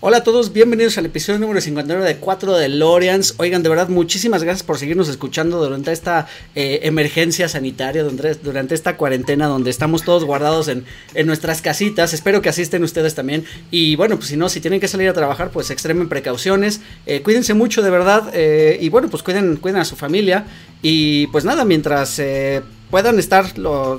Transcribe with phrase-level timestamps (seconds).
[0.00, 3.34] Hola a todos, bienvenidos al episodio número 59 de 4 de Lorians.
[3.38, 8.96] Oigan, de verdad, muchísimas gracias por seguirnos escuchando durante esta eh, emergencia sanitaria, durante, esta
[8.96, 10.84] cuarentena donde estamos todos guardados en,
[11.14, 12.14] en, nuestras casitas.
[12.14, 13.44] Espero que asisten ustedes también.
[13.72, 16.80] Y bueno, pues si no, si tienen que salir a trabajar, pues extremen precauciones.
[17.04, 18.30] Eh, cuídense mucho, de verdad.
[18.34, 20.44] Eh, y bueno, pues cuiden, cuiden a su familia.
[20.80, 22.20] Y pues nada, mientras
[22.90, 23.46] puedan estar,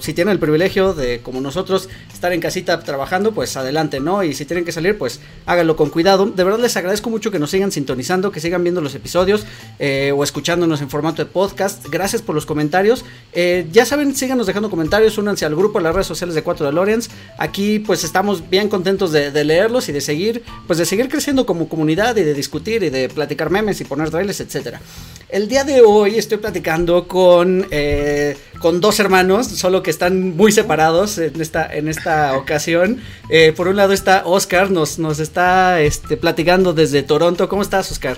[0.02, 4.24] si tienen el privilegio de, como nosotros, estar en casita trabajando, pues adelante, ¿no?
[4.24, 6.26] Y si tienen que salir, pues háganlo con cuidado.
[6.26, 9.46] De verdad les agradezco mucho que nos sigan sintonizando, que sigan viendo los episodios
[9.80, 11.88] eh, o escuchándonos en formato de podcast.
[11.90, 13.06] Gracias por los comentarios.
[13.34, 16.66] Eh, ya saben, síganos dejando comentarios, únanse al grupo, a las redes sociales de 4
[16.66, 17.10] de Lorenz.
[17.38, 21.70] Aquí pues estamos bien contentos de, leerlos y de seguir, pues de seguir creciendo como
[21.70, 24.82] comunidad y de discutir y de platicar memes y poner trailers, etcétera.
[25.30, 30.52] El día de hoy estoy platicando con, eh, con dos hermanos, solo que están muy
[30.52, 33.02] separados en esta, en esta ocasión.
[33.30, 37.50] Eh, por un lado está Oscar, nos, nos está este, platicando desde Toronto.
[37.50, 38.18] ¿Cómo estás, Oscar?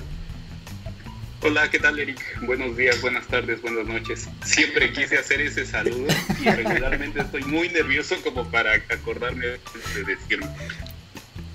[1.44, 2.20] Hola, ¿qué tal, Eric?
[2.44, 4.28] Buenos días, buenas tardes, buenas noches.
[4.46, 6.06] Siempre quise hacer ese saludo
[6.40, 10.46] y regularmente estoy muy nervioso como para acordarme de decirlo.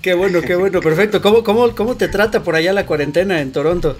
[0.01, 1.21] Qué bueno, qué bueno, perfecto.
[1.21, 3.97] ¿Cómo, cómo, cómo te trata por allá la cuarentena en Toronto?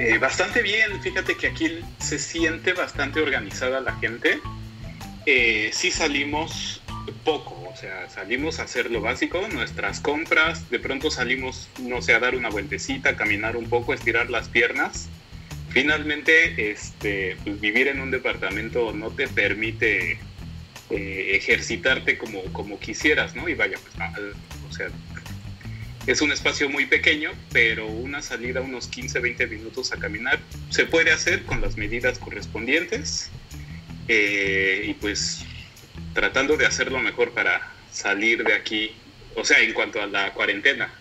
[0.00, 4.40] Eh, bastante bien, fíjate que aquí se siente bastante organizada la gente.
[5.26, 6.80] Eh, sí salimos
[7.22, 12.14] poco, o sea, salimos a hacer lo básico, nuestras compras, de pronto salimos, no sé,
[12.14, 15.10] a dar una vueltecita, caminar un poco, estirar las piernas.
[15.68, 20.18] Finalmente, este, pues, vivir en un departamento no te permite
[20.88, 23.50] eh, ejercitarte como, como quisieras, ¿no?
[23.50, 24.32] Y vaya, pues,
[24.66, 24.88] o sea,
[26.06, 30.38] es un espacio muy pequeño, pero una salida unos 15, 20 minutos a caminar
[30.70, 33.30] se puede hacer con las medidas correspondientes
[34.08, 35.44] eh, y pues
[36.14, 38.92] tratando de hacer lo mejor para salir de aquí,
[39.34, 40.92] o sea, en cuanto a la cuarentena.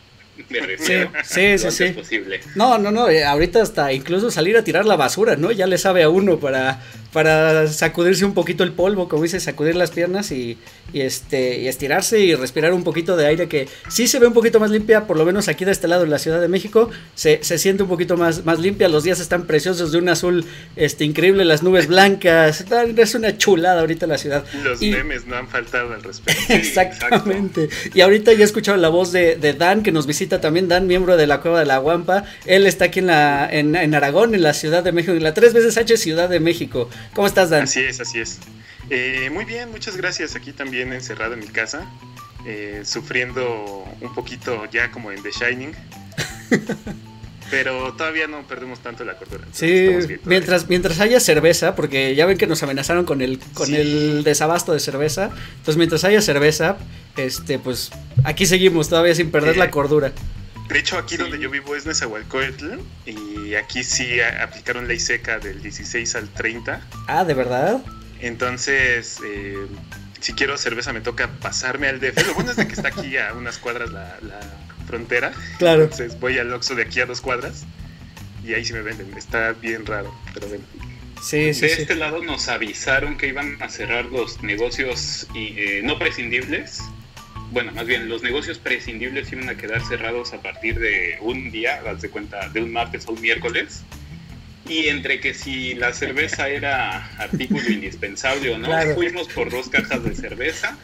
[0.47, 1.90] sí, sí, sí, sí.
[1.90, 2.40] Posible.
[2.56, 5.52] No, no, no, eh, ahorita hasta incluso salir a tirar la basura, ¿no?
[5.52, 6.81] Ya le sabe a uno para
[7.12, 10.58] para sacudirse un poquito el polvo, como dice, sacudir las piernas y,
[10.94, 14.59] este, y estirarse y respirar un poquito de aire que sí se ve un poquito
[14.59, 17.44] más limpia, por lo menos aquí de este lado en la Ciudad de México, se,
[17.44, 21.46] siente un poquito más, más limpia, los días están preciosos de un azul este, increíble,
[21.46, 22.66] las nubes blancas,
[22.97, 24.44] es una chulada ahorita la ciudad.
[24.64, 26.41] Los memes no han faltado al respecto.
[26.53, 27.70] Exactamente.
[27.94, 31.18] y ahorita ya he escuchado la voz de, Dan, que nos visita también, Dan, miembro
[31.18, 34.44] de la Cueva de la Guampa, él está aquí en, la, en, en Aragón, en
[34.44, 36.90] la Ciudad de México, en la tres veces H Ciudad de México.
[37.13, 37.63] ¿Cómo estás, Dan?
[37.63, 38.39] Así es, así es.
[38.89, 40.35] Eh, muy bien, muchas gracias.
[40.35, 41.89] Aquí también encerrado en mi casa,
[42.45, 45.71] eh, sufriendo un poquito ya como en The Shining.
[47.51, 49.43] Pero todavía no perdemos tanto la cordura.
[49.51, 49.89] Sí,
[50.23, 54.71] mientras, mientras haya cerveza, porque ya ven que nos amenazaron con el, con el desabasto
[54.71, 55.31] de cerveza.
[55.57, 56.77] Entonces, mientras haya cerveza,
[57.17, 57.89] este, pues
[58.23, 60.11] aquí seguimos todavía sin perder la cordura.
[60.69, 65.62] De hecho, aquí donde yo vivo es Nezahualcóyotl y aquí sí aplicaron ley seca del
[65.63, 66.80] 16 al 30.
[67.07, 67.81] Ah, ¿de verdad?
[68.19, 69.66] Entonces, eh,
[70.19, 72.28] si quiero cerveza me toca pasarme al DF.
[72.28, 74.18] Lo bueno es de que está aquí a unas cuadras la,
[74.85, 75.31] frontera.
[75.58, 75.84] Claro.
[75.84, 77.63] Entonces voy al Oxxo de aquí a dos cuadras
[78.44, 79.12] y ahí sí me venden.
[79.18, 80.62] Está bien raro, pero ven.
[81.22, 85.81] Sí, sí, de este lado nos avisaron que iban a cerrar los negocios y, eh,
[85.84, 86.81] no prescindibles
[87.51, 91.81] bueno, más bien los negocios prescindibles iban a quedar cerrados a partir de un día,
[91.81, 93.83] de cuenta, de un martes a un miércoles.
[94.67, 100.03] Y entre que si la cerveza era artículo indispensable o no, fuimos por dos cajas
[100.03, 100.77] de cerveza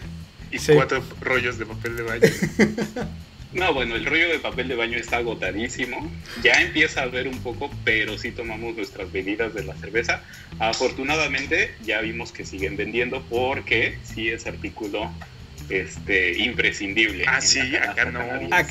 [0.51, 2.27] y cuatro rollos de papel de baño.
[3.53, 6.11] No, bueno, el rollo de papel de baño está agotadísimo.
[6.43, 10.23] Ya empieza a ver un poco, pero sí tomamos nuestras bebidas de la cerveza.
[10.59, 15.09] Afortunadamente ya vimos que siguen vendiendo porque sí es artículo
[15.69, 17.25] este imprescindible.
[17.27, 18.19] Ah, sí, acá no.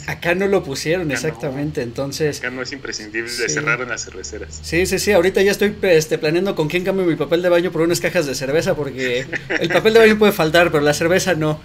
[0.06, 1.82] Acá no lo pusieron, exactamente.
[1.82, 2.38] Entonces.
[2.38, 3.49] Acá no es imprescindible, sí.
[3.49, 4.61] cerraron las cerveceras.
[4.62, 5.12] Sí, sí, sí.
[5.12, 8.26] Ahorita ya estoy este, planeando con quién cambio mi papel de baño por unas cajas
[8.26, 9.26] de cerveza, porque
[9.61, 11.61] el papel de baño puede faltar, pero la cerveza no.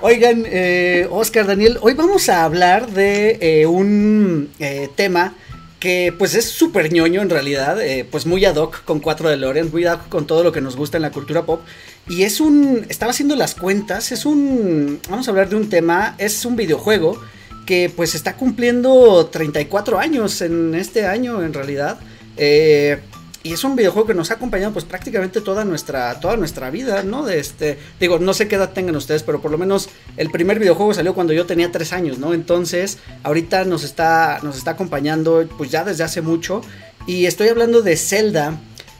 [0.00, 5.34] Oigan, eh, Oscar, Daniel, hoy vamos a hablar de eh, un eh, tema
[5.80, 9.36] que pues es súper ñoño en realidad, eh, pues muy ad hoc con 4 de
[9.36, 11.62] Loren, muy ad hoc con todo lo que nos gusta en la cultura pop.
[12.08, 16.14] Y es un, estaba haciendo las cuentas, es un, vamos a hablar de un tema,
[16.18, 17.20] es un videojuego
[17.66, 21.98] que pues está cumpliendo 34 años en este año en realidad.
[22.38, 22.98] Eh,
[23.42, 27.02] y es un videojuego que nos ha acompañado pues prácticamente toda nuestra, toda nuestra vida,
[27.02, 27.24] ¿no?
[27.24, 30.58] De este, digo, no sé qué edad tengan ustedes, pero por lo menos el primer
[30.58, 32.34] videojuego salió cuando yo tenía tres años, ¿no?
[32.34, 36.62] Entonces, ahorita nos está, nos está acompañando pues ya desde hace mucho.
[37.06, 38.58] Y estoy hablando de Zelda.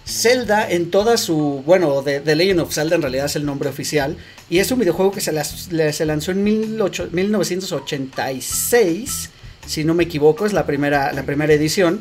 [0.09, 3.69] Zelda en toda su, bueno, de, The Legend of Zelda en realidad es el nombre
[3.69, 4.17] oficial.
[4.49, 9.31] Y es un videojuego que se, lanzó en 1986,
[9.67, 12.01] si no me equivoco, es la primera, la primera edición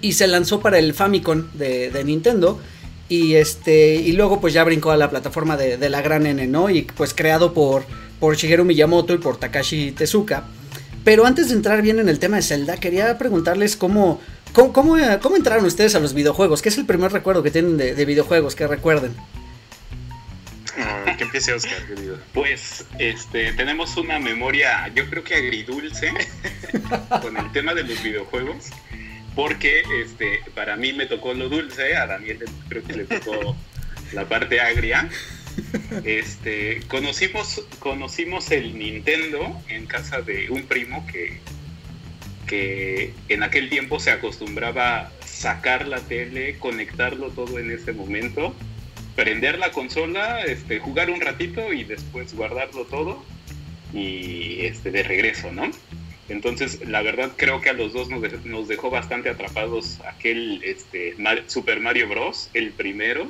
[0.00, 2.60] y se lanzó para el Famicom de, Nintendo.
[3.08, 3.96] Y este.
[3.96, 6.70] Y luego pues ya brincó a la plataforma de, la gran N, ¿no?
[6.70, 7.84] Y pues creado por,
[8.20, 10.44] por Shigeru Miyamoto y por Takashi Tezuka.
[11.04, 14.20] Pero antes de entrar bien en el tema de Zelda, quería preguntarles cómo,
[14.52, 16.62] cómo, cómo, entraron ustedes a los videojuegos.
[16.62, 19.14] ¿Qué es el primer recuerdo que tienen de, videojuegos que recuerden?
[20.78, 22.18] Ah, que empiece Oscar, querido.
[22.32, 26.12] Pues este, tenemos una memoria, yo creo que agridulce,
[27.22, 28.70] con el tema de los videojuegos
[29.34, 33.56] porque este, para mí me tocó lo dulce, a Daniel creo que le tocó
[34.12, 35.08] la parte agria.
[36.04, 41.40] Este, conocimos, conocimos el Nintendo en casa de un primo que,
[42.52, 48.54] que en aquel tiempo se acostumbraba sacar la tele, conectarlo todo en ese momento,
[49.16, 53.24] prender la consola, este, jugar un ratito y después guardarlo todo
[53.94, 55.70] y este, de regreso, ¿no?
[56.28, 61.16] Entonces, la verdad creo que a los dos nos dejó, bastante atrapados aquel este,
[61.46, 63.28] Super Mario Bros., el primero,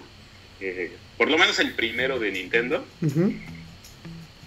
[0.61, 2.85] eh, por lo menos el primero de Nintendo.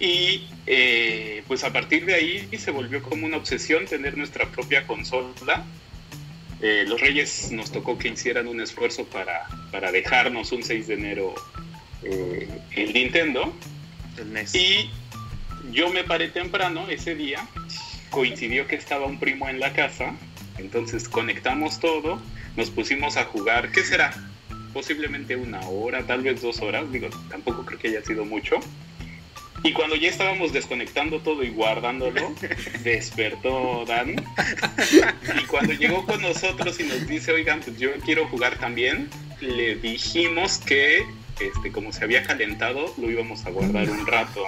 [0.01, 4.85] Y eh, pues a partir de ahí se volvió como una obsesión tener nuestra propia
[4.87, 5.65] consola.
[6.61, 10.93] Eh, los Reyes nos tocó que hicieran un esfuerzo para, para dejarnos un 6 de
[10.93, 11.35] enero
[12.03, 13.53] el Nintendo.
[14.17, 14.91] El e Y
[15.71, 17.47] yo me paré temprano ese día
[18.15, 20.15] coincidió que estaba un primo en la casa,
[20.57, 22.21] entonces conectamos todo,
[22.55, 24.13] nos pusimos a jugar, ¿qué será?
[24.73, 28.59] Posiblemente una hora, tal vez dos horas, digo, tampoco creo que haya sido mucho.
[29.65, 32.35] Y cuando ya estábamos desconectando todo y guardándolo,
[32.83, 34.15] despertó Dan.
[35.41, 39.09] Y cuando llegó con nosotros y nos dice, oigan, pues yo quiero jugar también,
[39.41, 41.03] le dijimos que,
[41.39, 44.45] este, como se había calentado, lo íbamos a guardar un rato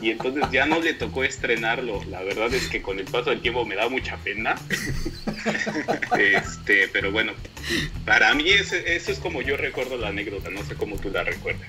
[0.00, 2.02] y entonces ya no le tocó estrenarlo.
[2.04, 4.56] La verdad es que con el paso del tiempo me da mucha pena.
[6.18, 7.32] Este, pero bueno,
[8.04, 11.66] para mí eso, es como yo recuerdo la anécdota, no sé cómo tú la recuerdas.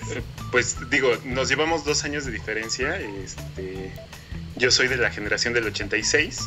[0.51, 2.99] Pues digo, nos llevamos dos años de diferencia.
[2.99, 3.91] Este,
[4.57, 6.41] yo soy de la generación del 86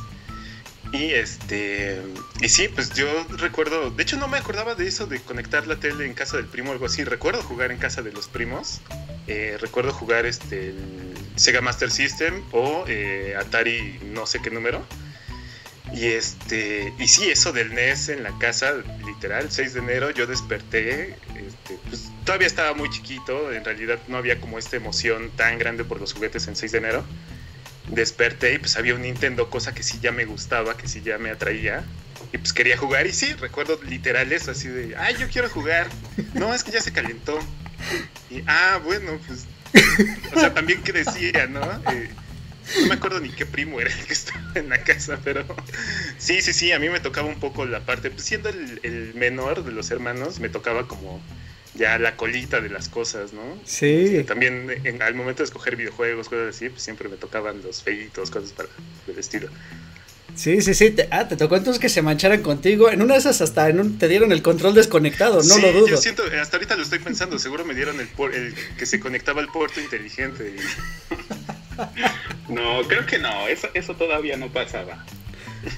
[0.95, 2.01] y este.
[2.41, 3.91] Y sí, pues yo recuerdo.
[3.91, 6.71] De hecho, no me acordaba de eso de conectar la tele en casa del primo
[6.71, 7.03] o algo así.
[7.03, 8.81] Recuerdo jugar en casa de los primos.
[9.27, 14.87] Eh, recuerdo jugar este el Sega Master System o eh, Atari no sé qué número.
[15.93, 16.93] Y este.
[17.01, 18.75] Y sí, eso del NES en la casa,
[19.05, 21.17] literal, 6 de enero, yo desperté.
[21.35, 23.53] Este, pues, todavía estaba muy chiquito.
[23.53, 26.79] En realidad no había como esta emoción tan grande por los juguetes en 6 de
[26.79, 27.05] enero
[27.89, 31.19] desperté y pues había un Nintendo, cosa que sí ya me gustaba, que sí ya
[31.19, 31.85] me atraía.
[32.33, 35.89] Y pues quería jugar y sí, recuerdo literal eso, así de, ay, yo quiero jugar.
[36.35, 37.39] No, es que ya se calentó.
[38.31, 39.47] Y, ah, bueno, pues...
[40.35, 41.63] O sea, también que decía, ¿no?
[41.93, 42.11] Eh,
[42.81, 45.45] no me acuerdo ni qué primo era el que estaba en la casa, pero
[46.19, 49.15] sí, sí, sí, a mí me tocaba un poco la parte, pues siendo el, el
[49.15, 51.21] menor de los hermanos, me tocaba como
[51.75, 53.59] ya la colita de las cosas, ¿no?
[53.65, 54.25] Sí.
[54.27, 58.31] también en, al momento de escoger videojuegos, cosas así, pues siempre me tocaban los feitos,
[58.31, 58.69] cosas para
[59.09, 59.49] el estilo.
[60.35, 60.95] Sí, sí, sí.
[61.11, 62.91] ah, te tocó entonces que se mancharan contigo.
[62.91, 65.87] En una de esas hasta en te dieron el control desconectado, no lo dudo.
[65.87, 69.41] Yo siento, hasta ahorita lo estoy pensando, seguro me dieron el, el que se conectaba
[69.41, 70.57] al puerto inteligente.
[72.49, 75.05] no, creo que no, eso, eso todavía no pasaba.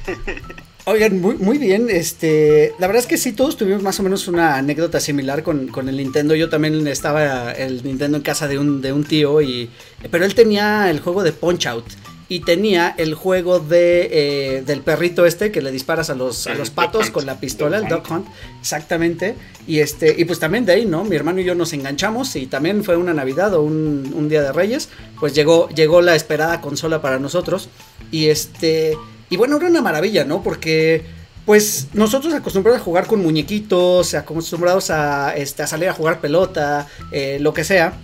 [0.89, 4.29] Oigan, muy, muy bien, este, la verdad es que sí, todos tuvimos más o menos
[4.29, 8.81] una anécdota similar con, el Nintendo, yo también estaba el Nintendo en casa de un,
[8.81, 9.69] de un tío, y,
[10.13, 11.87] pero él tenía el juego de Punch Out,
[12.29, 16.55] y tenía el juego de eh, del perrito este que le disparas a los, a
[16.55, 18.27] los patos con la pistola, el Dog Hunt,
[18.61, 19.35] exactamente.
[19.67, 21.05] Y este, y pues también de ahí, ¿no?
[21.05, 24.43] Mi hermano y yo nos enganchamos y también fue una Navidad o un, un día
[24.43, 24.89] de Reyes,
[25.21, 27.69] pues llegó, llegó la esperada consola para nosotros.
[28.11, 28.97] Y este.
[29.31, 30.43] Y bueno, era una maravilla, ¿no?
[30.43, 31.05] Porque
[31.47, 36.89] pues nosotros acostumbrados a jugar con muñequitos, acostumbrados a, este, a salir a jugar pelota,
[37.13, 37.95] eh, lo que sea,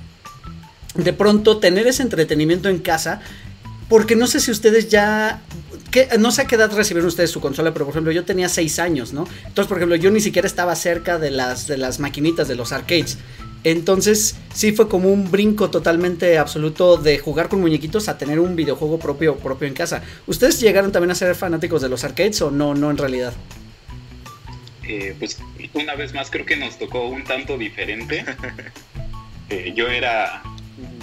[0.95, 3.21] de pronto tener ese entretenimiento en casa,
[3.89, 5.43] porque no sé si ustedes ya...
[6.19, 8.79] no sé a qué edad recibieron ustedes su consola, pero por ejemplo yo tenía 6
[8.79, 9.27] años, ¿no?
[9.45, 12.73] Entonces, por ejemplo, yo ni siquiera estaba cerca de las, de las maquinitas de los
[12.73, 13.19] arcades.
[13.65, 18.57] Entonces sí fue como un brinco totalmente absoluto de jugar con muñequitos a tener un
[18.57, 20.03] videojuego propio, propio en casa.
[20.27, 23.33] ¿Ustedes llegaron también a ser fanáticos de los arcades o no, no en realidad?
[24.85, 25.39] eh, pues
[25.75, 28.25] una vez más creo que nos tocó un tanto diferente.
[29.51, 30.43] Eh, yo era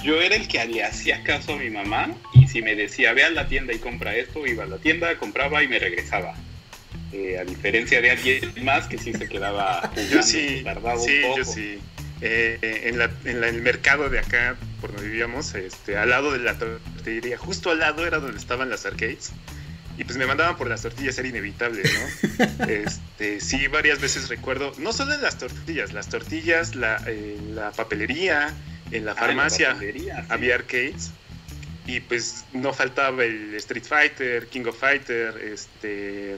[0.01, 3.23] yo era el que le hacía caso a mi mamá y si me decía ve
[3.23, 6.33] a la tienda y compra esto, iba a la tienda, compraba y me regresaba.
[7.13, 10.63] Eh, a diferencia de alguien más que sí se quedaba jugando, yo sí,
[10.97, 11.77] sí, Yo sí.
[12.21, 17.37] En, en el mercado de acá, por donde vivíamos, este, al lado de la tortillería,
[17.37, 19.31] justo al lado era donde estaban las arcades
[19.99, 22.65] y pues me mandaban por las tortillas, era inevitable, ¿no?
[22.67, 27.03] este, sí, varias veces recuerdo, no solo en las tortillas, las tortillas, la,
[27.53, 28.53] la papelería,
[28.91, 29.77] en la ah, farmacia
[30.29, 31.11] había arcades
[31.85, 36.37] y pues no faltaba el Street Fighter, King of Fighter, este,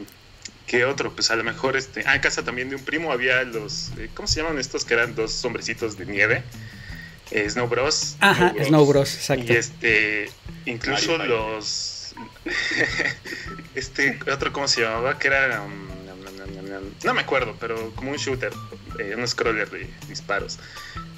[0.72, 1.12] ¿qué otro?
[1.12, 4.10] Pues a lo mejor, este, ah, en casa también de un primo había los, eh,
[4.14, 4.86] ¿cómo se llaman estos?
[4.86, 6.44] Que eran dos hombrecitos de nieve.
[7.32, 8.16] Eh, Snow Bros.
[8.22, 9.52] Ajá, Snow Bros, exacto.
[9.52, 10.32] Y este,
[10.66, 12.16] incluso los
[13.76, 15.20] este otro, ¿cómo se llamaba?
[15.20, 15.62] Que era.
[15.62, 15.90] Um,
[17.04, 18.54] no me acuerdo, pero como un shooter,
[18.98, 20.58] eh, un scroller de disparos.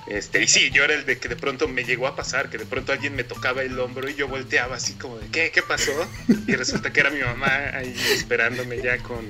[0.07, 2.57] Este, y sí, yo era el de que de pronto me llegó a pasar, que
[2.57, 5.51] de pronto alguien me tocaba el hombro y yo volteaba así como de, ¿qué?
[5.51, 5.91] ¿Qué pasó?
[6.48, 9.25] Y resulta que era mi mamá ahí esperándome ya con,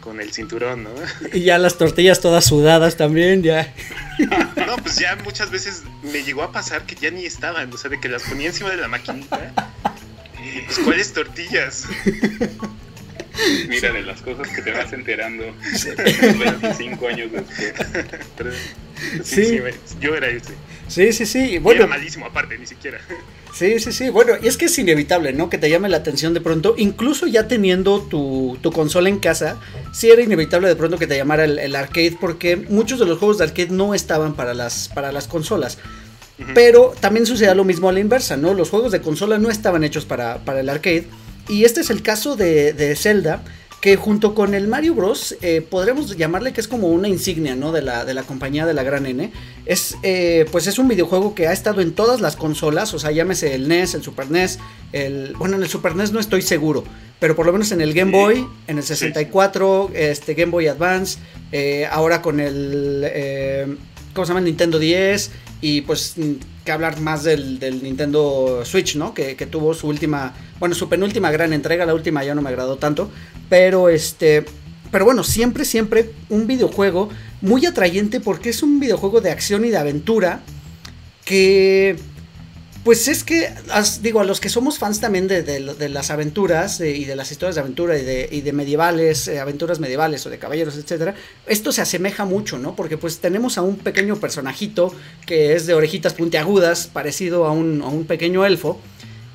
[0.00, 0.90] con el cinturón, ¿no?
[1.32, 3.74] Y ya las tortillas todas sudadas también, ya.
[4.66, 7.90] No, pues ya muchas veces me llegó a pasar que ya ni estaban, o sea,
[7.90, 9.52] de que las ponía encima de la maquinita
[10.66, 11.86] pues, ¿cuáles tortillas?
[13.68, 15.54] Mira, de las cosas que te vas enterando
[16.38, 17.74] 25 años después.
[19.22, 19.60] Sí, sí.
[20.00, 20.54] yo era ese.
[20.88, 21.58] Sí, sí, sí.
[21.58, 23.00] Bueno, era malísimo aparte, ni siquiera.
[23.54, 24.10] Sí, sí, sí.
[24.10, 25.48] Bueno, y es que es inevitable, ¿no?
[25.48, 29.58] Que te llame la atención de pronto, incluso ya teniendo tu, tu consola en casa,
[29.94, 33.18] sí era inevitable de pronto que te llamara el, el, arcade, porque muchos de los
[33.18, 35.78] juegos de arcade no estaban para las, para las consolas.
[36.54, 38.52] Pero también sucedía lo mismo a la inversa, ¿no?
[38.52, 41.08] Los juegos de consola no estaban hechos para, el arcade.
[41.48, 43.42] Y este es el caso de, Zelda,
[43.86, 45.36] que junto con el Mario Bros.
[45.42, 47.70] Eh, podremos llamarle que es como una insignia, ¿no?
[47.70, 49.30] De la, de la compañía de la gran N.
[49.64, 53.12] Es, eh, pues es un videojuego que ha estado en todas las consolas, o sea,
[53.12, 54.58] llámese el NES, el Super NES,
[54.90, 55.34] el...
[55.38, 56.82] Bueno, en el Super NES no estoy seguro,
[57.20, 61.20] pero por lo menos en el Game Boy, en el 64, este, Game Boy Advance,
[61.52, 63.78] eh, ahora con el...
[64.14, 64.40] ¿Cómo se llama?
[64.40, 65.30] Nintendo 10
[65.66, 66.14] y pues
[66.64, 69.12] que hablar más del, Nintendo Switch, ¿no?
[69.12, 72.76] Que, tuvo su última, bueno, su penúltima gran entrega, la última ya no me agradó
[72.76, 73.10] tanto,
[73.48, 74.44] pero este,
[74.92, 77.08] pero bueno, siempre, siempre un videojuego
[77.40, 80.42] muy atrayente porque es un videojuego de acción y de aventura
[81.24, 81.96] que
[82.86, 83.52] pues es que,
[84.00, 87.62] digo, a los que somos fans también de, las aventuras y de las historias de
[87.62, 91.16] aventura y de, medievales, eh, aventuras medievales o de caballeros, etcétera,
[91.48, 92.76] esto se asemeja mucho, ¿no?
[92.76, 94.94] Porque pues tenemos a un pequeño personajito
[95.26, 98.80] que es de orejitas puntiagudas, parecido a un, a un pequeño elfo.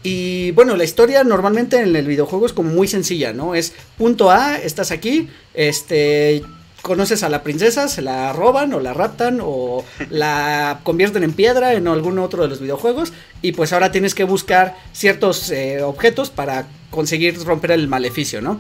[0.02, 3.54] Y bueno, la historia normalmente en el videojuego es como muy sencilla, ¿no?
[3.54, 6.42] Es punto A, estás aquí, este,
[6.82, 11.74] conoces a la princesa, se la roban o la raptan o la convierten en piedra
[11.74, 16.30] en algún otro de los videojuegos y pues ahora tienes que buscar ciertos eh, objetos
[16.30, 18.60] para conseguir romper el maleficio, ¿no?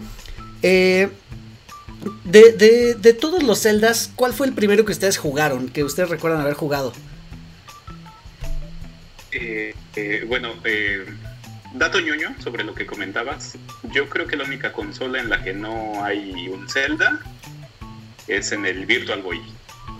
[0.61, 1.09] Eh,
[2.23, 6.53] de, todos los celdas, ¿cuál fue el primero que ustedes jugaron, que ustedes recuerdan haber
[6.53, 6.93] jugado?
[9.31, 9.75] Eh,
[10.27, 10.53] bueno,
[11.73, 13.57] dato ñoño sobre lo que comentabas.
[13.91, 17.19] Yo creo que la única consola en la que no hay un Zelda
[18.27, 19.41] es en el Virtual Boy.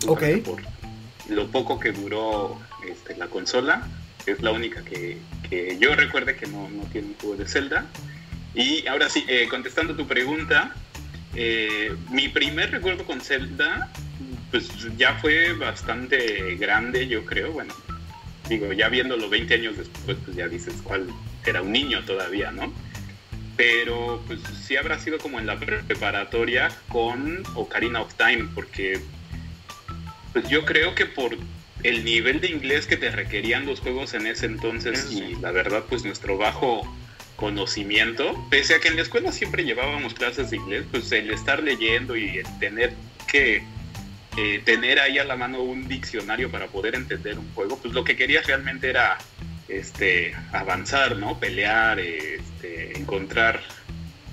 [0.06, 0.22] Ok.
[0.44, 0.62] Por
[1.28, 3.88] lo poco que duró este, la consola,
[4.26, 5.18] es la única que,
[5.78, 7.86] yo recuerde que no, tiene un juego de Zelda.
[8.54, 10.74] Y ahora sí, eh, contestando tu pregunta,
[11.34, 13.90] eh, mi primer recuerdo con Zelda,
[14.50, 17.52] pues ya fue bastante grande, yo creo.
[17.52, 17.74] Bueno,
[18.48, 21.06] digo, ya viéndolo 20 años después, pues ya dices cuál
[21.44, 22.72] era un niño todavía, ¿no?
[23.62, 29.00] Pero pues sí habrá sido como en la preparatoria con Ocarina of Time, porque
[30.32, 31.38] pues yo creo que por
[31.84, 35.84] el nivel de inglés que te requerían los juegos en ese entonces y la verdad
[35.88, 36.82] pues nuestro bajo
[37.36, 41.62] conocimiento, pese a que en la escuela siempre llevábamos clases de inglés, pues el estar
[41.62, 42.92] leyendo y el tener
[43.30, 43.62] que
[44.38, 48.02] eh, tener ahí a la mano un diccionario para poder entender un juego, pues lo
[48.02, 49.18] que querías realmente era
[49.68, 51.38] este, avanzar, ¿no?
[51.38, 53.60] Pelear, este, encontrar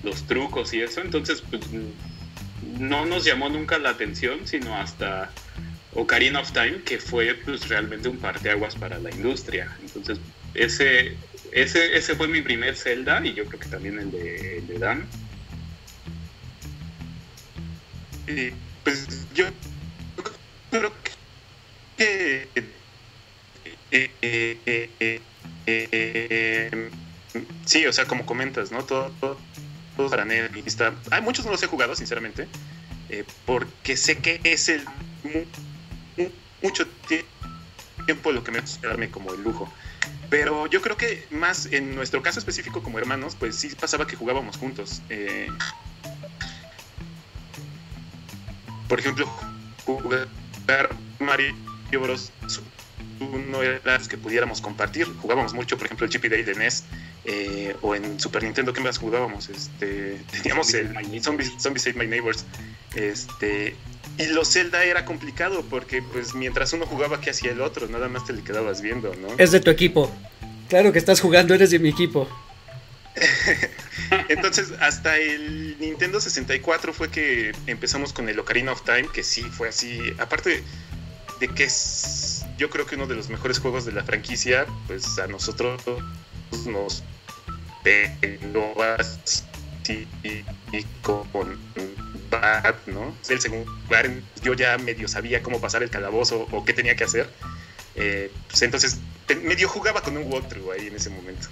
[0.03, 1.01] los trucos y eso.
[1.01, 1.61] Entonces, pues,
[2.79, 5.31] no nos llamó nunca la atención, sino hasta
[5.93, 9.75] Ocarina of Time, que fue pues, realmente un parteaguas para la industria.
[9.81, 10.19] Entonces,
[10.53, 11.17] ese,
[11.51, 15.05] ese, ese fue mi primer Zelda y yo creo que también el de, Dan.
[18.27, 18.51] Y
[18.83, 19.45] pues yo
[20.69, 20.93] creo
[21.97, 22.47] que eh,
[23.91, 25.19] eh,
[25.65, 26.89] eh,
[27.65, 28.83] sí, o sea, como comentas, ¿no?
[28.83, 29.37] Todo, todo,
[30.09, 30.25] para
[31.11, 32.47] Hay muchos no los he jugado, sinceramente.
[33.09, 34.85] eh, porque sé que es el
[36.61, 36.87] mucho
[38.05, 39.71] tiempo lo que me hace darme como el lujo.
[40.29, 44.15] Pero yo creo que más en nuestro caso específico como hermanos, pues sí pasaba que
[44.15, 45.01] jugábamos juntos.
[45.09, 45.47] Eh,
[48.87, 49.25] por ejemplo,
[49.85, 50.27] jugar
[51.19, 51.55] Mario
[52.01, 52.31] Bros.
[53.19, 55.07] No era que pudiéramos compartir.
[55.21, 56.83] Jugábamos mucho, por ejemplo, el Chippy Day de NES
[57.25, 59.49] eh, o en Super Nintendo, ¿qué más jugábamos?
[59.49, 62.45] Este, teníamos el Zombies, Zombies Save My Neighbors.
[62.95, 63.75] Este,
[64.17, 67.87] y los Zelda era complicado porque pues mientras uno jugaba, ¿qué hacía el otro?
[67.87, 69.27] Nada más te le quedabas viendo, ¿no?
[69.37, 70.11] Es de tu equipo.
[70.69, 72.27] Claro que estás jugando, eres de mi equipo.
[74.29, 79.41] Entonces, hasta el Nintendo 64 fue que empezamos con el Ocarina of Time, que sí
[79.41, 79.99] fue así.
[80.19, 80.63] Aparte
[81.39, 85.17] de que es, yo creo que uno de los mejores juegos de la franquicia, pues
[85.17, 85.81] a nosotros
[86.67, 87.03] nos
[87.83, 90.05] pegó así
[91.01, 91.25] con
[92.85, 93.15] ¿no?
[93.29, 94.11] El segundo lugar,
[94.43, 97.29] yo ya medio sabía cómo pasar el calabozo o qué tenía que hacer.
[97.95, 98.97] Eh, pues entonces
[99.43, 101.47] medio jugaba con un walkthrough ahí en ese momento.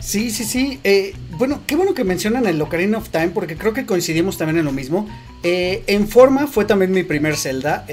[0.00, 0.80] Sí, sí, sí.
[0.84, 4.58] Eh, bueno, qué bueno que mencionan el Ocarina of Time porque creo que coincidimos también
[4.58, 5.08] en lo mismo.
[5.42, 7.86] Eh, en forma fue también mi primer Zelda.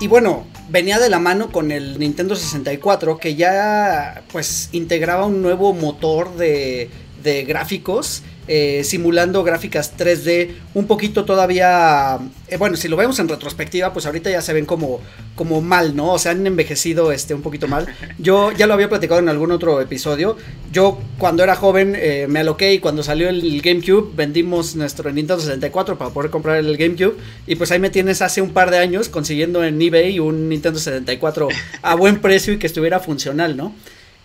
[0.00, 5.42] Y bueno, venía de la mano con el Nintendo 64 que ya pues integraba un
[5.42, 6.88] nuevo motor de,
[7.22, 13.28] de gráficos eh, simulando gráficas 3D, un poquito todavía, eh, bueno, si lo vemos en
[13.28, 15.00] retrospectiva, pues ahorita ya se ven como,
[15.36, 16.14] como mal, ¿no?
[16.14, 17.86] O sea, han envejecido este, un poquito mal.
[18.18, 20.36] Yo ya lo había platicado en algún otro episodio.
[20.72, 25.40] Yo cuando era joven eh, me aloqué y cuando salió el GameCube vendimos nuestro Nintendo
[25.40, 28.78] 64 para poder comprar el GameCube y pues ahí me tienes hace un par de
[28.78, 31.46] años consiguiendo en eBay un Nintendo 64
[31.82, 33.72] a buen precio y que estuviera funcional, ¿no?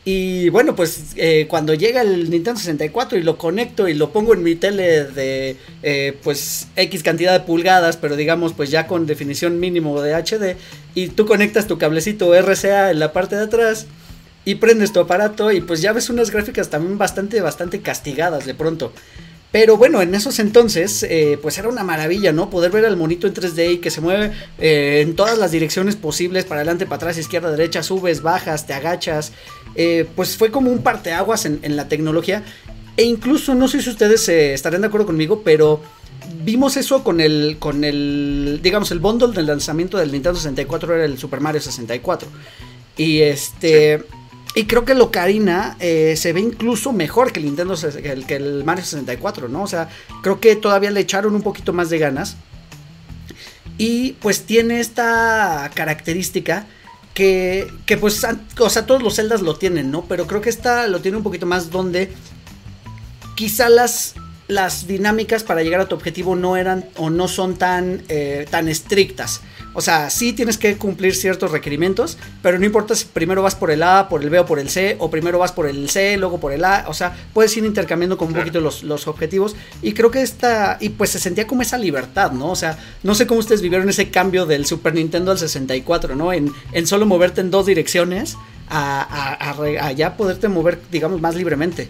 [0.07, 4.35] Y bueno, pues eh, cuando llega el Nintendo 64 y lo conecto y lo pongo
[4.35, 9.07] en mi tele de eh, pues X cantidad de pulgadas, pero digamos pues ya con
[9.07, 10.57] definición mínimo de HD,
[10.93, 13.88] y tú conectas tu cablecito RCA en la parte de atrás
[14.45, 18.53] y prendes tu aparato y pues ya ves unas gráficas también bastante, bastante castigadas de
[18.53, 18.93] pronto.
[19.56, 22.50] Pero bueno, en esos entonces, eh, pues era una maravilla, ¿no?
[22.50, 25.96] Poder ver al monito en 3D y que se mueve eh, en todas las direcciones
[25.96, 29.32] posibles, para adelante, para atrás, izquierda, derecha, subes, bajas, te agachas.
[29.76, 32.44] Eh, pues fue como un parteaguas en, la tecnología.
[32.98, 35.80] E incluso, no sé si ustedes estarán de acuerdo conmigo, pero
[36.44, 41.06] vimos eso con el, con el, digamos, el bundle del lanzamiento del Nintendo 64 era
[41.06, 42.28] el Super Mario 64.
[42.98, 44.04] Y este...
[44.56, 48.26] Y creo que el Ocarina eh, se ve incluso mejor que el Nintendo que el,
[48.26, 49.63] que el Mario 64, ¿no?
[49.63, 49.89] O sea,
[50.24, 52.38] creo que todavía le echaron un poquito más de ganas.
[53.78, 56.65] Y pues tiene esta característica
[57.13, 58.26] que, que pues,
[58.60, 60.06] o sea, todos los Zeldas lo tienen, ¿no?
[60.06, 62.13] Pero creo que esta lo tiene un poquito más donde
[63.36, 64.15] quizá las,
[64.48, 68.70] las dinámicas para llegar a tu objetivo no eran o no son tan, eh, tan
[68.70, 69.41] estrictas.
[69.75, 73.71] O sea, sí tienes que cumplir ciertos requerimientos, pero no importa si primero vas por
[73.71, 76.17] el A, por el B o por el C, o primero vas por el C,
[76.17, 76.85] luego por el A.
[76.88, 79.55] O sea, puedes ir intercambiando con un poquito los, objetivos.
[79.81, 82.49] Y creo que esta, y pues se sentía como esa libertad, ¿no?
[82.51, 86.31] O sea, no sé cómo ustedes vivieron ese cambio del Super Nintendo al 64, ¿no?
[86.31, 88.38] En, en solo moverte en dos direcciones
[88.69, 89.01] a,
[89.39, 91.89] a, a ya poderte mover, digamos, más libremente.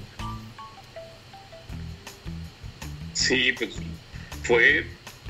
[3.13, 3.69] Sí, pues
[4.43, 4.85] fue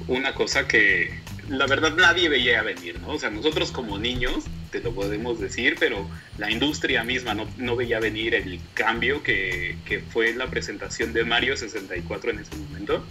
[0.08, 3.10] una cosa que la verdad nadie veía venir, ¿no?
[3.10, 8.00] O sea, nosotros como niños, te lo podemos decir, pero la industria misma no, veía
[8.00, 13.06] venir el cambio que, que, fue la presentación de Mario 64 en ese momento.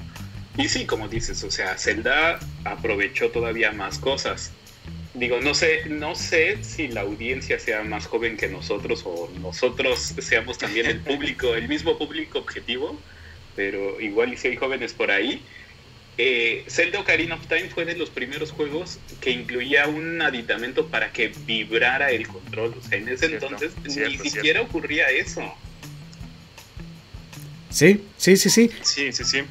[0.56, 4.52] Y sí, como dices, o sea, Zelda aprovechó todavía más cosas.
[5.14, 10.14] Digo, no sé, no sé si la audiencia sea más joven que nosotros o nosotros
[10.18, 12.98] seamos también el público, el mismo público objetivo,
[13.54, 15.40] pero igual y si hay jóvenes por ahí
[16.16, 21.12] eh, Zelda Ocarina of Time fue de los primeros juegos que incluía un aditamento para
[21.12, 22.74] que vibrara el control.
[22.78, 25.42] O sea, en ese entonces ni siquiera ocurría eso.
[27.70, 28.70] Sí, sí, sí, sí.
[28.82, 29.42] Sí, sí, sí.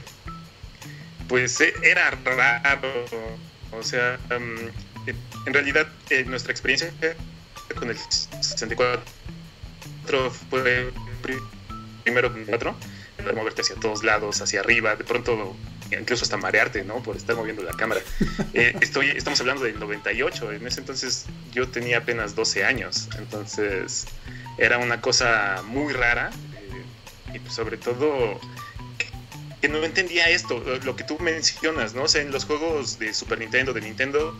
[1.27, 3.05] Pues eh, era raro.
[3.71, 4.69] O sea, mm,
[5.47, 6.93] en realidad eh, nuestra experiencia
[7.75, 9.03] con el 64
[10.49, 10.93] fue
[12.03, 12.75] primero 4
[13.35, 15.55] moverte hacia todos lados, hacia arriba, de pronto
[15.91, 17.01] incluso hasta marearte, ¿no?
[17.03, 18.01] Por estar moviendo la cámara.
[18.53, 24.05] Eh, estoy, estamos hablando del 98, en ese entonces yo tenía apenas 12 años, entonces
[24.59, 28.39] era una cosa muy rara eh, y pues sobre todo
[29.59, 32.03] que no entendía esto, lo que tú mencionas, ¿no?
[32.03, 34.37] O sea, en los juegos de Super Nintendo, de Nintendo,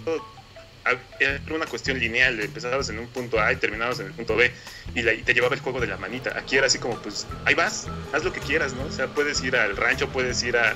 [1.20, 4.52] era una cuestión lineal, empezabas en un punto A y terminabas en el punto B
[4.94, 6.38] y, te llevaba el juego de la manita.
[6.38, 8.84] Aquí era así como, pues, ahí vas, haz lo que quieras, ¿no?
[8.84, 10.76] O sea, puedes ir al rancho, puedes ir a,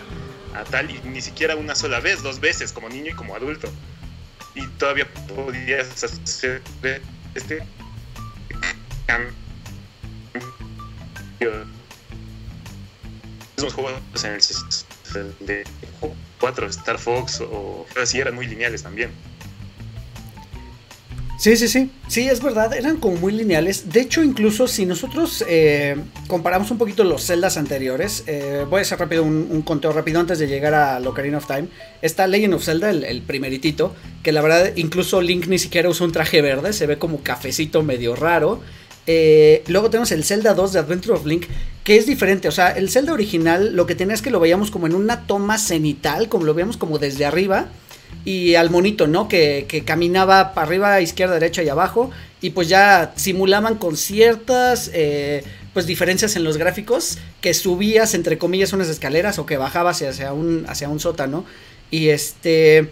[0.59, 3.69] a tal y ni siquiera una sola vez, dos veces, como niño y como adulto.
[4.55, 6.61] Y todavía podías hacer
[7.35, 7.63] este
[9.05, 9.33] cambio
[13.57, 15.63] mismos juegos en el de
[16.39, 19.11] 4 Star Fox o así eran muy lineales también.
[21.47, 21.89] Sí, sí, sí.
[22.09, 23.89] Sí, es verdad, eran como muy lineales.
[23.89, 25.95] De hecho, incluso si nosotros eh,
[26.27, 30.39] comparamos un poquito los celdas anteriores, eh, voy a hacer rápido un, conteo rápido antes
[30.39, 31.69] de llegar a Ocarina of Time.
[32.01, 36.05] Está Legend of Zelda, el, el, primeritito, que la verdad incluso Link ni siquiera usa
[36.05, 38.59] un traje verde, se ve como cafecito medio raro.
[39.05, 41.45] Eh, luego tenemos el Zelda 2 de Adventure of Link,
[41.85, 42.49] que es diferente.
[42.49, 45.25] O sea, el Zelda original lo que tenía es que lo veíamos como en una
[45.27, 47.69] toma cenital, como lo veíamos como desde arriba
[48.25, 49.27] y al monito, ¿no?
[49.27, 52.11] Que, caminaba para arriba, izquierda, derecha y abajo.
[52.41, 55.43] Y pues ya simulaban con ciertas eh,
[55.73, 60.33] pues diferencias en los gráficos que subías entre comillas unas escaleras o que bajabas hacia
[60.33, 61.45] un, hacia un sótano.
[61.89, 62.89] Y este...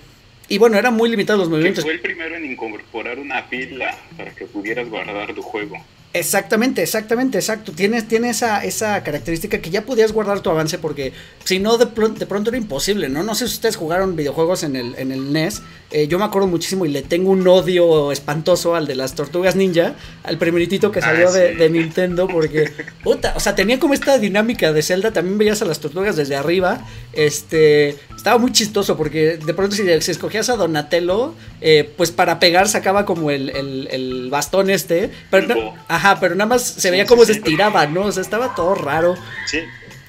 [0.47, 1.84] Y bueno, eran muy limitados los movimientos.
[1.84, 5.75] fue el primero en incorporar una pila para que pudieras guardar tu juego.
[6.15, 7.73] Exactamente, exactamente, exacto.
[7.73, 11.12] Tienes, tiene esa, esa característica que ya podías guardar tu avance porque
[11.43, 13.21] si no de, de, pronto era imposible, ¿no?
[13.21, 15.62] No sé si ustedes jugaron videojuegos en el, en el NES.
[15.91, 19.58] Eh, yo me acuerdo muchísimo y le tengo un odio espantoso al de las tortugas
[19.58, 22.71] ninja, al primeritito que salió ah, de, Nintendo porque,
[23.04, 26.38] puta, o sea, tenía como esta dinámica de Zelda, también veías a las tortugas desde
[26.38, 26.86] arriba.
[27.12, 32.67] Este, estaba muy chistoso porque de pronto si, escogías a Donatello, eh, pues para pegar
[32.67, 35.12] sacaba como el, el, bastón este.
[35.30, 38.03] Pero ajá, pero nada más se veía como se estiraba, ¿no?
[38.03, 39.15] O sea, estaba todo raro.
[39.47, 39.59] Sí.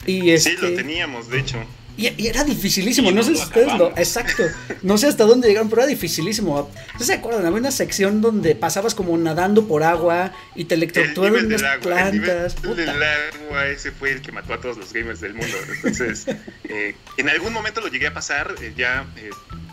[0.06, 1.58] Y sí, lo este teníamos, de hecho.
[1.98, 3.88] Y, era dificilísimo, no sé si ustedes lo.
[3.96, 4.44] Exacto.
[4.82, 6.70] No sé hasta dónde llegaron, pero era dificilísimo.
[6.98, 7.46] ¿No se acuerdan?
[7.46, 12.56] Había una sección donde pasabas como nadando por agua y te electrocutabas unas plantas.
[12.62, 15.56] El nivel del agua, ese fue el que mató a todos los gamers del mundo.
[15.74, 16.26] Entonces,
[16.64, 19.30] eh, en algún momento lo llegué a pasar, eh, ya eh,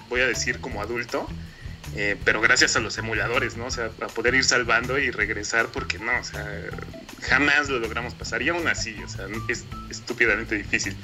[0.09, 1.27] voy a decir como adulto.
[2.25, 3.65] Pero gracias a los emuladores, ¿no?
[3.65, 6.45] O sea, a poder ir salvando y regresar, porque no, o sea,
[7.21, 8.41] jamás lo logramos pasar.
[8.41, 10.95] Y aún así, o sea, es estúpidamente difícil.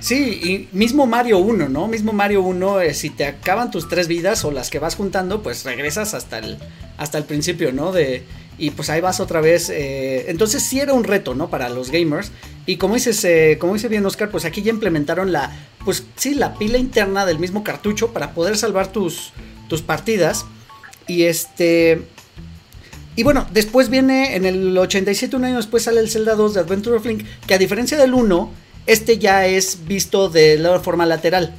[0.00, 1.86] Sí, y mismo Mario 1, ¿no?
[1.86, 5.42] Mismo Mario 1, eh, si te acaban tus tres vidas o las que vas juntando,
[5.42, 6.58] pues regresas hasta el,
[6.96, 7.92] hasta el principio, ¿no?
[7.92, 8.24] De,
[8.58, 9.70] y pues ahí vas otra vez.
[9.70, 11.50] Eh, entonces sí era un reto, ¿no?
[11.50, 12.32] Para los gamers.
[12.66, 15.52] Y como dices, eh, como dice bien Oscar, pues aquí ya implementaron la,
[15.84, 19.32] pues sí, la pila interna del mismo cartucho para poder salvar tus,
[19.72, 20.44] tus partidas.
[21.08, 22.02] Y este...
[23.16, 26.60] Y bueno, después viene en el 87, un año después sale el Zelda 2 de
[26.60, 28.50] Adventure of Link, que a diferencia del 1,
[28.86, 31.54] este ya es visto de la forma lateral.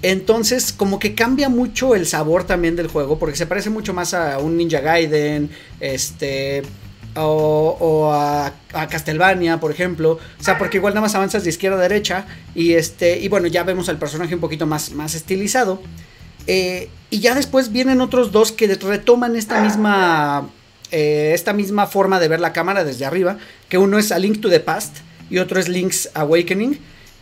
[0.00, 4.14] Entonces, como que cambia mucho el sabor también del juego, porque se parece mucho más
[4.14, 5.50] a un Ninja Gaiden,
[5.80, 6.62] este,
[7.16, 8.52] o, a,
[8.88, 10.12] Castlevania, por ejemplo.
[10.12, 13.46] O sea, porque igual nada más avanzas de izquierda a derecha, y este, y bueno,
[13.46, 15.82] ya vemos al personaje un poquito más, más estilizado.
[16.48, 20.48] Eh, y ya después vienen otros dos que retoman esta misma,
[20.90, 24.40] eh, esta misma forma de ver la cámara desde arriba, que uno es A Link
[24.40, 24.96] to the Past,
[25.30, 26.78] y otro es Link's Awakening,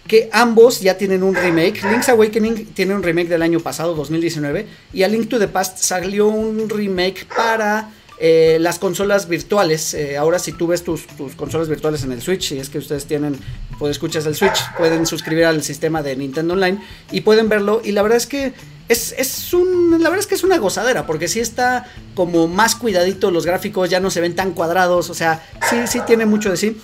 [0.07, 1.83] que ambos ya tienen un remake.
[1.83, 5.79] Link's Awakening tiene un remake del año pasado, 2019, y a Link to the Past
[5.79, 9.93] salió un remake para eh, las consolas virtuales.
[9.95, 13.07] Eh, ahora si tú ves tus, consolas virtuales en el Switch, si es que ustedes
[13.07, 13.37] tienen,
[13.79, 16.81] pues escuchas el Switch, pueden suscribir al sistema de Nintendo Online
[17.13, 17.83] y pueden verlo.
[17.85, 18.53] Y la verdad es que
[18.89, 22.77] es, es, un, la verdad es que es una gozadera, porque sí está como más
[22.77, 26.51] cuidadito los gráficos, ya no se ven tan cuadrados, o sea, sí, sí tiene mucho
[26.51, 26.77] de sí.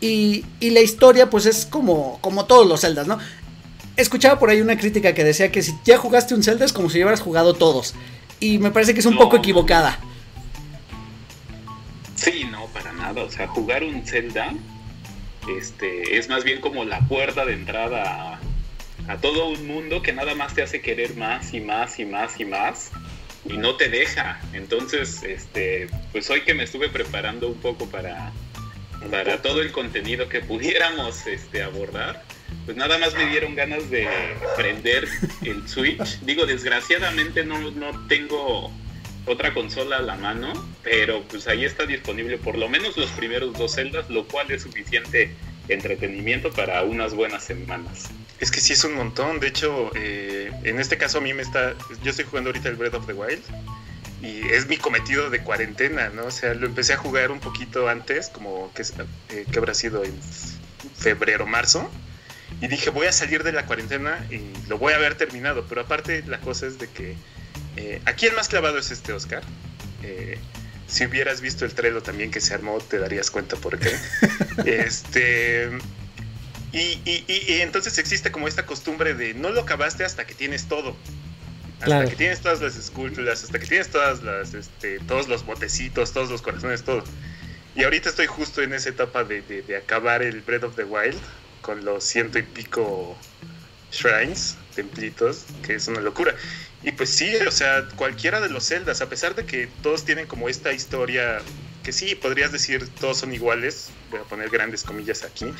[0.00, 3.18] Y, la historia, pues es como, como todos los Zeldas, ¿no?
[3.96, 6.90] Escuchaba por ahí una crítica que decía que si ya jugaste un Zelda es como
[6.90, 7.94] si hubieras jugado todos.
[8.40, 10.00] Y me parece que es un poco equivocada.
[12.16, 13.22] Sí, no, para nada.
[13.22, 14.52] O sea, jugar un Zelda
[15.56, 18.40] este, es más bien como la puerta de entrada a,
[19.08, 22.40] a, todo un mundo que nada más te hace querer más y más y más
[22.40, 22.90] y más
[23.44, 24.40] y no te deja.
[24.52, 28.32] Entonces, este, pues hoy que me estuve preparando un poco para,
[29.10, 32.22] para todo el contenido que pudiéramos este, abordar,
[32.64, 34.08] pues nada más me dieron ganas de
[34.56, 35.08] prender
[35.42, 36.20] el Switch.
[36.20, 38.70] Digo, desgraciadamente no, no tengo
[39.26, 43.56] otra consola a la mano, pero pues ahí está disponible por lo menos los primeros
[43.56, 45.34] dos celdas, lo cual es suficiente
[45.68, 48.10] entretenimiento para unas buenas semanas.
[48.42, 51.42] Es que sí es un montón, de hecho, eh, en este caso a mí me
[51.42, 53.40] está, yo estoy jugando ahorita el Breath of the Wild
[54.20, 56.24] y es mi cometido de cuarentena, ¿no?
[56.24, 60.02] O sea, lo empecé a jugar un poquito antes, como que, eh, que habrá sido
[60.02, 60.12] en
[60.96, 61.88] febrero, marzo,
[62.60, 65.82] y dije, voy a salir de la cuarentena y lo voy a haber terminado, pero
[65.82, 67.14] aparte la cosa es de que
[67.76, 69.44] eh, aquí el más clavado es este Oscar.
[70.02, 70.36] Eh,
[70.88, 73.96] si hubieras visto el trailer también que se armó, te darías cuenta por qué.
[74.66, 75.70] este
[76.72, 80.96] Y, y, entonces existe como esta costumbre de no lo acabaste hasta que tienes todo.
[81.80, 86.12] Hasta que tienes todas las esculturas, hasta que tienes todas las, este, todos los botecitos,
[86.12, 87.04] todos los corazones, todo.
[87.74, 91.18] Y ahorita estoy justo en esa etapa de, de, acabar el Breath of the Wild
[91.60, 93.16] con los ciento y pico
[93.90, 96.34] shrines, templitos, que es una locura.
[96.82, 100.26] Y pues sí, o sea, cualquiera de los celdas, a pesar de que todos tienen
[100.26, 101.40] como esta historia,
[101.82, 105.52] que sí, podrías decir todos son iguales, voy a poner grandes comillas aquí,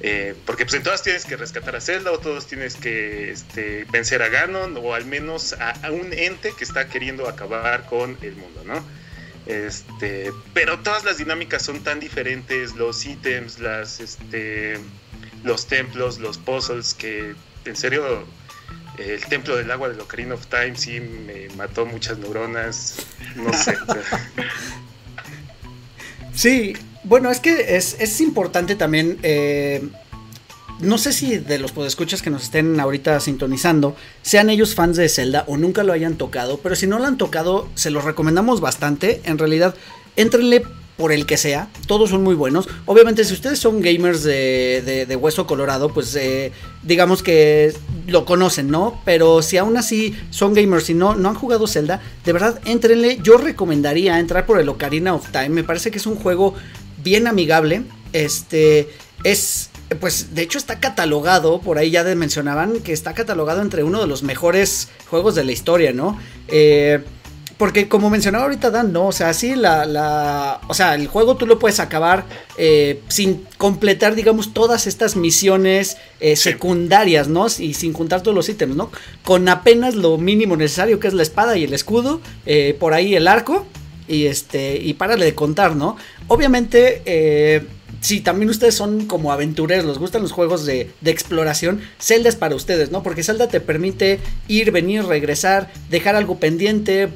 [0.00, 3.84] eh, porque pues en todas tienes que rescatar a Zelda o todos tienes que este,
[3.90, 8.36] vencer a Ganon o al menos a, un ente que está queriendo acabar con el
[8.36, 8.84] mundo, ¿no?
[9.46, 14.78] Este, pero todas las dinámicas son tan diferentes, los ítems, las, este,
[15.44, 18.26] los templos, los puzzles, que en serio
[18.98, 23.76] el templo del agua de Ocarina of Time sí me mató muchas neuronas, no sé.
[26.34, 29.18] sí, bueno, es que es, importante también.
[29.22, 29.88] Eh,
[30.80, 35.10] no sé si de los podescuchas que nos estén ahorita sintonizando sean ellos fans de
[35.10, 38.60] Zelda o nunca lo hayan tocado, pero si no lo han tocado, se los recomendamos
[38.62, 39.20] bastante.
[39.24, 39.74] En realidad,
[40.16, 40.62] entrenle
[41.00, 42.68] por el que sea, todos son muy buenos.
[42.84, 47.72] Obviamente, si ustedes son gamers de, hueso colorado, pues eh, digamos que
[48.06, 49.00] lo conocen, ¿no?
[49.06, 53.18] Pero si aún así son gamers y no, no han jugado Zelda, de verdad, entrenle.
[53.22, 55.48] Yo recomendaría entrar por el Ocarina of Time.
[55.48, 56.52] Me parece que es un juego
[57.02, 57.84] bien amigable.
[58.12, 58.90] Este
[59.24, 64.02] es, pues de hecho está catalogado, por ahí ya mencionaban, que está catalogado entre uno
[64.02, 66.18] de los mejores juegos de la historia, ¿no?
[66.48, 67.02] Eh,
[67.60, 69.08] porque como mencionaba ahorita Dan, ¿no?
[69.08, 72.24] O sea, sí, la, la o sea, el juego tú lo puedes acabar
[72.56, 77.48] eh, sin completar, digamos, todas estas misiones eh, secundarias, ¿no?
[77.58, 78.90] Y sin juntar todos los ítems, ¿no?
[79.24, 82.22] Con apenas lo mínimo necesario, que es la espada y el escudo,
[82.78, 83.66] por ahí el arco,
[84.10, 85.98] y este, y párale de contar, ¿no?
[86.28, 87.62] Obviamente, eh,
[88.00, 92.54] si también ustedes son como aventureros, les gustan los juegos de, exploración, Zelda es para
[92.54, 93.02] ustedes, ¿no?
[93.02, 97.10] Porque Zelda te permite ir, venir, regresar, dejar algo pendiente,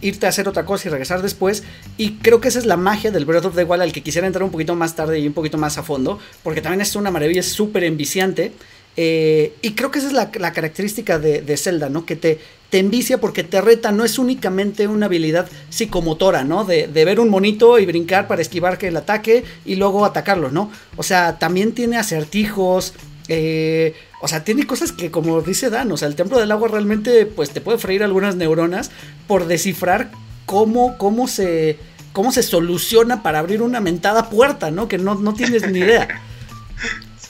[0.00, 1.64] irte a hacer otra cosa y regresar después.
[1.98, 4.26] Y creo que esa es la magia del Breath of the Wild al que quisiera
[4.26, 7.10] entrar un poquito más tarde y un poquito más a fondo, porque también es una
[7.10, 8.52] maravilla, súper enviciante.
[8.96, 12.04] Eh, y creo que esa es la, característica de, Zelda, ¿no?
[12.04, 12.38] Que te,
[12.70, 16.64] te envicia porque te reta, no es únicamente una habilidad psicomotora, ¿no?
[16.64, 20.70] De, ver un monito y brincar para esquivar que el ataque y luego atacarlo, ¿no?
[20.96, 22.94] O sea, también tiene acertijos,
[23.28, 26.68] eh, o sea, tiene cosas que, como dice Dan, o sea, el templo del agua
[26.68, 28.90] realmente, pues te puede freír algunas neuronas
[29.26, 30.10] por descifrar
[30.44, 31.78] cómo, cómo se,
[32.12, 34.86] cómo se soluciona para abrir una mentada puerta, ¿no?
[34.86, 36.08] Que no, no tienes ni idea.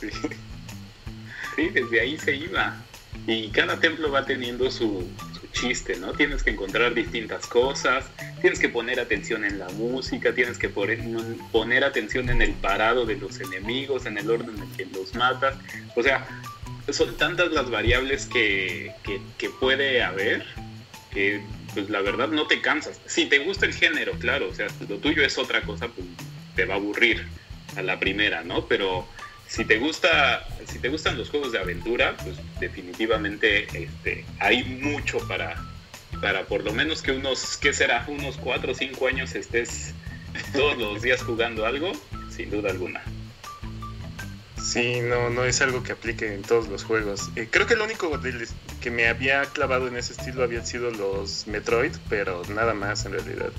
[0.00, 0.08] Sí.
[1.56, 2.82] Sí, desde ahí se iba.
[3.26, 5.06] Y cada templo va teniendo su,
[5.52, 6.12] chiste, ¿no?
[6.12, 8.06] Tienes que encontrar distintas cosas,
[8.40, 13.16] tienes que poner atención en la música, tienes que poner, atención en el parado de
[13.16, 15.56] los enemigos, en el orden en que los matas.
[15.94, 16.26] O sea,
[16.90, 18.92] son tantas las variables que,
[19.38, 20.44] que, puede haber
[21.12, 21.42] que
[21.74, 23.00] pues la verdad no te cansas.
[23.06, 26.06] Si te gusta el género, claro, o sea, lo tuyo es otra cosa, pues
[26.56, 27.26] te va a aburrir
[27.76, 28.66] a la primera, ¿no?
[28.66, 29.06] Pero
[29.52, 35.18] si te gusta, si te gustan los juegos de aventura, pues definitivamente este, hay mucho
[35.28, 35.62] para,
[36.22, 38.06] para por lo menos que unos, ¿qué será?
[38.08, 39.92] Unos 4 o 5 años estés
[40.54, 41.92] todos los días jugando algo,
[42.34, 43.02] sin duda alguna.
[44.56, 47.28] Sí, no, no es algo que aplique en todos los juegos.
[47.36, 48.10] Eh, creo que lo único
[48.80, 53.12] que me había clavado en ese estilo habían sido los Metroid, pero nada más en
[53.12, 53.52] realidad.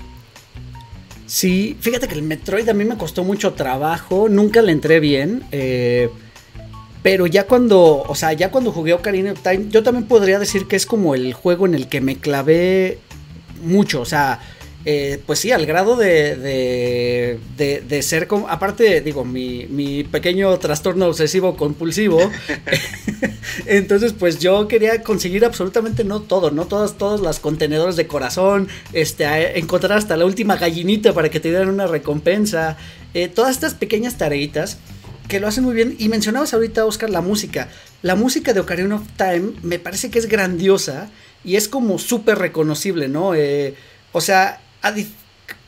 [1.26, 5.44] Sí, fíjate que el Metroid a mí me costó mucho trabajo, nunca le entré bien.
[5.52, 6.10] Eh,
[7.02, 10.66] pero ya cuando, o sea, ya cuando jugué Ocarina of Time, yo también podría decir
[10.66, 12.98] que es como el juego en el que me clavé
[13.62, 14.00] mucho.
[14.00, 14.40] O sea,
[14.84, 16.36] eh, pues sí, al grado de,
[17.56, 22.18] de, de, ser como, aparte, digo, mi, mi, pequeño trastorno obsesivo compulsivo,
[23.66, 28.68] entonces pues yo quería conseguir absolutamente no todo, no todas, todos los contenedores de corazón,
[28.92, 32.76] este, encontrar hasta la última gallinita para que te dieran una recompensa,
[33.14, 34.78] eh, todas estas pequeñas tareitas
[35.28, 35.96] que lo hacen muy bien.
[35.98, 37.68] Y mencionabas ahorita, Oscar, la música.
[38.02, 41.08] La música de Ocarina of Time me parece que es grandiosa
[41.44, 43.34] y es como súper reconocible, ¿no?
[43.34, 43.74] Eh,
[44.12, 44.60] o sea,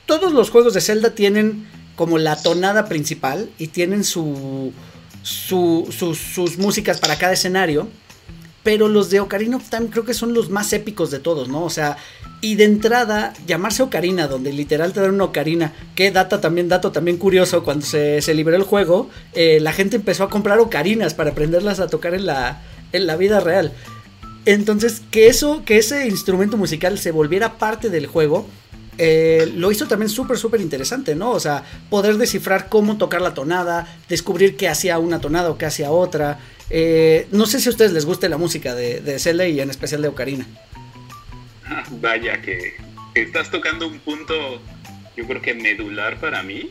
[0.07, 4.73] todos los juegos de Zelda tienen como la tonada principal y tienen su,
[5.23, 7.89] sus, músicas para cada escenario.
[8.63, 11.63] Pero los de Ocarina of Time creo que son los más épicos de todos, ¿no?
[11.63, 11.97] O sea,
[12.41, 16.91] y de entrada, llamarse Ocarina, donde literal te dan una Ocarina, que data también, dato
[16.91, 21.15] también curioso, cuando se, se liberó el juego, eh, la gente empezó a comprar Ocarinas
[21.15, 22.61] para aprenderlas a tocar en la,
[22.93, 23.73] en la vida real.
[24.47, 28.49] Entonces, que eso, que ese instrumento musical se volviera parte del juego,
[28.99, 31.31] eh, lo hizo también súper, súper interesante, ¿no?
[31.31, 35.67] O sea, poder descifrar cómo tocar la tonada, descubrir qué hacía una tonada o qué
[35.67, 36.39] hacía otra.
[36.71, 40.03] Eh, no sé si a ustedes les guste la música de, de y en especial
[40.03, 40.47] de Ocarina.
[42.01, 42.75] Vaya que
[43.15, 44.35] estás tocando un punto,
[45.17, 46.71] yo creo que medular para mí.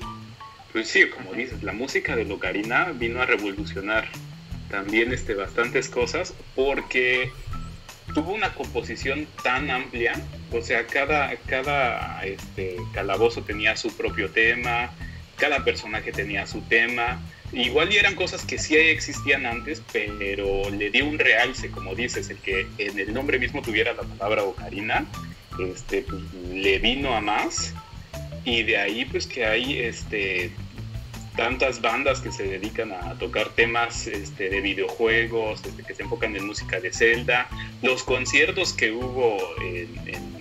[0.73, 4.09] Pues sí, como dices, la música de Ocarina vino a revolucionar
[4.69, 7.31] también este, bastantes cosas porque
[8.15, 10.13] tuvo una composición tan amplia,
[10.51, 14.89] o sea, cada, cada este, calabozo tenía su propio tema,
[15.35, 20.89] cada personaje tenía su tema, igual y eran cosas que sí existían antes, pero le
[20.91, 25.05] dio un realce, como dices, el que en el nombre mismo tuviera la palabra ocarina,
[25.59, 26.21] este, pues,
[26.53, 27.73] le vino a más,
[28.45, 30.51] y de ahí pues que hay este,
[31.35, 36.35] tantas bandas que se dedican a tocar temas este, de videojuegos, este, que se enfocan
[36.35, 37.49] en música de Zelda,
[37.81, 40.35] los conciertos que hubo en,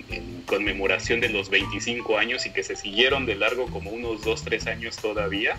[0.47, 4.67] conmemoración de los 25 años y que se siguieron de largo como unos 2, 3
[4.67, 5.57] años todavía,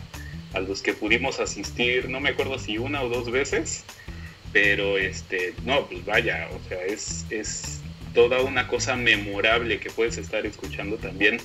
[0.53, 3.83] a los que pudimos asistir, no me acuerdo si una o dos veces,
[4.53, 7.81] pero este, no, pues vaya, o sea, es, es
[8.13, 11.39] toda una cosa memorable que puedes estar escuchando también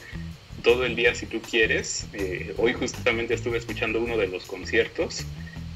[0.62, 2.06] todo el día si tú quieres.
[2.12, 5.24] Eh, hoy justamente estuve escuchando uno de los conciertos.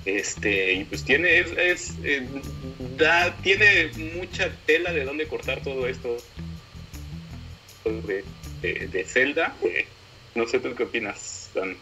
[0.05, 2.27] Este, y pues tiene, es, eh,
[2.99, 6.17] da, tiene mucha tela de dónde cortar todo esto
[7.85, 8.25] de,
[8.63, 9.57] de, Zelda.
[9.65, 9.87] Eh,
[10.35, 11.77] no sé tú qué opinas, Dan.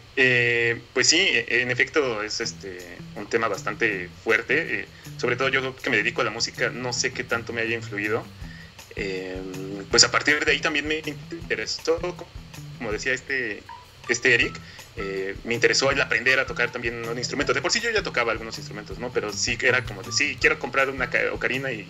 [0.93, 2.77] pues sí, en efecto es este
[3.15, 4.85] un tema bastante fuerte.
[5.17, 7.75] sobre todo yo que me dedico a la música, no sé qué tanto me haya
[7.75, 8.23] influido.
[9.91, 11.99] pues a partir de ahí también me interesó
[12.77, 13.63] como decía este,
[14.09, 14.59] este Eric,
[14.95, 17.53] eh, me interesó el aprender a tocar también un instrumento.
[17.53, 19.11] De por sí yo ya tocaba algunos instrumentos, ¿no?
[19.11, 21.87] Pero sí que era como de, sí, quiero comprar una ocarina y,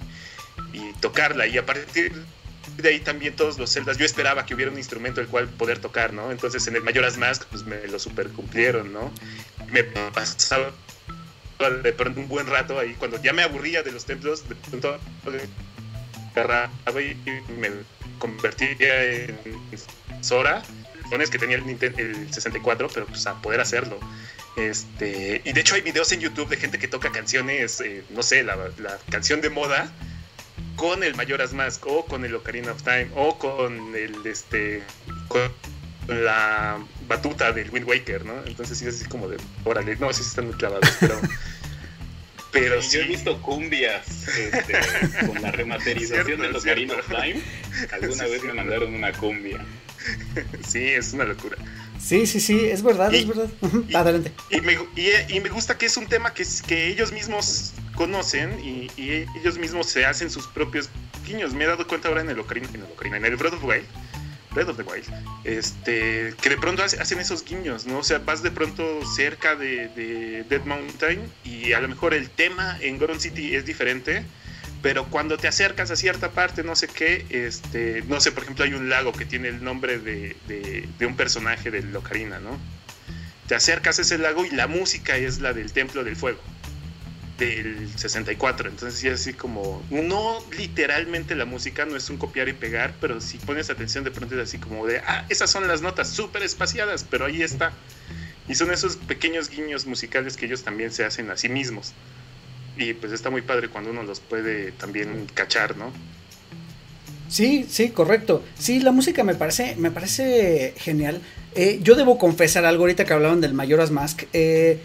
[1.02, 1.48] tocarla.
[1.48, 2.13] Y a partir
[2.78, 5.80] de ahí también todos los celdas, yo esperaba que hubiera un instrumento el cual poder
[5.80, 6.32] tocar, ¿no?
[6.32, 9.12] Entonces en el Majora's Mask, pues me lo super cumplieron, ¿no?
[9.72, 10.72] Me pasaba
[11.84, 14.98] de pronto un buen rato ahí, cuando ya me aburría de los templos, de pronto
[16.36, 17.15] agarraba y
[17.58, 17.69] me
[18.19, 19.38] convertía en
[20.23, 20.63] Sora
[21.21, 23.99] es que tenía el, el 64, pero pues a poder hacerlo.
[24.55, 28.23] Este, y de hecho hay videos en YouTube de gente que toca canciones, eh, no
[28.23, 28.57] sé, la,
[29.09, 29.91] canción de moda
[30.75, 34.81] con el Majora's Mask o con el Ocarina of Time o con el este
[35.27, 35.51] con
[36.07, 38.43] la batuta del Wind Waker, ¿no?
[38.45, 41.19] Entonces sí es así como de, órale, no, sí están muy clavados, pero
[42.51, 47.41] pero sí, yo he visto cumbias este, con la remasterización del Ocarina of Time.
[47.91, 49.65] Alguna vez me mandaron una cumbia.
[50.68, 51.58] sí, es una locura.
[52.00, 53.50] Sí, sí, sí, es verdad, es verdad.
[53.94, 54.32] Adelante.
[54.50, 58.89] Y me, y, me, gusta que es un tema que, que ellos mismos conocen y,
[58.98, 60.89] ellos mismos se hacen sus propios
[61.26, 61.54] guiños.
[61.54, 63.62] Me he dado cuenta ahora en el Ocarina, en el, Ocarina, en el Breath of
[63.62, 63.86] the Wild,
[64.52, 65.06] Breath of the Wild,
[65.46, 68.00] este, que de pronto hacen esos guiños, ¿no?
[68.00, 68.84] O sea, vas de pronto
[69.16, 73.66] cerca de, de Dead Mountain y a lo mejor el tema en Goron City es
[73.66, 74.26] diferente
[74.84, 78.65] pero cuando te acercas a cierta parte, no sé qué, este, no sé, por ejemplo,
[78.65, 82.60] hay un lago que tiene el nombre de, de, un personaje de Locarina, ¿no?
[83.48, 86.41] Te acercas a ese lago y la música es la del Templo del Fuego,
[87.38, 88.69] del 64.
[88.69, 93.22] Entonces, sí, así como, no literalmente la música, no es un copiar y pegar, pero
[93.22, 96.43] si pones atención, de pronto es así como de, ah, esas son las notas súper
[96.43, 97.72] espaciadas, pero ahí está.
[98.50, 101.93] Y son esos pequeños guiños musicales que ellos también se hacen a sí mismos
[102.77, 105.91] y pues está muy padre cuando uno los puede también cachar, ¿no?
[107.29, 108.43] Sí, sí, correcto.
[108.57, 111.21] Sí, la música me parece, me parece genial.
[111.55, 114.23] Eh, yo debo confesar algo ahorita que hablaban del Majora's Mask.
[114.33, 114.79] Eh,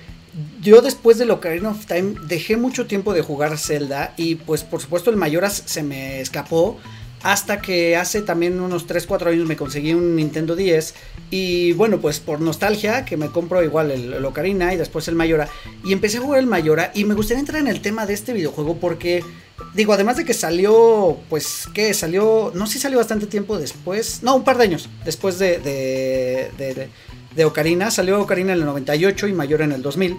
[0.61, 4.81] yo después de Ocarina of Time dejé mucho tiempo de jugar Zelda y pues por
[4.81, 6.79] supuesto el Majora's se me escapó
[7.23, 10.95] hasta que hace también unos 3-4 años me conseguí un Nintendo 10
[11.31, 15.49] y bueno, pues por nostalgia que me compro igual el, Ocarina y después el Mayora
[15.85, 18.33] y empecé a jugar el Mayora y me gustaría entrar en el tema de este
[18.33, 19.25] videojuego porque
[19.75, 21.93] digo, además de que salió, pues ¿qué?
[21.93, 25.59] Salió, no sé si salió bastante tiempo después, no, un par de años después de,
[25.59, 26.89] de,
[27.35, 30.17] de, Ocarina, salió Ocarina en el 98 y Mayora en el 2000.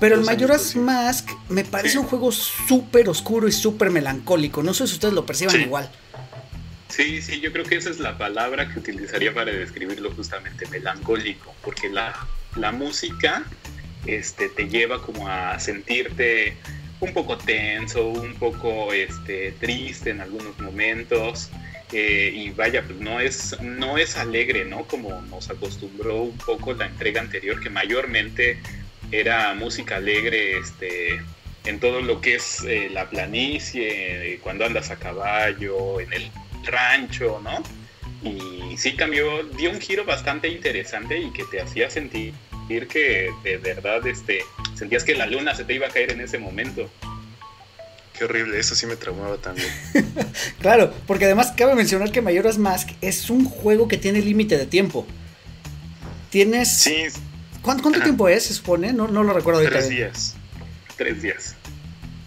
[0.00, 4.60] Pero el Majora's Mask me parece un juego súper oscuro y súper melancólico.
[4.60, 5.88] No sé si ustedes lo perciban igual.
[6.92, 11.54] Sí, sí, yo creo que esa es la palabra que utilizaría para describirlo justamente, melancólico,
[11.62, 12.14] porque la,
[12.54, 13.44] la música
[14.04, 16.54] este, te lleva como a sentirte
[17.00, 21.48] un poco tenso, un poco este, triste en algunos momentos.
[21.92, 24.84] Eh, y vaya, pues no es, no es alegre, ¿no?
[24.84, 28.58] Como nos acostumbró un poco la entrega anterior, que mayormente
[29.10, 31.22] era música alegre, este,
[31.64, 36.30] en todo lo que es eh, la planicie, cuando andas a caballo, en el
[36.64, 37.62] rancho, ¿no?
[38.22, 42.34] Y sí cambió, dio un giro bastante interesante y que te hacía sentir
[42.80, 44.44] que de verdad este,
[44.74, 46.90] sentías que la luna se te iba a caer en ese momento.
[48.16, 49.68] Qué horrible, eso sí me traumaba también.
[50.60, 54.66] claro, porque además cabe mencionar que Majora's Mask es un juego que tiene límite de
[54.66, 55.06] tiempo.
[56.30, 56.70] Tienes.
[56.70, 57.04] Sí.
[57.62, 58.92] ¿Cuánto, tiempo es, se supone?
[58.92, 59.78] No, no lo recuerdo ahorita.
[59.78, 60.34] Tres días.
[60.96, 61.56] Tres días.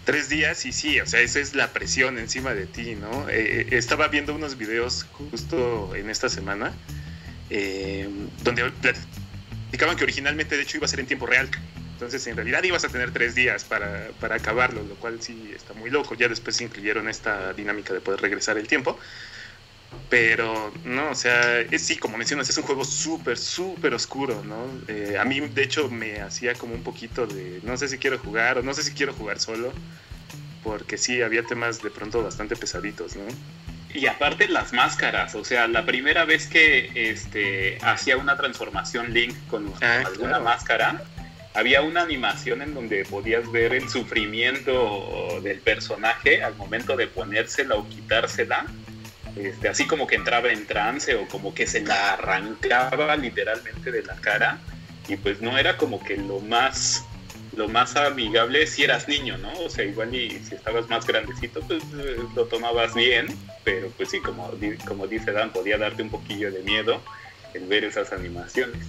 [0.05, 3.27] Tres días y sí, o sea, esa es la presión encima de ti, ¿no?
[3.27, 6.71] Eh, eh, estaba viendo unos videos justo en esta semana
[7.49, 8.07] eh,
[8.43, 11.49] donde platicaban que originalmente de hecho iba a ser en tiempo real.
[11.93, 15.73] Entonces en realidad ibas a tener tres días para, para acabarlo, lo cual sí está
[15.73, 16.13] muy loco.
[16.15, 18.99] Ya después incluyeron esta dinámica de poder regresar el tiempo.
[20.09, 24.67] Pero, no, o sea, es, sí, como mencionas, es un juego súper, súper oscuro, ¿no?
[24.87, 28.17] Eh, a mí, de hecho, me hacía como un poquito de, no sé si quiero
[28.19, 29.73] jugar o no sé si quiero jugar solo,
[30.63, 33.23] porque sí, había temas de pronto bastante pesaditos, ¿no?
[33.93, 39.35] Y aparte las máscaras, o sea, la primera vez que este, hacía una transformación Link
[39.47, 41.01] con, ah, alguna máscara,
[41.53, 47.75] había una animación en donde podías ver el sufrimiento del personaje al momento de ponérsela
[47.75, 48.65] o quitársela
[49.35, 54.03] este, así como que entraba en trance o como que se la arrancaba literalmente de
[54.03, 54.59] la cara
[55.07, 57.03] y pues no era como que lo más
[57.55, 59.51] lo más amigable si eras niño, ¿no?
[59.59, 63.27] O sea, igual y si estabas más grandecito, pues eh, lo tomabas bien,
[63.63, 64.51] pero pues sí, como,
[64.85, 67.01] como dice Dan, podía darte un poquillo de miedo
[67.53, 68.85] el ver esas animaciones.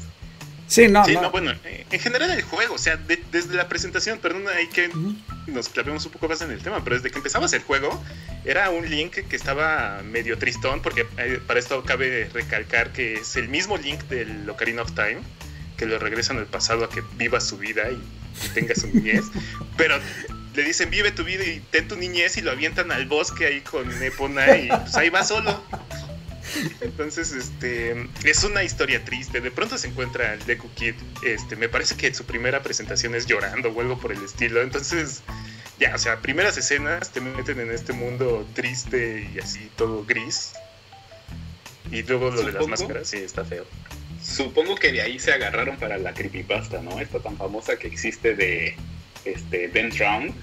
[0.68, 1.30] Sí, no, sí, no.
[1.30, 4.90] bueno, eh, en general el juego, o sea, desde la presentación, perdón, hay que
[5.46, 8.02] nos clavemos un poco más en el tema, pero desde que empezabas el juego,
[8.44, 13.36] era un link que estaba medio tristón, porque eh, para esto cabe recalcar que es
[13.36, 15.18] el mismo link del Ocarina of Time,
[15.76, 18.02] que lo regresan al pasado a que viva su vida y,
[18.54, 19.24] tenga su niñez,
[19.78, 19.98] pero
[20.54, 23.60] le dicen vive tu vida y ten tu niñez y lo avientan al bosque ahí
[23.60, 25.62] con Epona y pues ahí va solo.
[26.80, 29.40] Entonces, este, es una historia triste.
[29.40, 30.94] De pronto se encuentra el Deku Kid.
[31.22, 34.62] Este, me parece que su primera presentación es llorando o algo por el estilo.
[34.62, 35.22] Entonces,
[35.78, 40.52] ya, o sea, primeras escenas te meten en este mundo triste y así todo gris.
[41.90, 43.66] Y luego lo de las máscaras, sí, está feo.
[44.22, 46.98] Supongo que de ahí se agarraron para la creepypasta, ¿no?
[47.00, 48.74] Esta tan famosa que existe de
[49.24, 50.34] este, Ben Drown.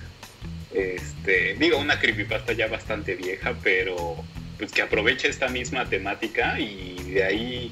[0.73, 4.23] Este, digo, una creepypasta ya bastante vieja, pero
[4.63, 7.71] pues que aproveche esta misma temática y de ahí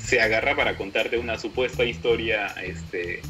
[0.00, 3.22] se agarra para contarte una supuesta historia este,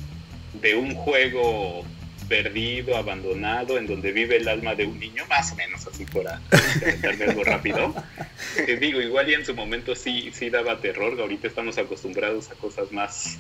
[0.61, 1.87] de un juego
[2.29, 6.43] perdido, abandonado, en donde vive el alma de un niño, más o menos así para
[6.79, 7.95] comentarme algo rápido.
[8.67, 12.57] Te digo, igual y en su momento sí, sí daba terror, ahorita estamos acostumbrados a
[12.57, 13.39] cosas más,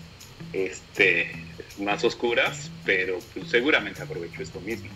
[0.54, 1.30] este,
[1.78, 4.88] más oscuras, pero pues, seguramente aprovecho esto mismo.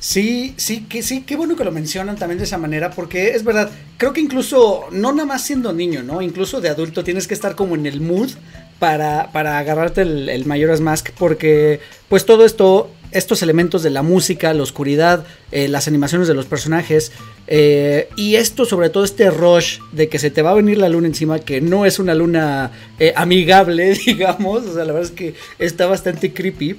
[0.00, 3.44] Sí, sí, que sí, qué bueno que lo mencionan también de esa manera, porque es
[3.44, 6.22] verdad, creo que incluso, no nada más siendo niño, ¿no?
[6.22, 8.30] Incluso de adulto tienes que estar como en el mood
[8.78, 14.54] para, para agarrarte el, el Mask, porque pues todo esto, estos elementos de la música,
[14.54, 17.12] la oscuridad, eh, las animaciones de los personajes,
[17.46, 20.88] eh, y esto sobre todo este rush de que se te va a venir la
[20.88, 25.14] luna encima, que no es una luna eh, amigable, digamos, o sea, la verdad es
[25.14, 26.78] que está bastante creepy.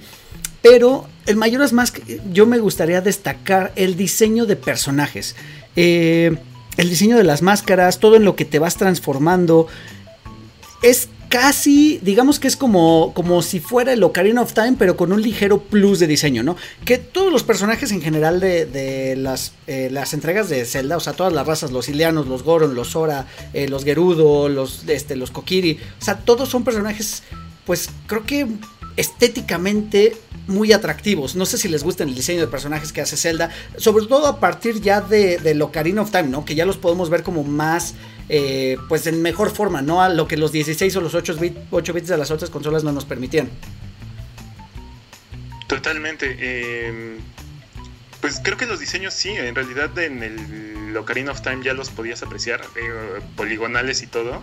[0.61, 1.99] Pero el Majora's Mask,
[2.31, 5.35] yo me gustaría destacar el diseño de personajes.
[5.75, 6.37] Eh,
[6.77, 9.67] el diseño de las máscaras, todo en lo que te vas transformando.
[10.81, 15.13] Es casi, digamos que es como, como si fuera el Ocarina of Time, pero con
[15.13, 16.57] un ligero plus de diseño, ¿no?
[16.83, 21.13] Que todos los personajes en general de, las, eh, las, entregas de Zelda, o sea,
[21.13, 25.31] todas las razas, los Ilianos, los Goron, los Sora, eh, los Gerudo, los, este, los
[25.31, 27.23] Kokiri, o sea, todos son personajes,
[27.65, 28.47] pues creo que
[28.97, 30.15] estéticamente
[30.47, 31.35] muy atractivos.
[31.35, 34.39] No sé si les gusta el diseño de personajes que hace Zelda, sobre todo a
[34.39, 36.45] partir ya de, de Ocarina of Time, ¿no?
[36.45, 37.95] Que ya los podemos ver como más,
[38.29, 40.01] eh, pues en mejor forma, ¿no?
[40.01, 43.05] A lo que los 16 o los 8, bits de las otras consolas no nos
[43.05, 43.49] permitían.
[45.67, 46.87] Totalmente.
[46.87, 47.17] Em,
[48.19, 51.89] pues creo que los diseños sí, en realidad en el Ocarina of Time ya los
[51.89, 54.41] podías apreciar, eh, poligonales y todo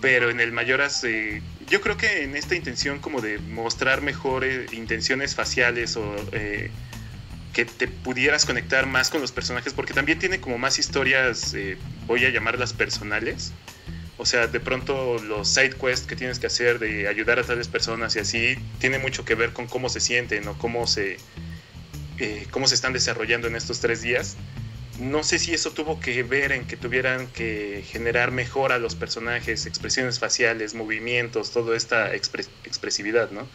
[0.00, 4.44] pero en el Mayoras eh, yo creo que en esta intención como de mostrar mejor
[4.44, 6.70] eh, intenciones faciales o eh,
[7.52, 11.56] que te pudieras conectar más con los personajes, porque también tiene como más historias,
[12.06, 13.52] voy a llamarlas personales.
[14.18, 17.68] O sea, de pronto los side quests que tienes que hacer de ayudar a tales
[17.68, 21.16] personas y así, tiene mucho que ver con cómo se sienten o cómo se,
[22.50, 24.36] cómo se están desarrollando en estos tres días
[24.98, 28.94] no sé si eso tuvo que ver en que tuvieran que generar mejor a los
[28.94, 33.46] personajes, expresiones faciales, movimientos, toda esta expresividad, ¿no?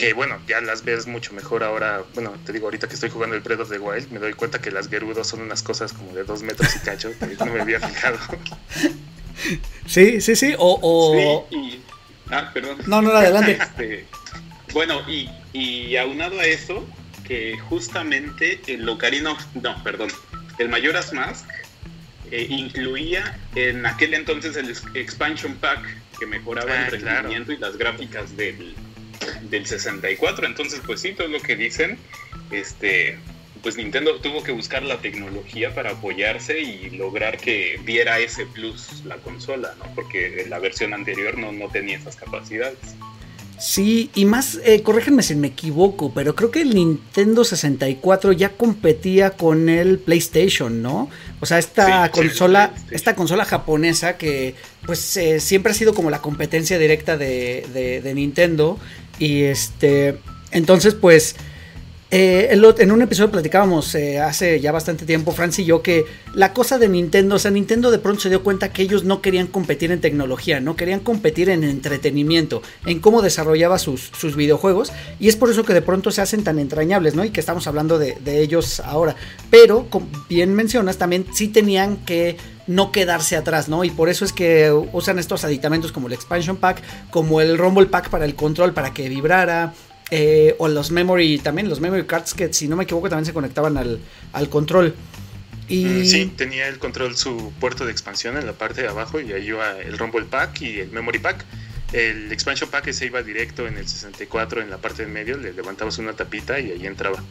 [0.00, 2.02] que bueno, ya las ves mucho mejor ahora.
[2.14, 4.58] Bueno, te digo, ahorita que estoy jugando el Breath of the Wild, me doy cuenta
[4.58, 7.80] que las Gerudos son unas cosas como de dos metros y cacho, no me había
[7.80, 8.18] fijado.
[9.86, 11.48] Sí, sí, sí, o...
[12.30, 12.76] Ah, perdón.
[12.86, 13.58] No, no, adelante.
[13.60, 14.04] Este,
[14.74, 16.86] bueno, y, y aunado a eso,
[17.30, 20.08] que justamente el Ocarina, no, perdón,
[20.58, 21.48] el Majora's Mask
[22.32, 25.78] eh, incluía en aquel entonces el expansion pack
[26.18, 28.74] que mejoraba el ah, rendimiento y las gráficas del,
[29.42, 30.44] del 64.
[30.44, 31.98] Entonces, pues sí, todo lo que dicen,
[32.50, 33.16] este,
[33.62, 39.04] pues Nintendo tuvo que buscar la tecnología para apoyarse y lograr que diera ese plus
[39.04, 39.84] la consola, ¿no?
[39.94, 42.96] Porque la versión anterior no, no tenía esas capacidades.
[43.60, 48.56] Sí, y más, eh, corrígenme si me equivoco, pero creo que el Nintendo 64 ya
[48.56, 51.10] competía con el PlayStation, ¿no?
[51.40, 54.54] O sea, esta consola, esta consola japonesa que
[54.86, 58.78] pues eh, siempre ha sido como la competencia directa de, de, de Nintendo.
[59.18, 60.18] Y este,
[60.52, 61.36] entonces pues
[62.12, 66.04] eh, en un episodio platicábamos eh, hace ya bastante tiempo, Francis y yo, que
[66.34, 69.22] la cosa de Nintendo, o sea, Nintendo de pronto se dio cuenta que ellos no
[69.22, 75.28] querían competir en tecnología, no querían competir en entretenimiento, en cómo desarrollaba sus, videojuegos, y
[75.28, 77.24] es por eso que de pronto se hacen tan entrañables, ¿no?
[77.24, 79.14] Y que estamos hablando de, ellos ahora.
[79.50, 82.36] Pero, como bien mencionas, también sí tenían que
[82.66, 83.84] no quedarse atrás, ¿no?
[83.84, 87.86] Y por eso es que usan estos aditamentos como el Expansion Pack, como el Rumble
[87.86, 89.74] Pack para el control, para que vibrara,
[90.10, 93.32] eh, o los memory, también los memory cards que si no me equivoco también se
[93.32, 94.94] conectaban al, control.
[95.68, 95.84] Y...
[95.84, 99.32] Mm, sí, tenía el control su puerto de expansión en la parte de abajo y
[99.32, 101.44] ahí iba el Rumble Pack y el Memory Pack.
[101.92, 105.52] El Expansion Pack se iba directo en el 64 en la parte de medio, le
[105.52, 107.22] levantabas una tapita y ahí entraba.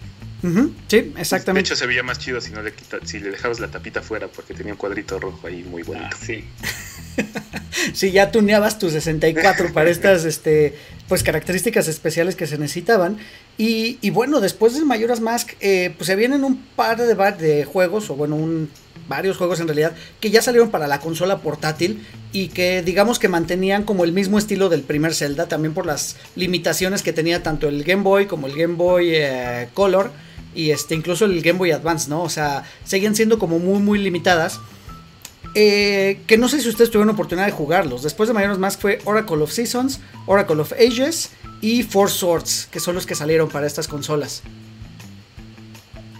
[0.87, 1.69] sí, exactamente.
[1.69, 2.73] De hecho se veía más chido si no le
[3.03, 6.09] si le dejabas la tapita fuera porque tenía un cuadrito rojo ahí muy bonito.
[6.11, 6.45] Ah, sí.
[7.93, 10.75] si ya tuneabas tu 64 para estas este,
[11.09, 13.17] pues, características especiales que se necesitaban.
[13.57, 18.15] Y, bueno, después de Mayoras Mask, eh, pues se vienen un par de, juegos, o
[18.15, 18.67] bueno,
[19.09, 23.27] varios juegos en realidad, que ya salieron para la consola portátil y que digamos que
[23.27, 27.67] mantenían como el mismo estilo del primer Zelda, también por las limitaciones que tenía tanto
[27.67, 30.11] el Game Boy como el Game Boy eh, Color
[30.53, 32.21] y este incluso el Game Boy Advance, ¿no?
[32.21, 34.59] O sea, seguían siendo como muy muy limitadas.
[35.55, 38.03] Eh, que no sé si ustedes tuvieron oportunidad de jugarlos.
[38.03, 41.31] Después de Majora's Mask fue Oracle of Seasons, Oracle of Ages
[41.61, 44.43] y Four Swords, que son los que salieron para estas consolas.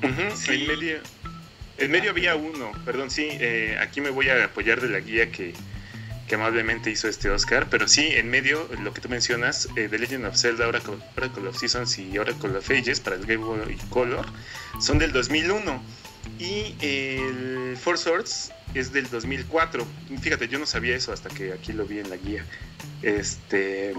[0.01, 0.97] en, medio,
[1.77, 5.31] en, medio, había uno, perdón, sí, eh, aquí me voy a apoyar de la guía
[5.31, 5.53] que,
[6.33, 10.25] amablemente hizo este Oscar, pero sí, en medio, lo que tú mencionas, eh, The Legend
[10.25, 14.27] of Zelda, Oracle, Oracle of Seasons y Oracle of Ages para el Game Boy Color,
[14.79, 15.81] son del 2001.
[16.37, 19.85] Y el Four Swords es del 2004.
[20.21, 22.45] Fíjate, yo no sabía eso hasta que aquí lo vi en la guía.
[23.01, 23.93] Este,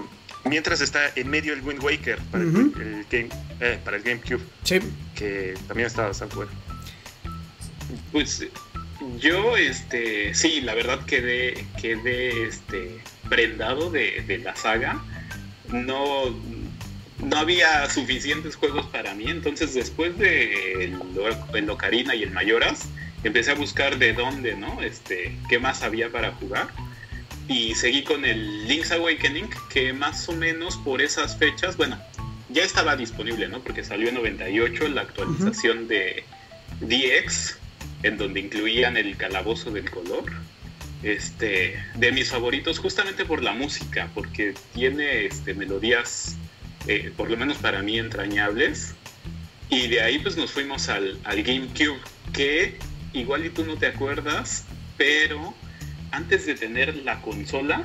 [0.44, 3.28] mientras está en medio el Wind Waker para, el, game,
[3.60, 4.42] eh, para el GameCube,
[5.14, 6.52] que también estaba bastante bueno.
[8.12, 8.46] Pues
[9.18, 15.02] yo, este, sí, la verdad quedé, quedé, este, prendado de, de la saga.
[15.68, 16.34] No,
[17.22, 20.98] no había suficientes juegos para mí, entonces después de el,
[21.54, 22.88] el Ocarina y el Mayoras,
[23.24, 24.80] empecé a buscar de dónde, ¿no?
[24.82, 26.68] Este, qué más había para jugar.
[27.48, 31.98] Y seguí con el Link's Awakening, que más o menos por esas fechas, bueno,
[32.48, 33.60] ya estaba disponible, ¿no?
[33.60, 36.24] Porque salió en 98 la actualización de
[36.80, 37.58] DX,
[38.02, 40.24] en donde incluían el calabozo del color.
[41.02, 46.36] Este, de mis favoritos justamente por la música, porque tiene este, melodías,
[46.90, 48.94] eh, por lo menos para mí, entrañables.
[49.68, 52.00] Y de ahí pues nos fuimos al, al GameCube,
[52.32, 52.74] que
[53.12, 54.64] igual y tú no te acuerdas,
[54.96, 55.54] pero
[56.10, 57.84] antes de tener la consola,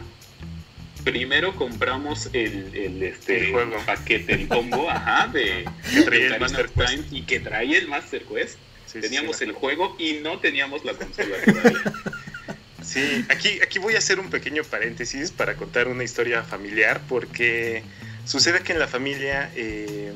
[1.03, 3.53] primero compramos el, este
[3.85, 7.13] paquete, el combo, ajá, de, que traía el Master Quest.
[7.13, 8.57] y que traía el Master Quest.
[8.91, 11.93] teníamos el juego y no teníamos la consola todavía.
[12.81, 17.83] Sí, aquí, aquí voy a hacer un pequeño paréntesis para contar una historia familiar, porque
[18.25, 20.13] sucede que en la familia eh,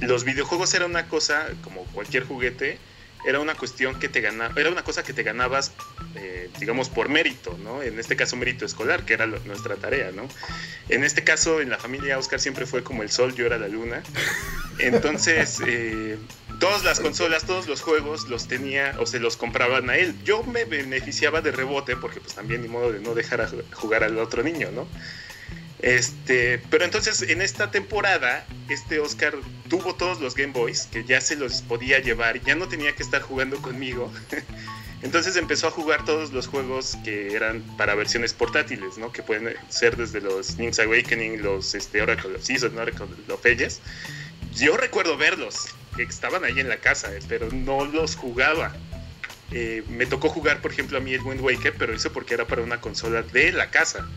[0.00, 2.78] los videojuegos era una cosa, como cualquier juguete,
[3.24, 5.72] era una cuestión que te ganaba, era una cosa que te ganabas,
[6.16, 7.82] eh, digamos, por mérito, ¿no?
[7.82, 10.28] En este caso, mérito escolar, que era nuestra tarea, ¿no?
[10.88, 13.68] En este caso, en la familia Oscar siempre fue como el sol, yo era la
[13.68, 14.02] luna.
[14.78, 16.18] Entonces, eh,
[16.58, 20.16] todas las consolas, todos los juegos los tenía o se los compraban a él.
[20.24, 24.02] Yo me beneficiaba de rebote porque pues también ni modo de no dejar a jugar
[24.02, 24.88] al otro niño, ¿no?
[25.82, 29.34] Este, pero entonces en esta temporada, este Oscar
[29.68, 33.02] tuvo todos los Game Boys, que ya se los podía llevar, ya no tenía que
[33.02, 34.12] estar jugando conmigo.
[35.02, 39.10] Entonces empezó a jugar todos los juegos que eran para versiones portátiles, ¿no?
[39.10, 43.80] Que pueden ser desde los Link's Awakening, los este, Oracle of Seasons, Oracle of Ages.
[44.54, 45.66] Yo recuerdo verlos,
[45.96, 48.76] que estaban ahí en la casa, eh, pero no los jugaba.
[49.50, 52.46] Eh, me tocó jugar, por ejemplo, a mí el Wind Waker, pero eso porque era
[52.46, 54.08] para una consola de la casa.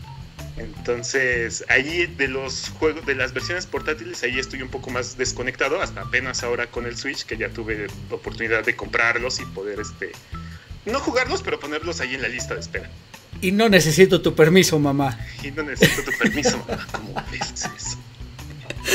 [0.56, 5.82] Entonces, ahí de los juegos, de las versiones portátiles, ahí estoy un poco más desconectado,
[5.82, 10.12] hasta apenas ahora con el Switch, que ya tuve oportunidad de comprarlos y poder, este,
[10.86, 12.90] no jugarlos, pero ponerlos ahí en la lista de espera.
[13.42, 15.18] Y no necesito tu permiso, mamá.
[15.42, 16.86] Y no necesito tu permiso, mamá.
[16.90, 17.98] ¿Cómo ves eso?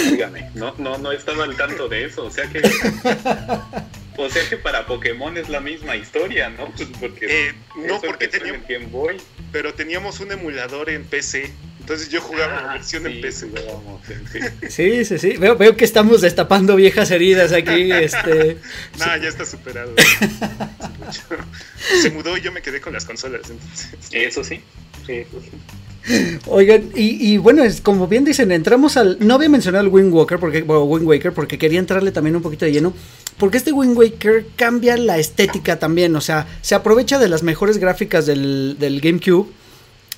[0.10, 2.62] Dígame, no, no, no estaba al tanto de eso, o sea que...
[4.18, 6.72] O sea que para Pokémon es la misma historia, ¿no?
[6.72, 7.54] Pues porque eh,
[7.88, 8.68] no, porque teníamos...
[8.68, 9.18] Game Boy.
[9.52, 11.52] Pero teníamos un emulador en PC.
[11.80, 13.50] Entonces yo jugaba la ah, versión en PC.
[14.70, 15.38] Sí, sí, sí.
[15.38, 17.92] Veo, veo que estamos destapando viejas heridas aquí.
[17.92, 18.58] Este...
[19.00, 19.96] no, ya está superado.
[22.02, 23.42] Se mudó y yo me quedé con las consolas.
[24.12, 24.62] Eso sí.
[25.06, 25.52] Sí, eso sí.
[26.48, 29.18] Oigan, y, bueno, es, como bien dicen, entramos al.
[29.20, 32.42] No voy a mencionar el Wind Walker porque, Wind Waker porque quería entrarle también un
[32.42, 32.94] poquito de lleno.
[33.38, 36.16] Porque este Wind Waker cambia la estética también.
[36.16, 39.48] O sea, se aprovecha de las mejores gráficas del, del GameCube.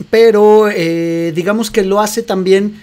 [0.10, 2.82] Pero eh, digamos que lo hace también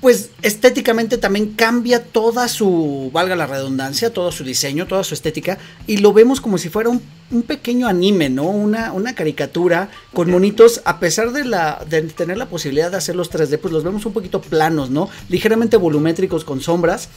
[0.00, 5.58] pues estéticamente también cambia toda su, valga la redundancia, todo su diseño, toda su estética,
[5.86, 7.02] y lo vemos como si fuera un,
[7.46, 8.44] pequeño anime, ¿no?
[8.44, 13.16] Una, una, caricatura con monitos, a pesar de, la, de tener la posibilidad de hacer
[13.16, 15.10] los 3D, pues los vemos un poquito planos, ¿no?
[15.28, 17.10] Ligeramente volumétricos con sombras.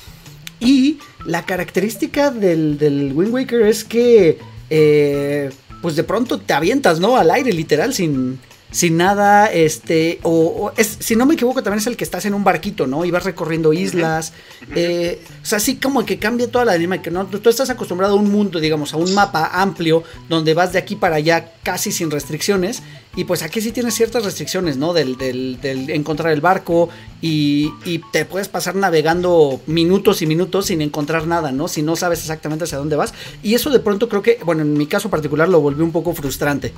[0.60, 4.38] Y la característica del, del Wind Waker es que,
[4.70, 5.50] eh,
[5.82, 7.16] pues de pronto te avientas, ¿no?
[7.16, 8.38] Al aire, literal, sin,
[8.72, 12.34] sin nada, este, o, es, si no me equivoco, también es el que estás en
[12.34, 13.04] un barquito, ¿no?
[13.04, 14.32] Y vas recorriendo islas,
[14.76, 17.26] eh, o sea, así como que cambia toda la dinámica, ¿no?
[17.26, 20.96] Tú estás acostumbrado a un mundo, digamos, a un mapa amplio, donde vas de aquí
[20.96, 22.82] para allá casi sin restricciones,
[23.18, 24.94] y pues aquí sí tienes ciertas restricciones, ¿no?
[24.94, 26.88] Del, del, del encontrar el barco,
[27.22, 31.68] y, y, te puedes pasar navegando minutos y minutos sin encontrar nada, ¿no?
[31.68, 33.14] Si no sabes exactamente hacia dónde vas,
[33.44, 36.14] y eso de pronto creo que, bueno, en mi caso particular lo volvió un poco
[36.14, 36.74] frustrante.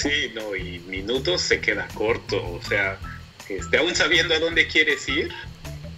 [0.00, 2.98] Sí, no, y minutos se queda corto, o sea,
[3.50, 5.30] este, aún sabiendo a dónde quieres ir,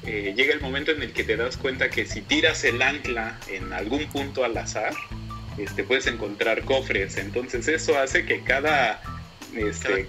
[0.05, 3.39] eh, llega el momento en el que te das cuenta que si tiras el ancla
[3.47, 4.93] en algún punto al azar,
[5.57, 9.01] este, puedes encontrar cofres, entonces eso hace que cada,
[9.55, 10.09] este,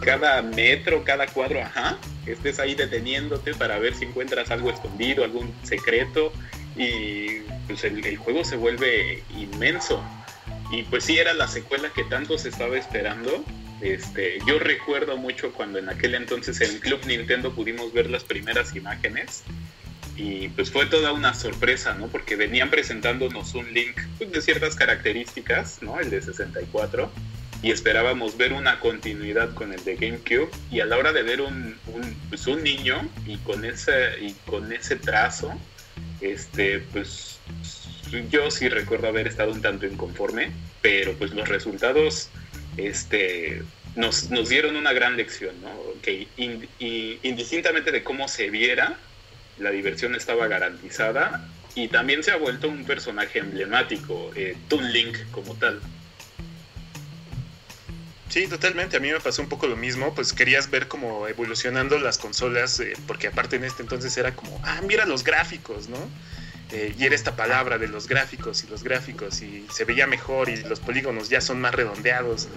[0.00, 5.54] cada, metro, cada cuadro, ajá, estés ahí deteniéndote para ver si encuentras algo escondido, algún
[5.62, 6.32] secreto,
[6.74, 10.02] y pues el juego se vuelve inmenso.
[10.70, 13.44] Y pues sí, era la secuela que tanto se estaba esperando.
[13.80, 18.74] Este, yo recuerdo mucho cuando en aquel entonces en Club Nintendo pudimos ver las primeras
[18.74, 19.44] imágenes
[20.16, 22.08] y pues fue toda una sorpresa, ¿no?
[22.08, 26.00] Porque venían presentándonos un link pues, de ciertas características, ¿no?
[26.00, 27.10] El de 64
[27.62, 31.40] y esperábamos ver una continuidad con el de GameCube y a la hora de ver
[31.40, 35.52] un, un, pues, un niño y con ese y con ese trazo,
[36.20, 37.38] este, pues
[38.30, 40.50] yo sí recuerdo haber estado un tanto inconforme,
[40.82, 42.30] pero pues los resultados
[42.76, 43.62] este,
[43.96, 45.70] nos, dieron una gran lección, ¿no?
[46.02, 46.28] Que
[47.22, 48.96] indistintamente de cómo se viera,
[49.58, 55.16] la diversión estaba garantizada y también se ha vuelto un personaje emblemático, eh, Toon Link
[55.32, 55.80] como tal.
[58.28, 58.96] Sí, totalmente.
[58.96, 60.14] A mí me pasó un poco lo mismo.
[60.14, 64.60] Pues querías ver cómo evolucionando las consolas, eh, porque aparte en este entonces era como,
[64.64, 65.98] ah, mira los gráficos, ¿no?
[66.70, 70.50] Eh, y era esta palabra de los gráficos y los gráficos y se veía mejor
[70.50, 72.48] y los polígonos ya son más redondeados.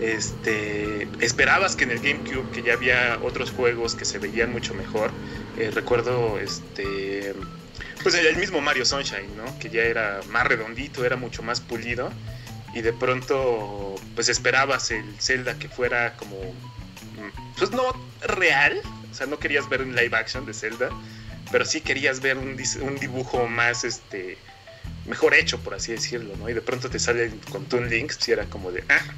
[0.00, 4.74] Este, esperabas que en el GameCube, que ya había otros juegos que se veían mucho
[4.74, 5.12] mejor,
[5.56, 7.32] eh, recuerdo este,
[8.02, 9.56] pues el mismo Mario Sunshine, ¿no?
[9.60, 12.10] que ya era más redondito, era mucho más pulido
[12.74, 16.36] y de pronto pues esperabas el Zelda que fuera como,
[17.56, 17.82] pues no
[18.22, 20.90] real, o sea, no querías ver un live action de Zelda
[21.50, 22.56] pero sí querías ver un,
[23.00, 24.38] dibujo más, este,
[25.06, 26.48] mejor hecho, por así decirlo, ¿no?
[26.48, 29.14] Y de pronto te sale con Toon Links y era como de, ah.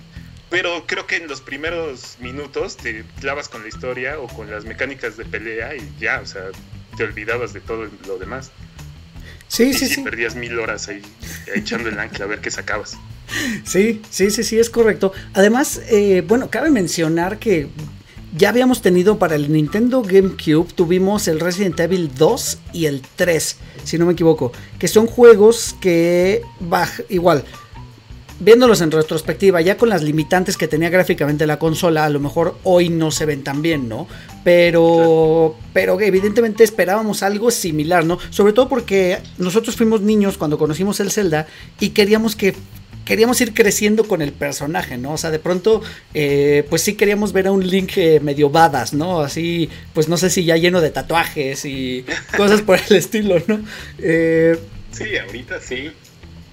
[0.51, 4.67] Pero creo que en los primeros minutos te clavas con la historia o con las
[4.67, 6.43] mecánicas de pelea y ya, o sea,
[6.97, 8.51] te olvidabas de todo lo demás.
[9.49, 10.03] Sí, sí, sí.
[10.03, 11.03] Perdías mil horas ahí
[11.55, 12.97] echando el ancla a ver qué sacabas.
[13.65, 15.13] Sí, sí, sí, sí, es correcto.
[15.35, 17.69] Además, eh, bueno, cabe mencionar que
[18.37, 23.57] ya habíamos tenido para el Nintendo GameCube, tuvimos el Resident Evil 2 y el 3,
[23.85, 26.43] si no me equivoco, que son juegos que,
[27.11, 27.45] igual,
[28.41, 32.57] viéndolos en retrospectiva, ya con las limitantes que tenía gráficamente la consola, a lo mejor
[32.65, 34.09] hoy no se ven tan bien, ¿no?
[34.45, 38.19] Pero, pero evidentemente esperábamos algo similar, ¿no?
[38.31, 41.47] Sobre todo porque nosotros fuimos niños cuando conocimos el Zelda
[41.79, 42.55] y queríamos que
[43.05, 45.13] queríamos ir creciendo con el personaje, ¿no?
[45.13, 45.83] O sea, de pronto,
[46.15, 49.21] eh, pues sí queríamos ver a un Link eh, medio badas, ¿no?
[49.21, 52.05] Así, pues no sé si ya lleno de tatuajes y
[52.37, 53.61] cosas por el estilo, ¿no?
[53.99, 54.59] Eh,
[54.93, 55.91] sí, ahorita sí.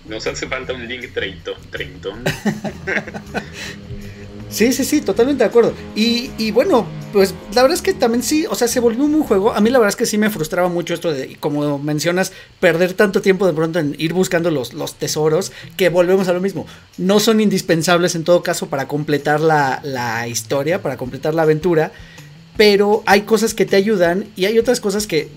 [0.08, 2.24] Nos hace falta un Link treintón.
[4.50, 5.74] Sí, sí, sí, totalmente de acuerdo.
[5.96, 9.24] Y, y, bueno, pues la verdad es que también sí, o sea, se volvió un
[9.24, 9.54] juego.
[9.54, 12.94] A mí la verdad es que sí me frustraba mucho esto de, como mencionas, perder
[12.94, 16.66] tanto tiempo de pronto en ir buscando los, los tesoros, que volvemos a lo mismo.
[16.98, 21.92] No son indispensables en todo caso para completar la, la historia, para completar la aventura,
[22.58, 25.30] pero hay cosas que te ayudan y hay otras cosas que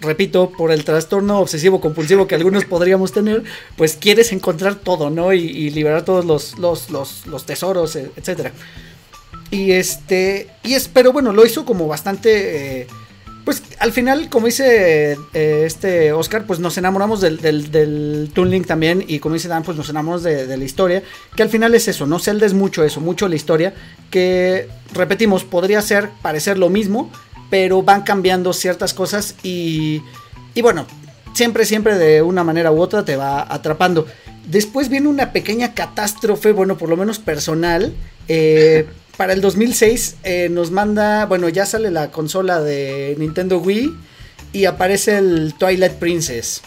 [0.00, 3.44] repito, por el trastorno obsesivo compulsivo que algunos podríamos tener,
[3.76, 5.32] pues quieres encontrar todo, ¿no?
[5.32, 8.52] Y, liberar todos los, los, los, los, tesoros, e, etcétera.
[9.50, 12.86] Y este, y es, pero bueno, lo hizo como bastante, eh,
[13.44, 19.18] pues al final, como dice eh, este Oscar, pues nos enamoramos del, del, también, y
[19.18, 21.02] como dice Dan, pues nos enamoramos de, de, la historia,
[21.36, 23.74] que al final es eso, no Zelda es mucho eso, mucho la historia,
[24.10, 27.10] que repetimos, podría ser, parecer lo mismo,
[27.50, 30.02] pero van cambiando ciertas cosas y,
[30.54, 30.86] y bueno,
[31.34, 34.06] siempre, siempre de una manera u otra te va atrapando.
[34.46, 37.94] Después viene una pequeña catástrofe, bueno, por lo menos personal.
[38.28, 38.86] Eh,
[39.16, 43.94] para el 2006 eh, nos manda, bueno, ya sale la consola de Nintendo Wii
[44.52, 46.62] y aparece el Twilight Princess.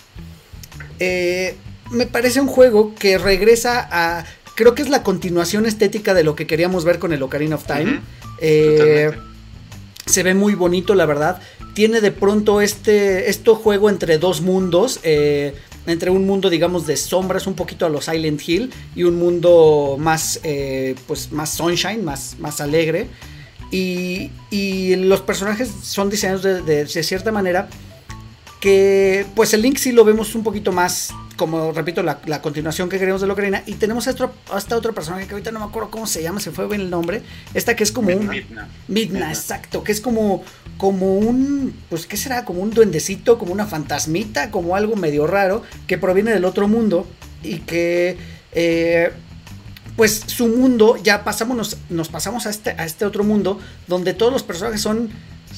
[1.00, 1.56] Eh,
[1.92, 4.26] me parece un juego que regresa a,
[4.56, 7.66] creo que es la continuación estética de lo que queríamos ver con el Ocarina of
[7.66, 8.02] Time.
[10.06, 11.42] Se ve muy bonito, la verdad.
[11.74, 15.00] Tiene de pronto este, este juego entre dos mundos.
[15.04, 19.18] Eh, entre un mundo, digamos, de sombras, un poquito a los Silent Hill, y un
[19.18, 23.08] mundo más, eh, pues, más sunshine, más, más alegre.
[23.72, 27.70] Y, y, los personajes son diseñados de, de, de, cierta manera
[28.62, 32.90] que, pues, el Link sí lo vemos un poquito más como repito, la, la, continuación
[32.90, 33.64] que queremos de la Ocarina.
[33.66, 36.22] Y tenemos a, otro, a esta otro personaje que ahorita no me acuerdo cómo se
[36.22, 37.22] llama, se fue bien el nombre.
[37.54, 38.28] Esta que es como un.
[38.28, 38.70] Midna.
[38.88, 39.84] Midna, exacto.
[39.84, 40.44] Que es como,
[40.78, 41.76] como un.
[41.90, 42.46] Pues, ¿qué será?
[42.46, 47.08] Como un duendecito, como una fantasmita, como algo medio raro que proviene del otro mundo
[47.42, 48.18] y que.
[48.52, 49.12] Eh,
[49.96, 54.16] pues su mundo, ya pasamos, nos, nos pasamos a este, a este otro mundo donde
[54.16, 55.12] todos los personajes son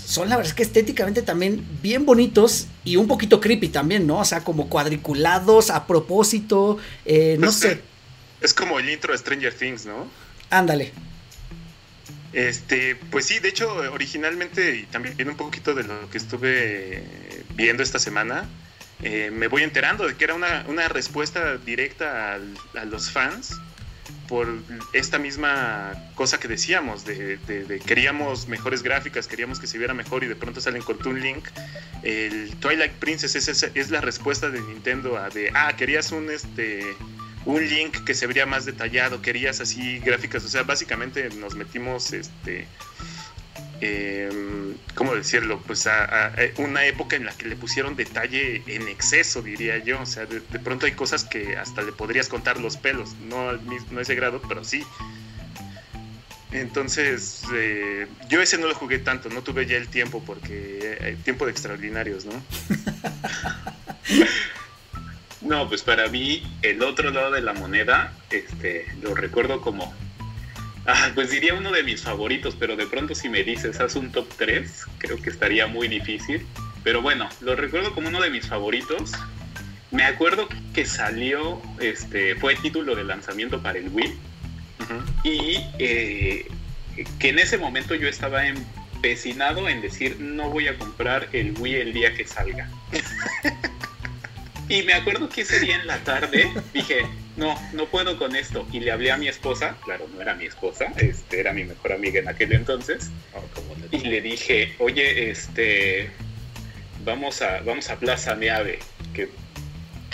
[0.06, 4.20] son la verdad es que estéticamente también bien bonitos y un poquito creepy también, ¿no?
[4.20, 7.82] O sea, como cuadriculados a propósito, eh, no pues, sé.
[8.42, 10.08] Es como el intro de Stranger Things, ¿no?
[10.52, 10.92] Ándale.
[12.34, 17.02] Este, pues sí, de hecho, originalmente, y también un poquito de lo que estuve
[17.56, 18.48] viendo esta semana,
[19.02, 22.38] eh, me voy enterando de que era una, una respuesta directa
[22.76, 23.56] a los fans
[24.28, 24.48] por
[24.94, 30.24] esta misma cosa que decíamos, de, de, queríamos mejores gráficas, queríamos que se viera mejor
[30.24, 31.48] y de pronto salen con Toon Link.
[32.04, 36.30] El Twilight Princess es, es, es, la respuesta de Nintendo a de, ah, querías un,
[36.30, 36.96] este,
[37.46, 42.14] un Link que se vería más detallado, querías así gráficas, o sea, básicamente nos metimos,
[42.14, 42.68] este,
[43.82, 44.30] eh,
[44.96, 45.62] ¿cómo decirlo?
[45.66, 50.02] Pues a, a, una época en la que le pusieron detalle en exceso, diría yo.
[50.02, 53.54] O sea, de, de pronto hay cosas que hasta le podrías contar los pelos, no,
[53.54, 54.84] no a ese grado, pero sí.
[56.56, 61.16] Entonces, eh, yo ese no lo jugué tanto, no tuve ya el tiempo porque hay
[61.18, 62.42] tiempo de extraordinarios, ¿no?
[65.42, 69.94] no, pues para mí el otro lado de la moneda, este, lo recuerdo como
[70.88, 74.12] Ah, pues diría uno de mis favoritos, pero de pronto si me dices, haz un
[74.12, 76.46] top 3, creo que estaría muy difícil.
[76.84, 79.12] Pero bueno, lo recuerdo como uno de mis favoritos.
[79.90, 84.08] Me acuerdo que salió, este, fue título de lanzamiento para el Wii.
[84.08, 85.04] Uh -huh.
[85.24, 86.48] Y eh,
[87.18, 91.76] que en ese momento yo estaba empecinado en decir, no voy a comprar el Wii
[91.76, 92.70] el día que salga.
[94.70, 97.08] y me acuerdo que ese día en la tarde dije,
[97.38, 98.68] no, no puedo con esto.
[98.72, 101.94] Y le hablé a mi esposa, claro, no era mi esposa, este, era mi mejor
[101.94, 103.10] amiga en aquel entonces.
[103.34, 103.44] Oh,
[103.92, 106.10] y le dije, oye, este,
[107.04, 108.80] vamos a, vamos a Plaza Meave,
[109.14, 109.30] que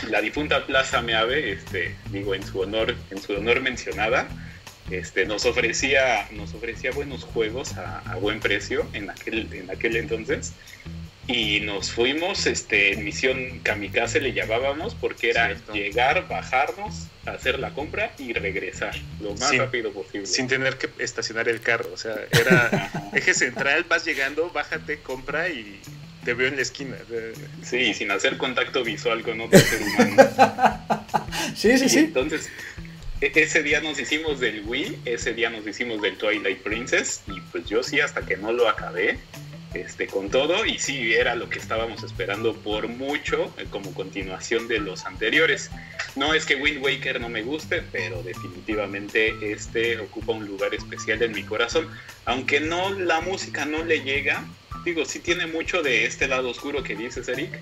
[0.09, 4.27] la difunta Plaza Meave, este, digo, en su honor, en su honor mencionada,
[4.89, 9.95] este, nos ofrecía, nos ofrecía buenos juegos a, a buen precio en aquel, en aquel
[9.95, 10.53] entonces
[11.27, 15.73] y nos fuimos este, misión kamikaze le llamábamos porque era Cierto.
[15.73, 20.25] llegar, bajarnos, hacer la compra y regresar lo más sin, rápido posible.
[20.25, 25.49] Sin tener que estacionar el carro, o sea, era eje central, vas llegando, bájate, compra
[25.49, 25.79] y
[26.25, 26.97] te veo en la esquina.
[27.63, 30.23] Sí, sin hacer contacto visual con otro ser humano.
[31.55, 31.99] sí, sí, sí.
[31.99, 32.49] Entonces,
[33.21, 37.39] e, ese día nos hicimos del Wii, ese día nos hicimos del Twilight Princess y
[37.51, 39.19] pues yo sí hasta que no lo acabé
[39.73, 44.67] este, con todo y sí era lo que estábamos esperando por mucho eh, como continuación
[44.67, 45.69] de los anteriores.
[46.15, 51.21] No es que Wind Waker no me guste, pero definitivamente este ocupa un lugar especial
[51.21, 51.87] en mi corazón.
[52.25, 54.45] Aunque no la música no le llega,
[54.83, 57.57] digo, sí tiene mucho de este lado oscuro que dices, Eric,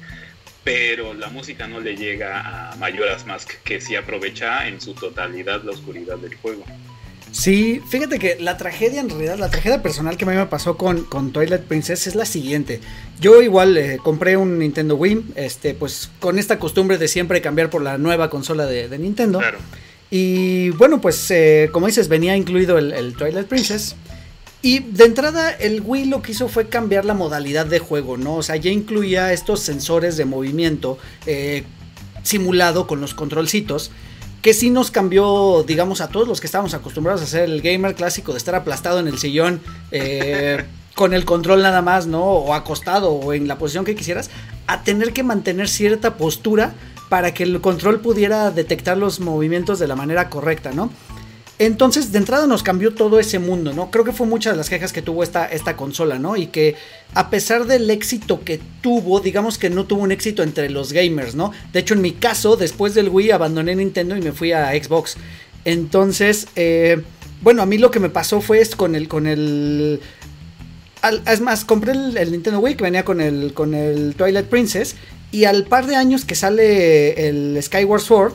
[0.63, 5.63] pero la música no le llega a Majora's Mask, que sí aprovecha en su totalidad
[5.63, 6.65] la oscuridad del juego.
[7.31, 10.77] Sí, fíjate que la tragedia en realidad, la tragedia personal que a mí me pasó
[10.77, 12.81] con, con Twilight Princess es la siguiente.
[13.19, 17.69] Yo igual eh, compré un Nintendo Wii, este, pues con esta costumbre de siempre cambiar
[17.69, 19.39] por la nueva consola de, Nintendo.
[19.39, 19.59] Claro.
[20.09, 23.95] Y bueno, pues eh, como dices, venía incluido el, Twilight Princess.
[24.61, 28.35] Y de entrada el Wii lo que hizo fue cambiar la modalidad de juego, ¿no?
[28.35, 31.63] O sea, ya incluía estos sensores de movimiento eh,
[32.23, 33.91] simulado con los controlcitos
[34.41, 37.95] que sí nos cambió, digamos, a todos los que estábamos acostumbrados a hacer el gamer
[37.95, 39.61] clásico de estar aplastado en el sillón
[39.91, 40.65] eh,
[40.95, 42.23] con el control nada más, ¿no?
[42.23, 44.29] O acostado o en la posición que quisieras,
[44.67, 46.73] a tener que mantener cierta postura
[47.09, 50.91] para que el control pudiera detectar los movimientos de la manera correcta, ¿no?
[51.59, 53.91] Entonces, de entrada nos cambió todo ese mundo, ¿no?
[53.91, 56.37] Creo que fue muchas de las quejas que tuvo esta, esta consola, ¿no?
[56.37, 56.75] Y que
[57.13, 61.35] a pesar del éxito que tuvo, digamos que no tuvo un éxito entre los gamers,
[61.35, 61.51] ¿no?
[61.73, 65.17] De hecho, en mi caso, después del Wii abandoné Nintendo y me fui a Xbox.
[65.65, 67.01] Entonces, eh,
[67.41, 69.99] bueno, a mí lo que me pasó fue con el, con el...
[71.27, 74.95] es más, compré el, Nintendo Wii que venía con el, con el Twilight Princess
[75.31, 78.33] y al par de años que sale el Skyward Sword,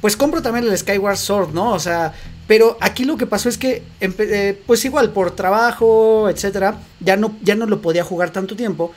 [0.00, 1.72] pues compro también el Skyward Sword, ¿no?
[1.72, 2.12] O sea,
[2.46, 7.36] pero aquí lo que pasó es que, eh, pues igual, por trabajo, etcétera, ya no,
[7.42, 8.92] ya no lo podía jugar tanto tiempo.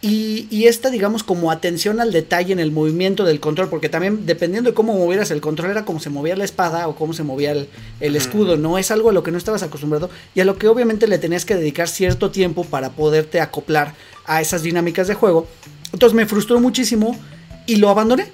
[0.00, 4.70] Y, esta, digamos, como atención al detalle en el movimiento del control, porque también dependiendo
[4.70, 7.50] de cómo movieras el control, era como se movía la espada o cómo se movía
[7.50, 8.78] el, escudo, ¿no?
[8.78, 11.44] Es algo a lo que no estabas acostumbrado y a lo que obviamente le tenías
[11.44, 15.48] que dedicar cierto tiempo para poderte acoplar a esas dinámicas de juego.
[15.92, 17.18] Entonces me frustró muchísimo
[17.66, 18.30] y lo abandoné.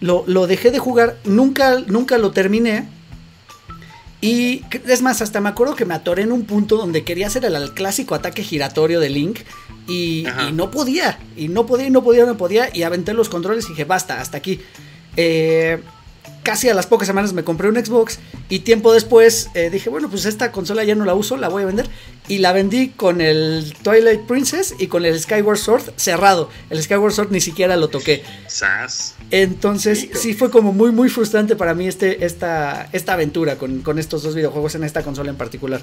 [0.00, 2.86] Lo, lo dejé de jugar, nunca, nunca lo terminé
[4.20, 7.44] y es más, hasta me acuerdo que me atoré en un punto donde quería hacer
[7.44, 9.40] el, clásico ataque giratorio de Link
[9.88, 13.64] y, no podía, y no podía, y no podía, no podía, y aventé los controles
[13.66, 14.60] y dije, basta, hasta aquí.
[15.16, 15.80] Eh,
[16.42, 18.18] casi a las pocas semanas me compré un Xbox
[18.48, 21.62] y tiempo después eh, dije, bueno, pues esta consola ya no la uso, la voy
[21.62, 21.88] a vender.
[22.28, 26.48] Y la vendí con el Twilight Princess y con el Skyward Sword cerrado.
[26.70, 28.22] El Skyward Sword ni siquiera lo toqué.
[29.30, 33.98] Entonces sí fue como muy, muy frustrante para mí este, esta, esta aventura con, con
[33.98, 35.80] estos dos videojuegos en esta consola en particular.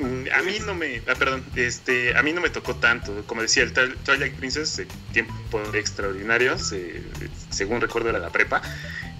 [0.00, 3.22] Mm, a mí no me, ah, perdón, este, a mí no me tocó tanto.
[3.26, 7.02] Como decía, el Twilight Princess, eh, tiempo extraordinarios, eh,
[7.50, 8.62] según recuerdo era la prepa.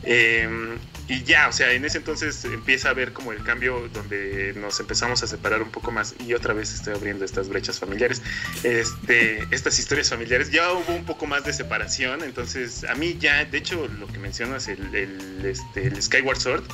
[0.02, 0.78] Em,
[1.08, 4.80] y ya, o sea, en ese entonces empieza a ver como el cambio donde nos
[4.80, 8.22] empezamos a separar un poco más y otra vez estoy abriendo estas brechas familiares,
[8.62, 13.44] este, estas historias familiares, ya hubo un poco más de separación, entonces a mí ya,
[13.44, 16.64] de hecho, lo que mencionas, el, el, este, el Skyward Sword,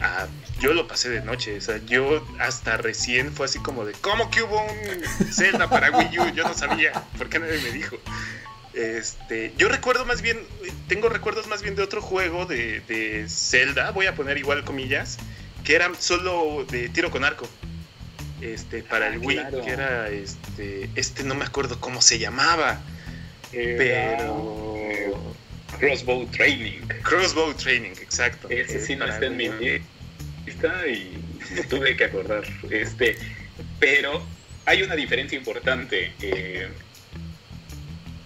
[0.00, 0.26] Ah,
[0.60, 4.30] yo lo pasé de noche, o sea, yo hasta recién fue así como de, ¿cómo
[4.30, 6.34] que hubo un Zelda para Wii U?
[6.34, 7.96] Yo no sabía, ¿por qué nadie me dijo?
[8.74, 10.40] Este, yo recuerdo más bien,
[10.88, 15.18] tengo recuerdos más bien de otro juego de, de Zelda, voy a poner igual comillas,
[15.62, 17.48] que era solo de tiro con arco.
[18.40, 22.80] Este, para el Wii, que era este, este no me acuerdo cómo se llamaba,
[23.52, 24.76] pero
[25.78, 26.80] Crossbow Training.
[27.02, 28.48] Crossbow Training, exacto.
[28.50, 31.16] Ese sí no está en mi lista y
[31.56, 32.44] no tuve que acordar.
[32.70, 33.16] Este,
[33.78, 34.24] pero
[34.66, 36.12] hay una diferencia importante.
[36.20, 36.68] Eh,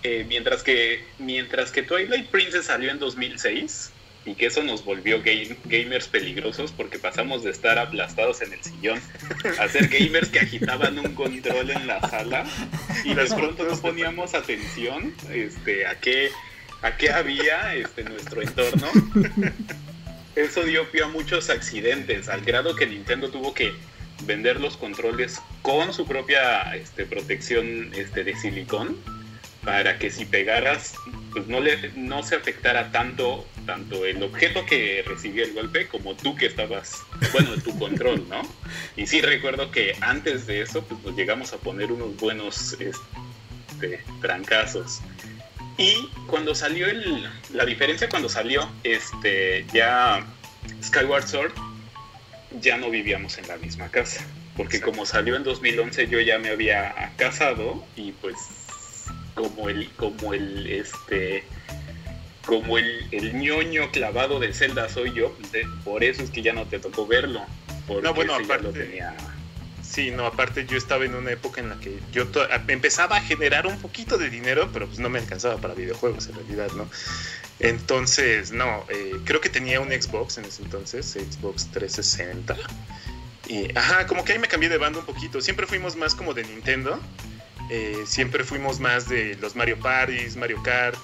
[0.05, 3.90] eh, mientras que mientras que Twilight Princess salió en 2006
[4.24, 5.22] y que eso nos volvió
[5.64, 9.01] gamers peligrosos porque pasamos de estar aplastados en el sillón
[9.59, 12.44] a ser gamers que agitaban un control en la sala
[13.05, 16.30] y de pronto no poníamos atención este, a qué
[16.83, 18.89] a qué había este, nuestro entorno.
[20.37, 23.74] Eso dio pie a muchos accidentes, al grado que Nintendo tuvo que
[24.24, 28.97] vender los controles con su propia este, protección este, de silicón
[29.64, 30.95] para que si pegaras
[31.33, 36.14] pues no le no se afectara tanto tanto el objeto que recibió el golpe como
[36.16, 37.03] tú que estabas
[37.33, 38.43] bueno en tu control no
[38.97, 44.03] y sí recuerdo que antes de eso pues nos llegamos a poner unos buenos este,
[44.20, 45.01] trancazos
[45.79, 47.26] y cuando salió el.
[47.55, 50.26] La diferencia cuando salió este ya
[50.83, 51.53] Skyward Sword,
[52.61, 54.26] ya no vivíamos en la misma casa.
[54.57, 58.35] Porque como salió en 2011 yo ya me había casado y pues
[59.37, 61.45] como el, como el, este,
[62.45, 65.33] como el, el ñoño clavado de Zelda soy yo,
[65.85, 67.41] por eso es que ya no te tocó verlo.
[67.87, 69.14] Porque no, bueno, aparte, lo tenía
[69.99, 72.28] Sí, no, aparte yo estaba en una época en la que yo
[72.68, 76.36] empezaba a generar un poquito de dinero, pero pues no me alcanzaba para videojuegos en
[76.36, 76.88] realidad, ¿no?
[77.59, 82.57] Entonces, no, eh, creo que tenía un Xbox en ese entonces, Xbox 360.
[83.49, 85.40] Y, ajá, como que ahí me cambié de banda un poquito.
[85.40, 87.01] Siempre fuimos más como de Nintendo.
[87.71, 90.99] Eh, siempre fuimos más de los Mario Parties, Mario Kart.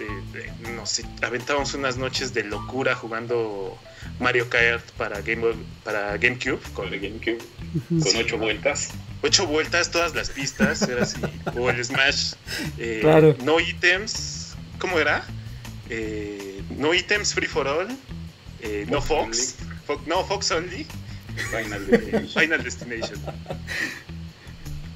[0.75, 3.79] no sé, aventábamos unas noches de locura jugando
[4.19, 5.45] Mario Kart para, Game,
[5.83, 6.61] para GameCube.
[6.73, 7.39] Con el GameCube,
[7.89, 8.91] con ocho vueltas.
[9.23, 11.21] Ocho vueltas, todas las pistas, era así.
[11.59, 12.35] o el Smash.
[12.79, 13.37] Eh, claro.
[13.43, 14.55] No items.
[14.79, 15.25] ¿Cómo era?
[15.91, 17.89] Eh, no items free for all.
[18.61, 19.57] Eh, no Fox.
[20.07, 20.87] no Fox only.
[21.51, 22.29] Final Destination.
[22.41, 23.21] Final Destination.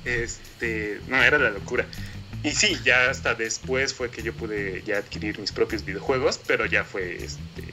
[0.09, 1.87] Este, no, era la locura.
[2.43, 6.67] Y sí, ya hasta después fue que yo pude ya adquirir mis propios videojuegos, pero
[6.67, 7.65] ya fue este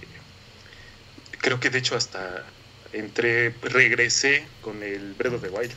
[1.45, 2.43] creo que de hecho hasta
[2.91, 5.71] entré regresé con el Bredo de Wild.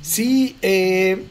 [0.00, 1.22] Sí, eh,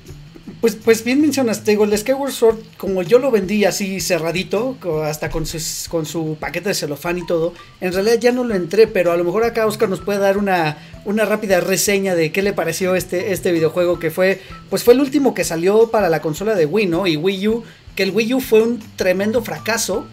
[0.59, 5.29] pues, pues bien mencionaste, digo, el Skyward Sword, como yo lo vendí así cerradito, hasta
[5.29, 5.45] con,
[5.89, 9.17] con su paquete de celofán y todo, en realidad ya no lo entré, pero a
[9.17, 12.95] lo mejor acá Oscar nos puede dar una, una rápida reseña de qué le pareció
[12.95, 16.65] este, este videojuego, que fue, pues fue el último que salió para la consola de
[16.65, 17.07] Wii, ¿no?
[17.07, 17.63] Y Wii U,
[17.95, 20.05] que el Wii U fue un tremendo fracaso.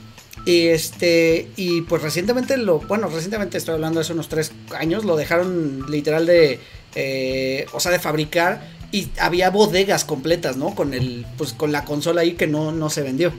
[0.46, 5.16] Y este, y pues recientemente lo, bueno, recientemente estoy hablando hace unos tres años, lo
[5.16, 6.60] dejaron literal de,
[6.94, 10.74] eh, o sea, de fabricar y había bodegas completas, ¿no?
[10.74, 13.32] Con el, pues con la consola ahí que no, no se vendió.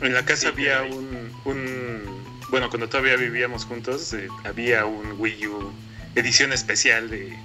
[0.00, 1.30] En la casa había un,
[2.50, 5.72] bueno, cuando todavía vivíamos juntos, eh, había un Wii U
[6.14, 7.36] edición especial de,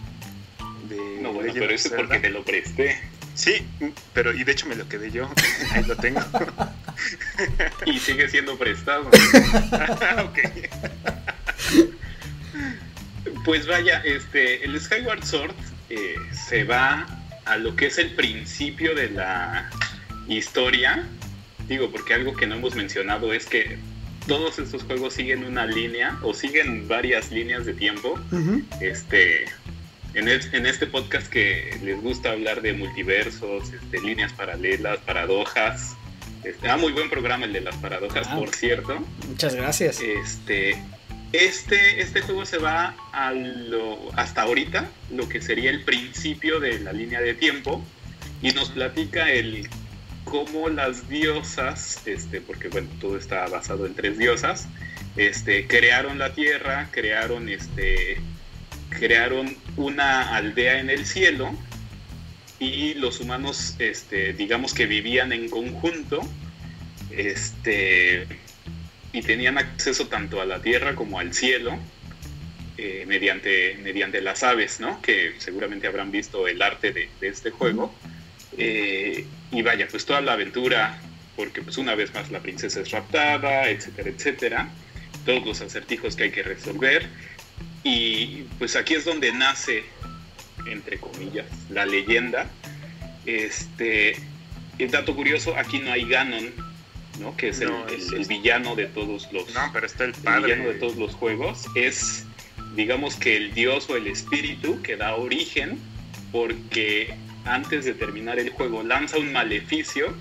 [0.87, 2.99] de No, bueno, pero eso es porque te lo presté.
[3.33, 3.65] Sí,
[4.13, 5.29] pero y de hecho me lo quedé yo,
[5.71, 6.19] ahí lo tengo.
[7.85, 9.09] y sigue siendo prestado.
[13.45, 15.55] Pues vaya, este, el Skyward Sword
[15.89, 16.15] eh,
[16.47, 17.05] se va
[17.45, 19.69] a lo que es el principio de la
[20.27, 21.07] historia.
[21.67, 23.77] Digo, porque algo que no hemos mencionado es que
[24.27, 28.19] todos estos juegos siguen una línea o siguen varias líneas de tiempo.
[28.79, 29.45] Este,
[30.13, 35.95] en, en, este podcast que les gusta hablar de multiversos, este, líneas paralelas, paradojas.
[36.43, 38.37] Este, ah, muy buen programa el de las paradojas, ah.
[38.37, 38.99] por cierto.
[39.27, 39.99] Muchas gracias.
[39.99, 40.81] Este,
[41.31, 42.95] este, este juego se va
[44.15, 47.83] hasta ahorita, lo que sería el principio de la línea de tiempo,
[48.41, 49.67] y nos platica el
[50.23, 54.67] cómo las diosas, este, porque bueno, todo está basado en tres diosas,
[55.17, 58.17] este, crearon la tierra, crearon, este,
[58.89, 61.51] crearon una aldea en el cielo,
[62.59, 66.21] y los humanos, este, digamos que vivían en conjunto,
[67.11, 68.27] este,
[69.11, 71.77] y tenían acceso tanto a la tierra como al cielo
[72.77, 75.01] eh, mediante, mediante las aves, ¿no?
[75.01, 77.93] Que seguramente habrán visto el arte de, este juego.
[78.57, 80.99] Eh, y vaya, pues toda la aventura,
[81.35, 84.69] porque pues una vez más la princesa es raptada, etcétera, etcétera.
[85.25, 87.05] Todos los acertijos que hay que resolver.
[87.83, 89.83] Y pues aquí es donde nace,
[90.65, 92.47] entre comillas, la leyenda.
[93.25, 94.15] Este,
[94.77, 96.53] el dato curioso, aquí no hay Ganon,
[97.37, 100.55] que es, el, villano de todos los no, pero está el, padre.
[100.55, 102.25] villano de todos los juegos es
[102.75, 105.79] digamos que el dios o el espíritu que da origen
[106.31, 107.13] porque
[107.45, 110.13] antes de terminar el juego lanza un maleficio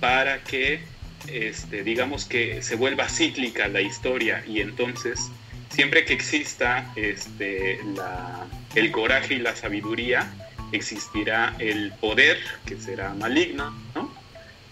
[0.00, 0.80] para que
[1.28, 5.30] este, digamos que se vuelva cíclica la historia y entonces
[5.70, 7.80] siempre que exista este,
[8.74, 10.32] el coraje y la sabiduría
[10.72, 14.12] existirá el poder que será maligno ¿no?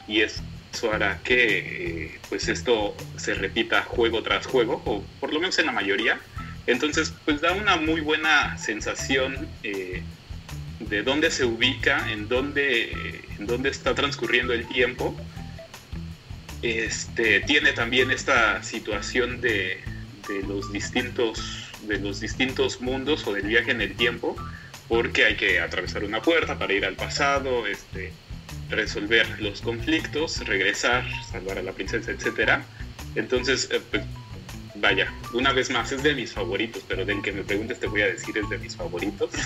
[0.07, 0.43] y es
[0.75, 5.59] eso hará que eh, pues esto se repita juego tras juego, o por lo menos
[5.59, 6.19] en la mayoría.
[6.67, 10.03] Entonces, pues da una muy buena sensación eh,
[10.81, 12.91] de dónde se ubica, en dónde,
[13.39, 15.15] en dónde está transcurriendo el tiempo.
[16.63, 19.79] Este, tiene también esta situación de,
[20.29, 24.35] de, los distintos, de los distintos mundos o del viaje en el tiempo,
[24.89, 28.13] porque hay que atravesar una puerta para ir al pasado, este,
[28.71, 32.65] resolver los conflictos, regresar, salvar a la princesa, etcétera.
[33.15, 34.03] Entonces, eh, pues,
[34.77, 38.03] vaya, una vez más es de mis favoritos, pero del que me preguntes te voy
[38.03, 39.31] a decir es de mis favoritos.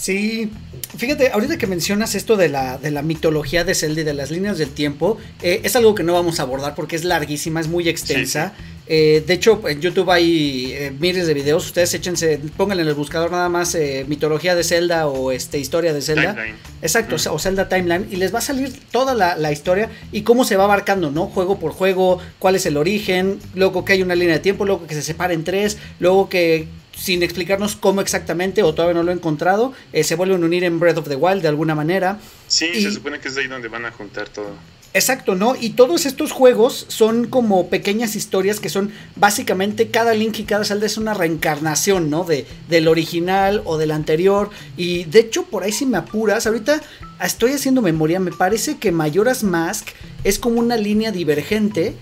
[0.00, 0.50] Sí,
[0.96, 4.30] fíjate, ahorita que mencionas esto de la, de la mitología de Zelda y de las
[4.30, 7.68] líneas del tiempo, eh, es algo que no vamos a abordar porque es larguísima, es
[7.68, 8.54] muy extensa.
[8.92, 11.64] Eh, de hecho, en YouTube hay eh, miles de videos.
[11.64, 15.92] Ustedes échense, pónganle en el buscador nada más eh, mitología de Zelda o este historia
[15.92, 16.34] de Zelda.
[16.82, 18.08] Exacto, o Zelda Timeline.
[18.10, 21.26] Y les va a salir toda la, historia y cómo se va abarcando, ¿no?
[21.26, 24.84] Juego por juego, cuál es el origen, luego que hay una línea de tiempo, luego
[24.88, 26.66] que se separa en tres, luego que
[26.96, 29.72] sin explicarnos cómo exactamente, o todavía no lo he encontrado,
[30.02, 32.18] se vuelven a unir en Breath of the Wild de alguna manera.
[32.48, 34.56] Sí, se supone que es ahí donde van a juntar todo.
[34.92, 35.54] Exacto, ¿no?
[35.58, 40.64] Y todos estos juegos son como pequeñas historias que son básicamente cada Link y cada
[40.64, 42.24] Zelda es una reencarnación, ¿no?
[42.24, 44.50] De, del original o del anterior.
[44.76, 46.80] Y de hecho, por ahí si me apuras, ahorita
[47.22, 49.86] estoy haciendo memoria, me parece que Mayoras Mask
[50.24, 51.94] es como una línea divergente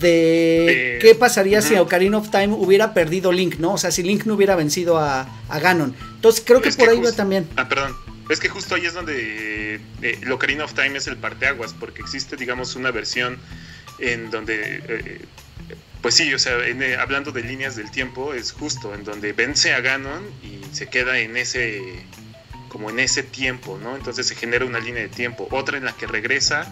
[0.00, 3.74] de qué pasaría si Ocarina of Time hubiera perdido Link, ¿no?
[3.74, 5.94] O sea, si Link no hubiera vencido a, Ganon.
[6.14, 7.48] Entonces creo que por ahí va también.
[7.56, 7.94] Ah, perdón.
[8.28, 12.36] Es que justo ahí es donde eh, Ocarina of Time es el parteaguas, porque existe,
[12.36, 13.38] digamos, una versión
[13.98, 15.20] en donde, eh,
[16.02, 19.74] pues sí, o sea, eh, hablando de líneas del tiempo, es justo, en donde vence
[19.74, 22.04] a Ganon y se queda en ese,
[22.68, 23.94] como en ese tiempo, ¿no?
[23.94, 25.46] Entonces se genera una línea de tiempo.
[25.52, 26.66] Otra en la que regresa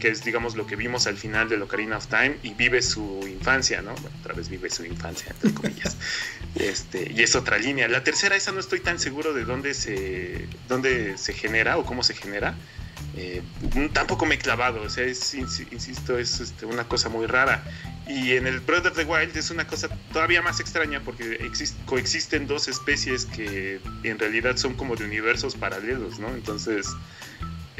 [0.00, 3.20] que es digamos lo que vimos al final de Ocarina of Time y vive su
[3.28, 3.94] infancia, ¿no?
[4.20, 5.96] otra vez vive su infancia, entre comillas.
[6.56, 7.86] este, y es otra línea.
[7.86, 12.02] La tercera, esa no estoy tan seguro de dónde se, dónde se genera o cómo
[12.02, 12.56] se genera.
[13.16, 13.42] Eh,
[13.92, 17.64] tampoco me he clavado, o sea, es, insisto, es este, una cosa muy rara.
[18.06, 21.38] Y en el Breath of the Wild es una cosa todavía más extraña porque
[21.86, 26.28] coexisten dos especies que en realidad son como de universos paralelos, ¿no?
[26.28, 26.88] Entonces,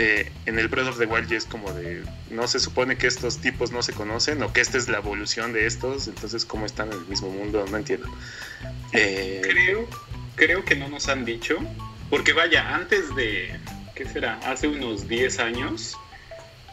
[0.02, 3.06] eh, en el Breath of the Wild ya es como de, no se supone que
[3.06, 6.64] estos tipos no se conocen o que esta es la evolución de estos, entonces cómo
[6.64, 8.08] están en el mismo mundo, no entiendo.
[8.94, 9.86] Eh, creo,
[10.36, 11.58] creo que no nos han dicho,
[12.08, 13.50] porque vaya, antes de,
[13.94, 14.40] ¿qué será?
[14.46, 15.98] Hace unos 10 años,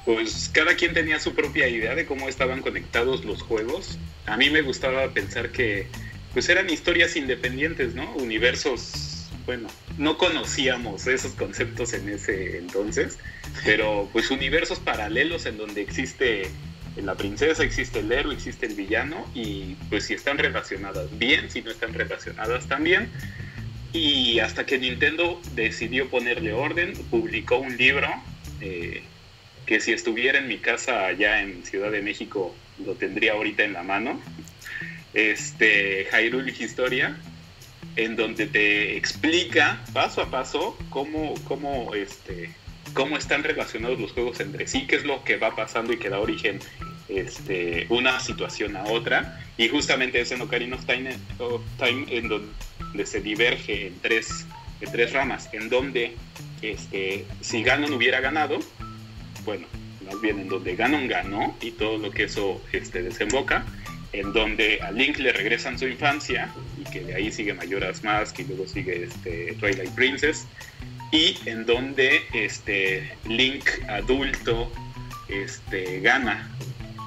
[0.06, 3.98] pues cada quien tenía su propia idea de cómo estaban conectados los juegos.
[4.26, 5.88] A mí me gustaba pensar que
[6.32, 8.10] pues eran historias independientes, ¿no?
[8.16, 9.07] Universos
[9.48, 13.18] bueno, no conocíamos esos conceptos en ese entonces,
[13.64, 16.50] pero pues universos paralelos en donde existe
[16.98, 21.62] la princesa, existe el héroe, existe el villano y pues si están relacionadas bien, si
[21.62, 23.10] no están relacionadas también.
[23.94, 28.10] Y hasta que Nintendo decidió ponerle orden, publicó un libro
[28.60, 29.02] eh,
[29.66, 32.54] que si estuviera en mi casa allá en Ciudad de México
[32.86, 34.20] lo tendría ahorita en la mano.
[35.14, 37.18] Este, Hyrule Historia,
[37.98, 42.52] en donde te explica paso a paso cómo, cómo, este,
[42.94, 46.10] cómo están relacionados los juegos entre sí, qué es lo que va pasando y que
[46.10, 46.60] da origen
[47.10, 49.44] este, una situación a otra.
[49.58, 54.46] Y justamente es en Ocarina of Time, en donde se diverge en tres,
[54.80, 56.16] en tres ramas, en donde
[56.62, 58.60] este, si Ganon hubiera ganado,
[59.44, 59.66] bueno,
[60.06, 63.66] más bien en donde Ganon ganó y todo lo que eso este, desemboca,
[64.20, 66.50] en donde a Link le regresan su infancia
[66.80, 70.46] y que de ahí sigue Majora's Mask y luego sigue este Twilight Princess
[71.12, 74.72] y en donde este Link adulto
[75.28, 76.50] este gana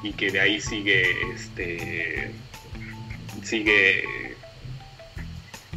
[0.02, 1.04] y que de ahí sigue
[1.34, 2.30] este
[3.42, 4.04] sigue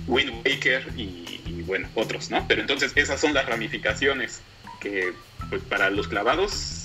[0.07, 4.41] Wind Waker y, y, bueno otros no pero entonces esas son las ramificaciones
[4.79, 5.13] que
[5.49, 6.82] pues para los clavados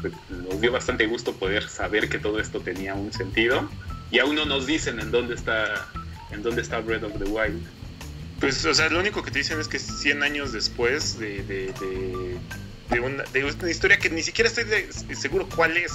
[0.00, 3.68] pues, nos dio bastante gusto poder saber que todo esto tenía un sentido
[4.10, 5.88] y aún no nos dicen en dónde está
[6.30, 7.62] en dónde está Breath of the Wild.
[8.40, 11.66] Pues, o sea, lo único que te dicen es que 100 años después de, de,
[11.66, 12.36] de,
[13.00, 13.24] una,
[13.68, 15.92] historia que ni siquiera estoy seguro cuál es.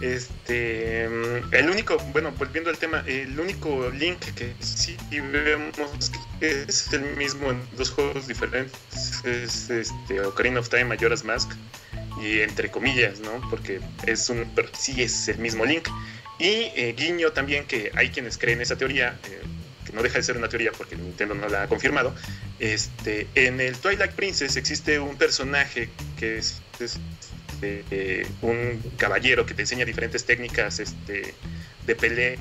[0.00, 7.02] Este, el único, bueno, volviendo al tema, el único link que sí vemos es el
[7.16, 8.80] mismo en dos juegos diferentes
[9.24, 11.50] es este, Ocarina of Time, Majora's Mask
[12.22, 13.40] y entre comillas, ¿no?
[13.50, 14.46] Porque es un,
[14.78, 15.88] sí es el mismo Link.
[16.38, 19.42] Y eh, guiño también que hay quienes creen esa teoría, eh,
[19.84, 22.14] que no deja de ser una teoría porque Nintendo no la ha confirmado.
[22.58, 29.62] Este, en el Twilight Princess existe un personaje que es, este, un caballero que te
[29.62, 31.34] enseña diferentes técnicas este,
[31.86, 32.38] de pelea,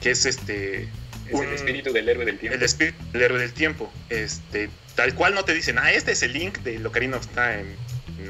[0.00, 0.88] que es este
[1.26, 2.56] es el espíritu del héroe del tiempo.
[2.56, 3.92] El espíritu del héroe del tiempo.
[4.10, 7.76] Este, tal cual no te dicen, ah, este es el Link de Ocarina of Time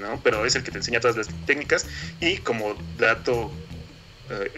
[0.00, 0.20] ¿no?
[0.22, 1.86] Pero es el que te enseña todas las técnicas
[2.20, 3.52] y como dato,
[4.30, 4.50] eh,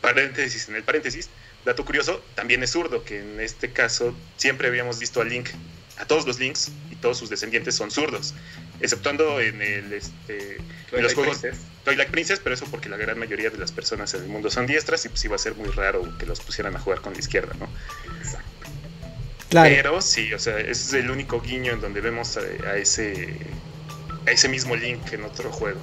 [0.00, 1.28] paréntesis en el paréntesis,
[1.64, 5.48] dato curioso, también es zurdo, que en este caso siempre habíamos visto a Link,
[5.98, 8.34] a todos los Links y todos sus descendientes son zurdos,
[8.80, 10.56] exceptuando en el este,
[10.92, 11.64] en los juegos Princess.
[11.84, 14.66] Twilight Princess, pero eso porque la gran mayoría de las personas en el mundo son
[14.66, 17.18] diestras y pues iba a ser muy raro que los pusieran a jugar con la
[17.18, 17.68] izquierda, ¿no?
[18.18, 18.70] Exacto.
[19.50, 23.36] Pero sí, o sea, ese es el único guiño en donde vemos a ese
[24.26, 25.80] ese mismo link en otro juego.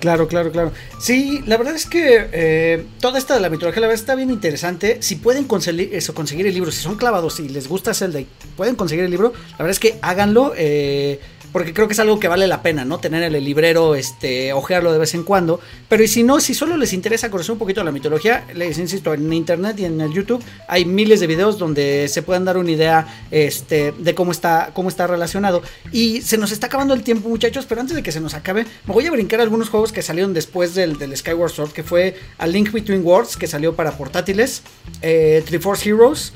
[0.00, 0.72] Claro, claro, claro.
[0.98, 4.30] Sí, la verdad es que eh, toda esta de la mitología, la verdad está bien
[4.30, 5.02] interesante.
[5.02, 8.26] Si pueden conseguir eso, conseguir el libro, si son clavados y les gusta Zelda y
[8.56, 10.54] pueden conseguir el libro, la verdad es que háganlo.
[10.56, 11.20] Eh,
[11.52, 12.98] porque creo que es algo que vale la pena, ¿no?
[12.98, 15.60] Tener el librero, este, ojearlo de vez en cuando.
[15.88, 19.12] Pero y si no, si solo les interesa conocer un poquito la mitología, les insisto,
[19.14, 22.70] en internet y en el YouTube hay miles de videos donde se pueden dar una
[22.70, 25.62] idea este, de cómo está, cómo está relacionado.
[25.92, 28.64] Y se nos está acabando el tiempo, muchachos, pero antes de que se nos acabe,
[28.86, 32.16] me voy a brincar algunos juegos que salieron después del, del Skyward Sword, que fue
[32.38, 34.62] A Link Between Worlds, que salió para portátiles,
[35.02, 36.32] eh, Triforce Heroes.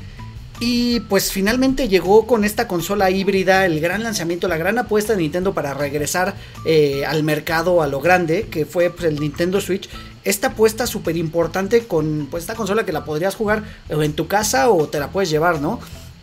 [0.67, 5.19] Y pues finalmente llegó con esta consola híbrida el gran lanzamiento, la gran apuesta de
[5.19, 9.91] Nintendo para regresar eh, al mercado a lo grande, que fue pues, el Nintendo Switch.
[10.25, 14.71] Esta apuesta súper importante con pues, esta consola que la podrías jugar en tu casa
[14.71, 15.81] o te la puedes llevar, ¿no?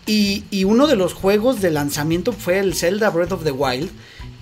[0.07, 3.91] Y, y uno de los juegos de lanzamiento fue el Zelda Breath of the Wild,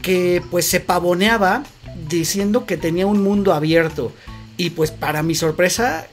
[0.01, 1.63] que pues se pavoneaba
[2.07, 4.13] diciendo que tenía un mundo abierto.
[4.55, 6.07] Y pues para mi sorpresa,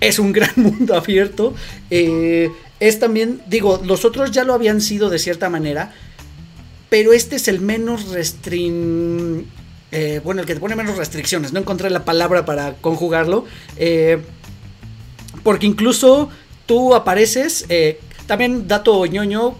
[0.00, 1.54] es un gran mundo abierto.
[1.90, 2.50] Eh,
[2.80, 5.92] es también, digo, los otros ya lo habían sido de cierta manera,
[6.88, 9.46] pero este es el menos restrin...
[9.90, 13.46] Eh, bueno, el que te pone menos restricciones, no encontré la palabra para conjugarlo,
[13.78, 14.18] eh,
[15.42, 16.28] porque incluso
[16.66, 17.66] tú apareces,
[18.26, 19.56] también dato ñoño,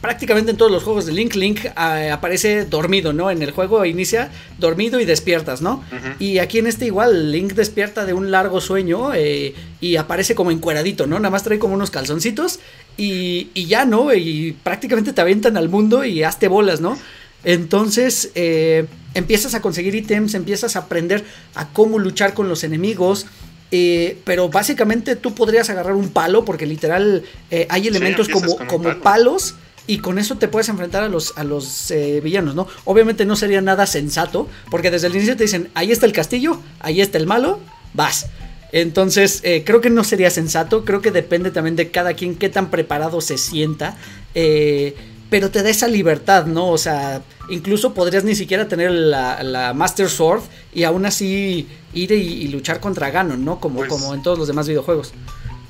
[0.00, 3.30] prácticamente en todos los juegos de Link, Link eh, aparece dormido, ¿no?
[3.30, 5.82] En el juego inicia dormido y despiertas, ¿no?
[6.18, 10.50] Y aquí en este igual, Link despierta de un largo sueño eh, y aparece como
[10.50, 11.18] encueradito, ¿no?
[11.18, 12.60] Nada más trae como unos calzoncitos
[12.96, 14.12] y, y ya, ¿no?
[14.14, 16.98] Y prácticamente te avientan al mundo y hazte bolas, ¿no?
[17.44, 21.24] Entonces eh, empiezas a conseguir ítems, empiezas a aprender
[21.54, 23.26] a cómo luchar con los enemigos.
[23.70, 28.84] eh, pero básicamente tú podrías agarrar un palo, porque literal eh, hay elementos como, como
[28.84, 29.02] palo.
[29.02, 29.54] palos
[29.90, 32.66] y con eso te puedes enfrentar a los, a los eh, villanos, ¿no?
[32.84, 36.60] Obviamente no sería nada sensato, porque desde el inicio te dicen, ahí está el castillo,
[36.78, 37.58] ahí está el malo,
[37.94, 38.26] vas.
[38.72, 42.48] Entonces, eh, creo que no sería sensato, creo que depende también de cada quien qué
[42.48, 43.96] tan preparado se sienta,
[44.34, 44.94] eh,
[45.28, 46.68] pero te da esa libertad, ¿no?
[46.70, 50.42] O sea, incluso podrías ni siquiera tener la, la Master Sword
[50.72, 53.58] y aún así ir y, y luchar contra Ganon, ¿no?
[53.60, 55.12] Como, Pues- como en todos los demás videojuegos.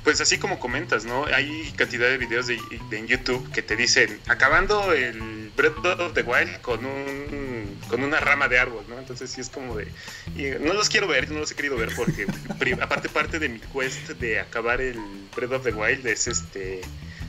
[0.05, 1.27] Pues así como comentas, ¿no?
[1.27, 2.59] Hay cantidad de videos de,
[2.89, 8.03] de- en YouTube que te dicen, acabando el Breath of the Wild con un con
[8.03, 8.99] una rama de árbol, ¿no?
[8.99, 9.89] Entonces sí es como de...
[10.37, 12.27] y no los quiero ver, no los he querido ver porque
[12.81, 14.99] aparte parte de mi quest de acabar el
[15.37, 16.81] Breath of the Wild es este...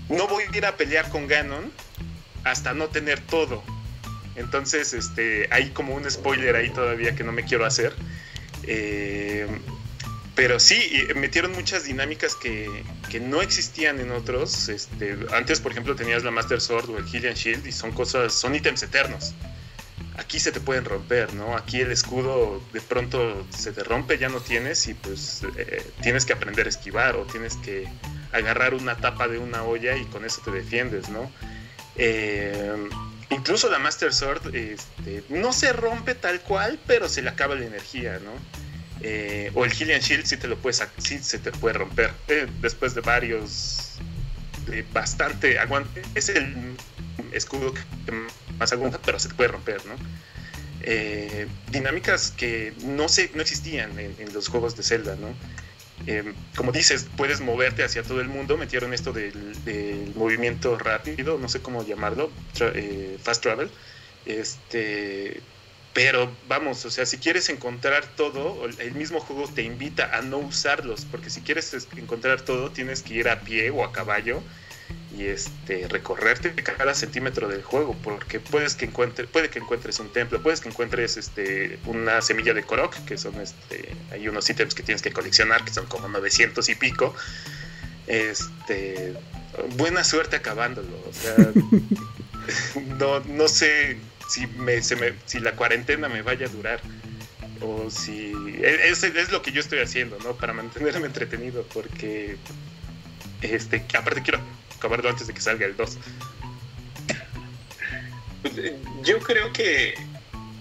[0.07, 1.72] No voy a ir a pelear con Ganon
[2.43, 3.64] hasta no tener todo.
[4.35, 7.93] Entonces, este, hay como un spoiler ahí todavía que no me quiero hacer.
[8.64, 9.48] Eh,
[10.36, 14.70] pero sí, metieron muchas dinámicas que, que no existían en otros.
[14.70, 18.34] Este, antes, por ejemplo, tenías la Master Sword o el Hylian Shield y son cosas,
[18.34, 19.34] son ítems eternos.
[20.18, 21.56] Aquí se te pueden romper, ¿no?
[21.58, 26.26] Aquí el escudo de pronto se te rompe, ya no tienes y pues eh, tienes
[26.26, 27.88] que aprender a esquivar o tienes que
[28.32, 31.30] agarrar una tapa de una olla y con eso te defiendes, ¿no?
[31.95, 32.74] Eh,
[33.30, 37.66] incluso la Master Sword este, no se rompe tal cual, pero se le acaba la
[37.66, 38.32] energía, ¿no?
[39.03, 42.48] Eh, o el Hylian Shield sí te lo puedes, sí se te puede romper eh,
[42.61, 43.98] después de varios,
[44.68, 46.02] de bastante aguante.
[46.15, 46.76] Es el
[47.32, 47.82] escudo que
[48.57, 49.95] más aguanta, pero se te puede romper, ¿no?
[50.84, 55.36] Eh, dinámicas que no se, no existían en, en los juegos de Zelda, ¿no?
[56.07, 58.57] Eh, como dices, puedes moverte hacia todo el mundo.
[58.57, 63.69] Metieron esto del, del movimiento rápido, no sé cómo llamarlo, tra- eh, fast travel.
[64.26, 65.41] Este,
[65.93, 70.38] pero vamos, o sea, si quieres encontrar todo, el mismo juego te invita a no
[70.38, 74.41] usarlos, porque si quieres es- encontrar todo, tienes que ir a pie o a caballo
[75.18, 80.11] y este recorrerte cada centímetro del juego, porque puedes que encuentre, puede que encuentres un
[80.13, 84.73] templo, puedes que encuentres este una semilla de Korok, que son este hay unos ítems
[84.73, 87.13] que tienes que coleccionar que son como 900 y pico.
[88.07, 89.13] Este
[89.76, 91.51] buena suerte acabándolo, o sea,
[92.97, 93.97] no no sé
[94.32, 96.80] si me, si la cuarentena me vaya a durar
[97.60, 100.36] o si es, es lo que yo estoy haciendo, ¿no?
[100.36, 102.38] Para mantenerme entretenido porque
[103.41, 104.40] este aparte quiero
[104.78, 105.98] acabarlo antes de que salga el 2.
[108.41, 109.95] Pues, eh, yo creo que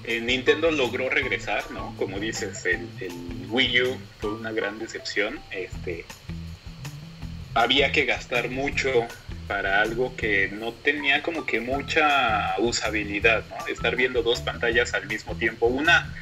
[0.05, 1.95] eh, Nintendo logró regresar, ¿no?
[1.97, 5.39] Como dices, el, el Wii U fue una gran decepción.
[5.53, 6.05] Este,
[7.55, 9.07] había que gastar mucho
[9.51, 13.66] para algo que no tenía como que mucha usabilidad, ¿no?
[13.66, 16.14] Estar viendo dos pantallas al mismo tiempo, una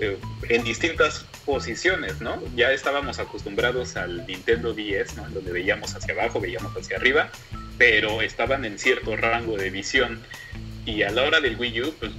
[0.00, 0.18] eh,
[0.48, 2.42] en distintas posiciones, ¿no?
[2.56, 5.30] Ya estábamos acostumbrados al Nintendo 10, ¿no?
[5.30, 7.30] Donde veíamos hacia abajo, veíamos hacia arriba,
[7.78, 10.20] pero estaban en cierto rango de visión.
[10.84, 12.10] Y a la hora del Wii U, pues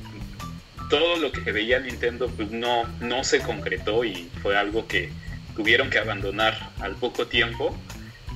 [0.90, 5.10] todo lo que veía Nintendo pues no, no se concretó y fue algo que
[5.54, 7.78] tuvieron que abandonar al poco tiempo.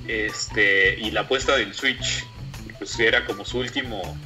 [0.10, 2.26] Este, y la apuesta del Switch
[2.80, 4.18] pues era como su último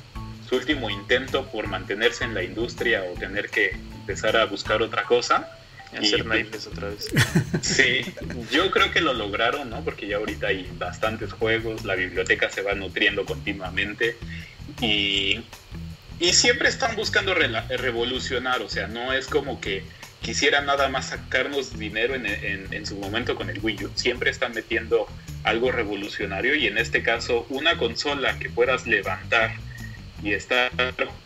[0.47, 5.03] su último intento por mantenerse en la industria o tener que empezar a buscar otra
[5.03, 5.59] cosa.
[5.91, 7.09] Hacer naipes otra vez.
[7.61, 8.01] Sí,
[8.49, 9.83] yo creo que lo lograron, ¿no?
[9.83, 14.15] Porque ya ahorita hay bastantes juegos, la biblioteca se va nutriendo continuamente
[14.79, 15.41] y,
[16.19, 19.83] y siempre están buscando revolucionar, o sea, no es como que
[20.23, 23.91] quisiera nada más sacarnos dinero en, su momento con el Wii U.
[23.93, 25.05] Siempre están metiendo
[25.43, 29.51] algo revolucionario y en este caso una consola que puedas levantar
[30.23, 30.71] y estar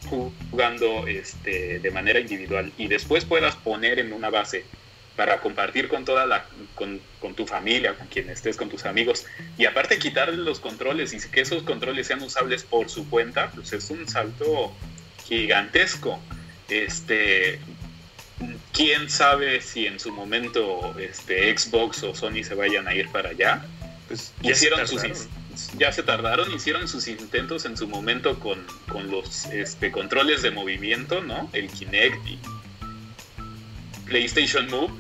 [0.10, 4.66] jugando este, de manera individual y después puedas poner en una base
[5.16, 6.46] para compartir con toda la
[6.76, 7.00] con,
[7.36, 9.26] tu familia, con quien estés, con tus amigos
[9.58, 13.74] y aparte quitarle los controles y que esos controles sean usables por su cuenta, pues
[13.74, 14.76] es un salto
[15.28, 16.20] gigantesco.
[16.70, 17.60] Este,
[18.74, 23.30] quién sabe si en su momento este, Xbox o Sony se vayan a ir para
[23.30, 23.66] allá.
[24.08, 25.04] Pues ya hicieron sus
[25.78, 28.66] ya se tardaron, hicieron sus intentos en su momento con,
[29.10, 31.50] los este, controles de movimiento, ¿no?
[31.54, 32.40] El Kinect y
[34.06, 34.94] PlayStation Move,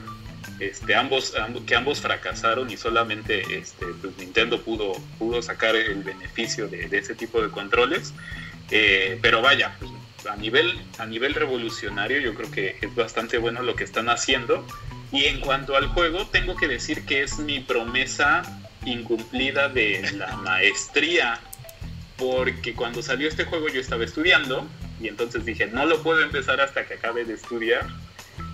[0.59, 1.33] este, ambos,
[1.65, 7.13] que ambos fracasaron y solamente este, pues Nintendo pudo, pudo sacar el beneficio de, ese
[7.13, 8.13] tipo de controles.
[8.71, 9.91] Eh, pero vaya, pues,
[10.29, 14.65] a nivel, a nivel revolucionario yo creo que es bastante bueno lo que están haciendo.
[15.11, 18.41] Y en cuanto al juego, tengo que decir que es mi promesa
[18.85, 21.39] incumplida de la maestría.
[22.17, 24.67] Porque cuando salió este juego yo estaba estudiando
[24.99, 27.87] y entonces dije, no lo puedo empezar hasta que acabe de estudiar.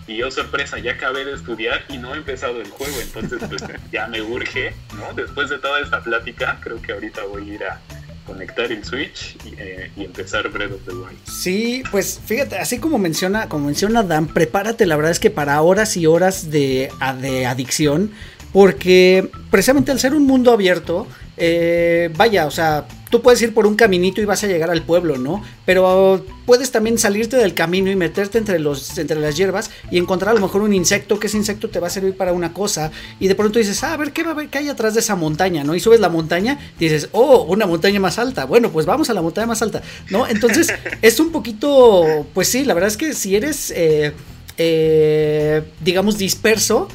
[0.05, 2.99] Y yo, sorpresa, ya acabé de estudiar y no he empezado el juego.
[2.99, 5.13] Entonces, pues ya me urge, ¿no?
[5.13, 7.81] Después de toda esta plática, creo que ahorita voy a ir a,
[8.25, 11.17] conectar el Switch eh, y, empezar Breath of the Wild.
[11.25, 15.61] Sí, pues fíjate, así como menciona, como menciona Dan, prepárate, la verdad es que para
[15.61, 16.89] horas y horas de,
[17.21, 18.11] de adicción,
[18.51, 23.67] porque precisamente al ser un mundo abierto, eh, vaya, o sea, tú puedes ir por
[23.67, 25.43] un caminito y vas a llegar al pueblo, ¿no?
[25.67, 30.31] Pero puedes también salirte del camino y meterte entre, los, entre las hierbas y encontrar
[30.31, 32.89] a lo mejor un insecto, que ese insecto te va a servir para una cosa.
[33.19, 35.63] Y de pronto dices, ah, a ver, ¿qué, va, qué hay atrás de esa montaña,
[35.63, 35.75] ¿no?
[35.75, 38.45] Y subes la montaña y dices, oh, una montaña más alta.
[38.45, 40.27] Bueno, pues vamos a la montaña más alta, ¿no?
[40.27, 40.73] Entonces
[41.03, 44.11] es un poquito, pues sí, la verdad es que si eres, eh,
[44.57, 46.87] eh, digamos, disperso,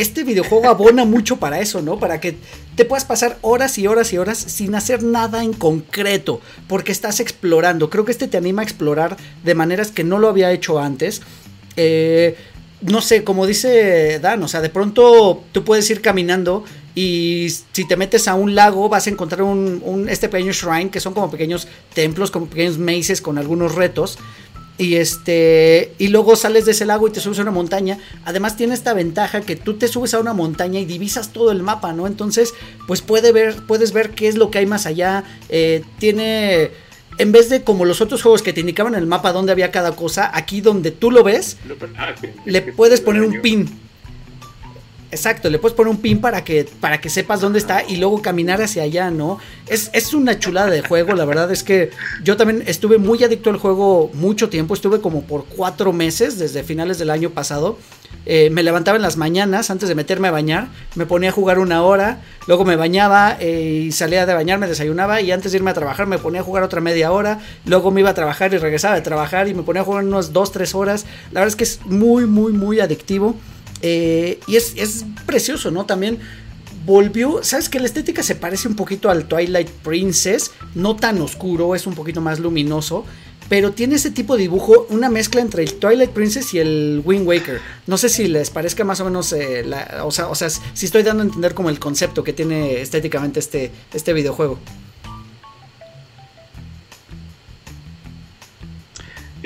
[0.00, 1.98] este videojuego abona mucho para eso, ¿no?
[1.98, 2.36] Para que
[2.74, 7.20] te puedas pasar horas y horas y horas sin hacer nada en concreto, porque estás
[7.20, 7.90] explorando.
[7.90, 11.22] Creo que este te anima a explorar de maneras que no lo había hecho antes.
[11.76, 12.36] Eh,
[12.82, 16.64] no sé, como dice Dan, o sea, de pronto tú puedes ir caminando
[16.94, 21.00] y si te metes a un lago vas a encontrar un, este pequeño shrine que
[21.00, 24.18] son como pequeños templos, como pequeños mazes con algunos retos.
[24.78, 25.94] Y este.
[25.98, 27.98] Y luego sales de ese lago y te subes a una montaña.
[28.24, 31.62] Además, tiene esta ventaja que tú te subes a una montaña y divisas todo el
[31.62, 32.06] mapa, ¿no?
[32.06, 32.52] Entonces,
[32.86, 35.24] pues puede ver, puedes ver qué es lo que hay más allá.
[35.48, 36.70] Eh, tiene.
[37.18, 39.70] En vez de como los otros juegos que te indicaban en el mapa dónde había
[39.70, 41.56] cada cosa, aquí donde tú lo ves,
[42.44, 43.85] le puedes poner un pin.
[45.12, 48.22] Exacto, le puedes poner un pin para que, para que sepas dónde está y luego
[48.22, 49.38] caminar hacia allá, ¿no?
[49.68, 51.90] Es, es una chulada de juego, la verdad es que
[52.24, 56.64] yo también estuve muy adicto al juego mucho tiempo, estuve como por cuatro meses desde
[56.64, 57.78] finales del año pasado.
[58.24, 61.60] Eh, me levantaba en las mañanas antes de meterme a bañar, me ponía a jugar
[61.60, 65.58] una hora, luego me bañaba eh, y salía de bañar, me desayunaba y antes de
[65.58, 68.52] irme a trabajar me ponía a jugar otra media hora, luego me iba a trabajar
[68.52, 71.06] y regresaba de trabajar y me ponía a jugar unas dos, tres horas.
[71.30, 73.36] La verdad es que es muy, muy, muy adictivo.
[73.88, 75.86] Eh, y es, precioso, ¿no?
[75.86, 76.18] También
[76.84, 81.72] volvió, ¿sabes que La estética se parece un poquito al Twilight Princess, no tan oscuro,
[81.76, 83.04] es un poquito más luminoso,
[83.48, 87.28] pero tiene ese tipo de dibujo, una mezcla entre el Twilight Princess y el Wind
[87.28, 87.60] Waker.
[87.86, 89.64] No sé si les parezca más o menos, eh,
[90.02, 93.38] o, sea, o sea, si estoy dando a entender como el concepto que tiene estéticamente
[93.38, 94.58] este, este videojuego.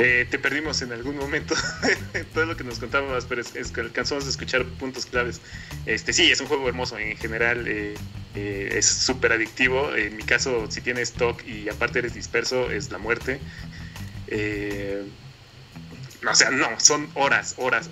[0.02, 1.54] Eh, te perdimos en algún momento
[2.34, 5.42] todo lo que nos contábamos, pero es, que alcanzamos a escuchar puntos claves.
[5.84, 7.94] Este, sí, es un juego hermoso en general, eh,
[8.34, 9.94] eh, es súper adictivo.
[9.94, 13.40] En mi caso, si tienes stock y aparte eres disperso, es la muerte.
[16.26, 17.90] o sea, no, son horas, horas,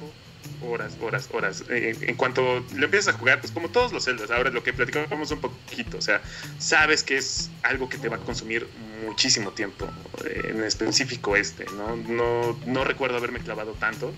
[0.63, 1.65] horas, horas, horas.
[1.69, 5.31] en cuanto lo empiezas a jugar, pues como todos los celdas, ahora lo que platicamos
[5.31, 6.21] un poquito, o sea,
[6.59, 8.69] sabes que es algo que te va a consumir
[9.05, 9.89] muchísimo tiempo,
[10.25, 11.97] en específico este, ¿no?
[11.97, 14.13] No, no recuerdo haberme clavado tanto.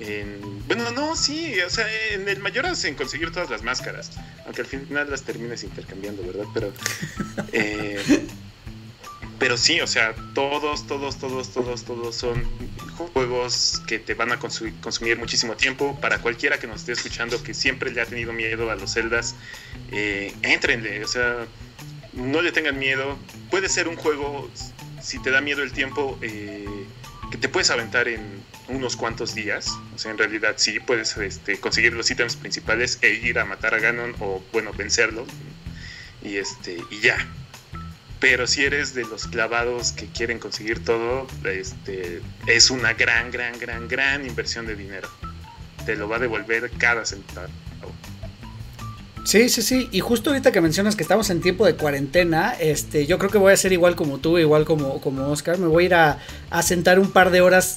[0.00, 4.10] En, bueno, no, sí, o sea, en el mayor en conseguir todas las máscaras,
[4.44, 6.46] aunque al final las termines intercambiando, ¿verdad?
[6.52, 6.72] Pero,
[7.52, 8.26] eh,
[9.38, 12.44] pero sí, o sea, todos, todos, todos, todos, todos son
[13.12, 15.98] juegos que te van a consumir, muchísimo tiempo.
[16.00, 19.34] Para cualquiera que nos esté escuchando que siempre le ha tenido miedo a los celdas,
[19.90, 21.46] eh, entrenle, o sea,
[22.12, 23.18] no le tengan miedo.
[23.50, 24.50] Puede ser un juego
[25.02, 26.66] si te da miedo el tiempo, eh,
[27.30, 29.68] que te puedes aventar en unos cuantos días.
[29.94, 33.74] O sea, en realidad sí puedes este, conseguir los ítems principales e ir a matar
[33.74, 35.26] a Ganon o, bueno, vencerlo.
[36.22, 37.16] Y, este, y ya.
[38.24, 43.58] Pero si eres de los clavados que quieren conseguir todo, este, es una gran, gran,
[43.58, 45.10] gran, gran inversión de dinero.
[45.84, 47.48] Te lo va a devolver cada centavo.
[49.26, 49.90] Sí, sí, sí.
[49.92, 53.36] Y justo ahorita que mencionas que estamos en tiempo de cuarentena, este, yo creo que
[53.36, 55.58] voy a ser igual como tú, igual como, como Oscar.
[55.58, 56.18] Me voy a ir a,
[56.48, 57.76] a sentar un par de horas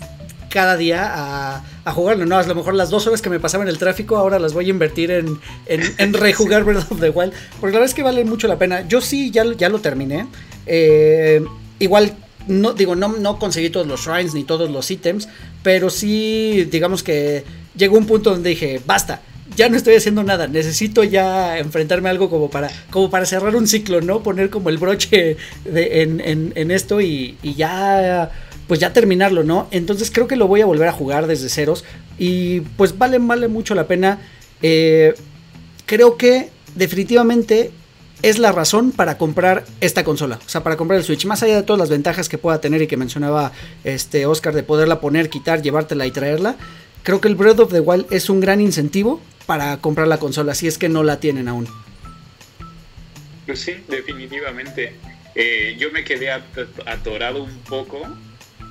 [0.50, 2.38] cada día a, a, jugarlo, ¿no?
[2.38, 4.68] A lo mejor las dos horas que me pasaba en el tráfico, ahora las voy
[4.68, 7.34] a invertir en, en, en rejugar Breath of the Wild.
[7.60, 8.88] Porque la verdad es que vale mucho la pena.
[8.88, 10.28] Yo sí, ya, ya lo terminé.
[10.66, 11.44] Eh,
[11.80, 12.16] igual,
[12.48, 15.28] no, digo, no, no conseguí todos los shrines ni todos los ítems,
[15.64, 17.44] pero sí, digamos que
[17.76, 19.22] llegó un punto donde dije, basta
[19.56, 23.56] ya no estoy haciendo nada, necesito ya enfrentarme a algo como para, como para cerrar
[23.56, 24.22] un ciclo, ¿no?
[24.22, 28.32] Poner como el broche de, en, en, en, esto y, y, ya,
[28.68, 29.68] pues ya terminarlo, ¿no?
[29.72, 31.86] Entonces creo que lo voy a volver a jugar desde ceros
[32.18, 34.20] y pues vale, vale mucho la pena.
[34.62, 35.14] Eh,
[35.86, 37.72] creo que definitivamente
[38.22, 41.56] es la razón para comprar esta consola, o sea, para comprar el Switch, más allá
[41.56, 43.52] de todas las ventajas que pueda tener y que mencionaba
[43.84, 46.56] este Oscar de poderla poner, quitar, llevártela y traerla.
[47.04, 50.56] Creo que el Breath of the Wild es un gran incentivo para comprar la consola,
[50.56, 51.68] si es que no la tienen aún.
[53.46, 54.96] Pues sí, definitivamente.
[55.36, 58.02] Eh, yo me quedé atorado un poco,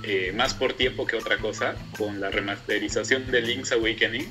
[0.02, 4.30] eh, más por tiempo que otra cosa, con la remasterización de Link's Awakening.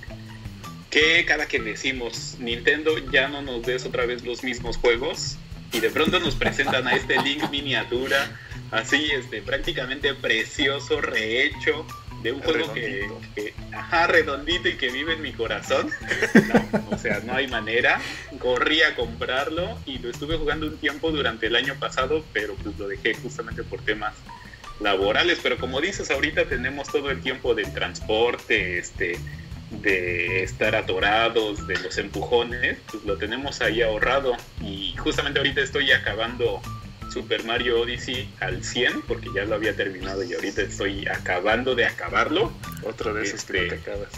[0.89, 5.37] Que cada que decimos, Nintendo ya no nos des otra vez los mismos juegos,
[5.73, 8.39] y de pronto nos presentan a este Link miniatura,
[8.71, 11.85] así, este, prácticamente precioso, rehecho,
[12.25, 15.91] de un juego que, que, ajá, redondito y que vive en mi corazón.
[16.73, 18.01] No, o sea, no hay manera.
[18.39, 22.79] Corrí a comprarlo y lo estuve jugando un tiempo durante el año pasado, pero pues
[22.79, 24.15] lo dejé justamente por temas
[24.79, 25.39] laborales.
[25.41, 29.17] Pero como dices, ahorita tenemos todo el tiempo del transporte, este,
[29.71, 34.35] de estar atorados, de los empujones, pues lo tenemos ahí ahorrado.
[34.61, 36.61] Y justamente ahorita estoy acabando
[37.11, 41.85] Super Mario Odyssey al 100 porque ya lo había terminado y ahorita estoy acabando de
[41.85, 42.51] acabarlo.
[43.13, 44.09] De esos este, que te acabas.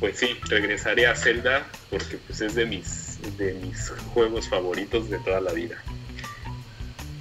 [0.00, 5.18] Pues sí, regresaré a Zelda porque pues es de mis de mis juegos favoritos de
[5.18, 5.82] toda la vida.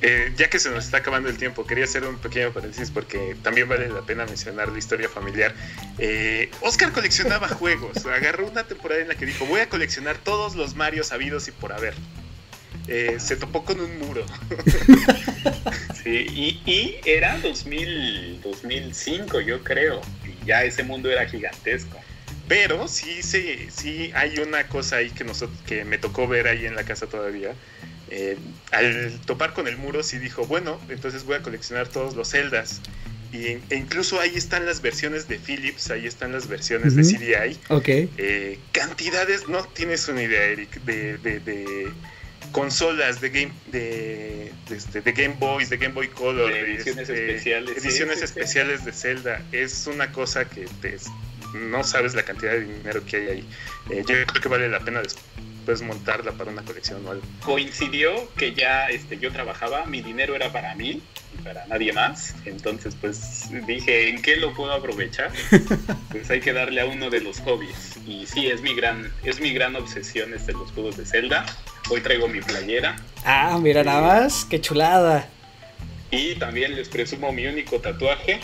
[0.02, 3.36] Eh, ya que se nos está acabando el tiempo, quería hacer un pequeño paréntesis porque
[3.44, 5.54] también vale la pena mencionar la historia familiar.
[5.98, 10.56] Eh, Oscar coleccionaba juegos, agarró una temporada en la que dijo, voy a coleccionar todos
[10.56, 11.96] los Mario sabidos y por haber
[12.90, 14.26] eh, se topó con un muro.
[16.04, 20.02] sí, y, y, era 2000, 2005, yo creo.
[20.26, 22.00] Y ya ese mundo era gigantesco.
[22.48, 26.66] Pero sí, sí, sí hay una cosa ahí que, nosotros, que me tocó ver ahí
[26.66, 27.54] en la casa todavía.
[28.12, 28.38] Eh,
[28.72, 32.82] al topar con el muro, sí dijo, bueno, entonces voy a coleccionar todos los celdas.
[33.32, 37.20] Y, e incluso ahí están las versiones de Philips, ahí están las versiones uh -huh.
[37.20, 37.60] de CDI.
[37.70, 37.88] Ok.
[38.18, 41.92] Eh, cantidades, no tienes una idea, Eric, de, de, de
[42.52, 47.08] consolas de Game de, de, este, de, Game Boys, de Game Boy Color, de ediciones
[47.08, 48.86] este, especiales, ediciones sí, especiales sí.
[48.88, 49.42] de Zelda.
[49.52, 50.98] Es una cosa que te,
[51.54, 53.50] no sabes la cantidad de dinero que hay ahí.
[53.92, 55.24] Eh, yo creo que vale la pena después
[55.84, 57.24] montarla para una colección o algo.
[57.44, 61.02] Coincidió que ya este, yo trabajaba, mi dinero era para mí
[61.38, 62.36] y para nadie más.
[62.46, 65.32] Entonces, pues dije, ¿en qué lo puedo aprovechar?
[66.12, 67.98] pues hay que darle a uno de los hobbies.
[68.08, 71.46] Y sí, es mi gran, es mi gran obsesión este, los juegos de Zelda.
[71.90, 72.96] Hoy traigo mi playera.
[73.26, 75.28] Ah, mira nada más, qué chulada.
[76.12, 78.40] Y también les presumo mi único tatuaje.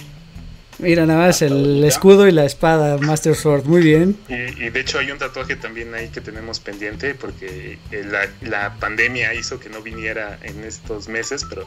[0.80, 4.18] Mira nada más el escudo y la espada Master Sword, muy bien.
[4.28, 8.76] Y, y, de hecho hay un tatuaje también ahí que tenemos pendiente porque la, la,
[8.76, 11.66] pandemia hizo que no viniera en estos meses, pero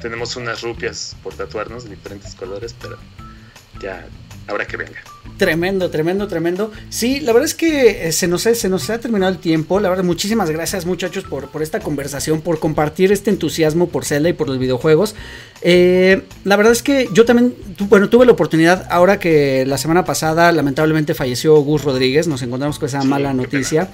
[0.00, 2.98] tenemos unas rupias por tatuarnos de diferentes colores, pero
[3.80, 4.06] ya
[4.48, 5.00] habrá que venga.
[5.36, 6.72] Tremendo, tremendo, tremendo.
[6.88, 9.78] Sí, la verdad es que se nos, ha, se nos ha terminado el tiempo.
[9.78, 14.28] La verdad, muchísimas gracias muchachos por, por esta conversación, por compartir este entusiasmo por Zelda
[14.28, 15.14] y por los videojuegos.
[15.62, 17.54] Eh, la verdad es que yo también,
[17.88, 22.78] bueno, tuve la oportunidad, ahora que la semana pasada lamentablemente falleció Gus Rodríguez, nos encontramos
[22.80, 23.88] con esa sí, mala noticia.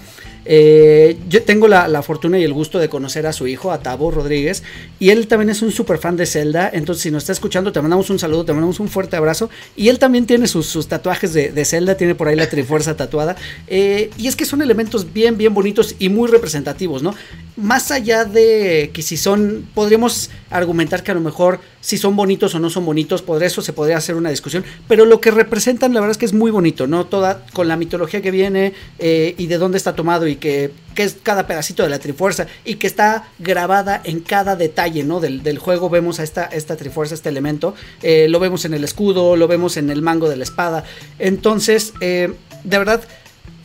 [0.45, 3.81] Eh, yo tengo la, la, fortuna y el gusto de conocer a su hijo, a
[3.81, 4.63] Tabo Rodríguez,
[4.99, 6.71] y él también es un super fan de Zelda.
[6.73, 9.51] Entonces, si nos está escuchando, te mandamos un saludo, te mandamos un fuerte abrazo.
[9.77, 12.97] Y él también tiene sus, sus tatuajes de, de, Zelda, tiene por ahí la Trifuerza
[12.97, 13.37] tatuada.
[13.67, 17.15] Eh, y es que son elementos bien, bien bonitos y muy representativos, ¿no?
[17.57, 22.55] Más allá de que si son, podríamos argumentar que a lo mejor si son bonitos
[22.55, 25.93] o no son bonitos, por eso se podría hacer una discusión, pero lo que representan
[25.93, 27.05] la verdad es que es muy bonito, ¿no?
[27.05, 31.17] Toda con la mitología que viene eh, y de dónde está tomado y que, es
[31.23, 35.21] cada pedacito de la Trifuerza y que está grabada en cada detalle, ¿no?
[35.21, 39.37] Del, juego vemos a esta, esta Trifuerza, este elemento, eh, lo vemos en el escudo,
[39.37, 40.85] lo vemos en el mango de la espada,
[41.19, 42.35] entonces, de
[42.65, 43.03] verdad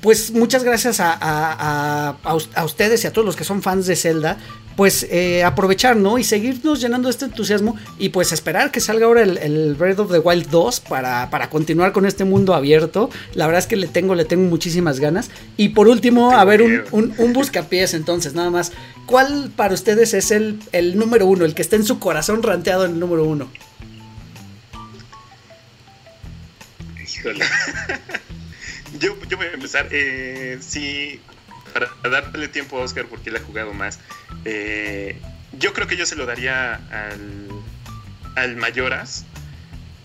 [0.01, 2.15] pues muchas gracias a,
[2.63, 4.37] ustedes y a todos los que son fans de Zelda,
[4.75, 6.17] pues eh, aprovechar, ¿no?
[6.17, 10.19] Y seguirnos llenando este entusiasmo y pues esperar que salga ahora el, Breath of the
[10.19, 13.09] Wild 2 para, para, continuar con este mundo abierto.
[13.33, 15.31] La verdad es que le tengo, le tengo muchísimas ganas.
[15.57, 18.71] Y por último, a ver, un, un, un, buscapiés entonces, nada más.
[19.05, 22.85] ¿Cuál para ustedes es el, el número uno, el que está en su corazón ranteado
[22.85, 23.49] en el número uno?
[27.03, 27.43] Híjole.
[28.99, 29.87] yo, yo voy a empezar.
[29.91, 31.21] Eh, sí,
[31.73, 33.99] para darle tiempo a Oscar porque él ha jugado más.
[34.45, 35.19] Eh,
[35.57, 37.49] yo creo que yo se lo daría al,
[38.35, 39.25] al Mayoras.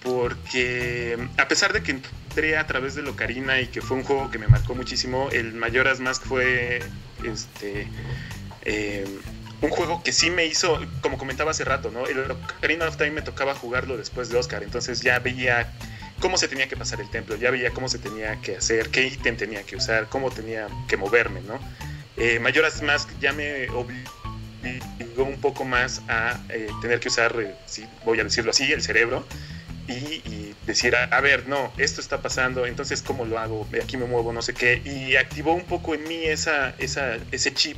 [0.03, 4.31] Porque a pesar de que entré a través de Locarina y que fue un juego
[4.31, 6.81] que me marcó muchísimo, el Mayoras Mask fue
[7.25, 7.89] este
[8.67, 9.07] eh,
[9.63, 12.07] un juego que sí me hizo, como comentaba hace rato, ¿no?
[12.07, 15.73] El Locarina of Time me tocaba jugarlo después de Oscar, entonces ya veía
[16.25, 19.09] cómo se tenía que pasar el templo, ya veía cómo se tenía que hacer, qué
[19.09, 21.61] ítem tenía que usar, cómo tenía que moverme, ¿no?
[22.17, 27.55] Eh, Majora's Mask ya me obligó un poco más a eh, tener que usar, eh,
[28.07, 29.27] voy a decirlo así, el cerebro
[29.87, 34.33] y, decir, a, ver, no, esto está pasando, entonces cómo lo hago, aquí me muevo,
[34.33, 37.77] no sé qué, y activó un poco en mí esa, esa, ese chip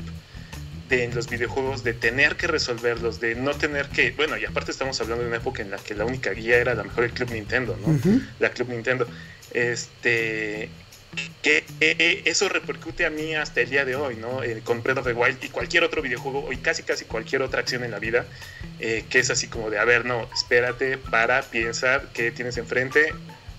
[0.89, 5.01] de los videojuegos de tener que resolverlos, de no tener que, bueno, y aparte estamos
[5.01, 7.13] hablando de una época en la que la única guía era a lo mejor el
[7.13, 7.99] Club Nintendo, ¿no?
[8.39, 9.07] La Club Nintendo.
[9.53, 10.69] Este
[11.43, 11.65] que
[12.25, 14.43] eso repercute a mí hasta el día de hoy, ¿no?
[14.43, 17.61] Eh, con Breath of the Wild y cualquier otro videojuego, y casi casi cualquier otra
[17.61, 18.27] acción en la vida,
[18.81, 23.15] eh, que es así como de, a ver, no, espérate, para, piensa, ¿qué tienes enfrente?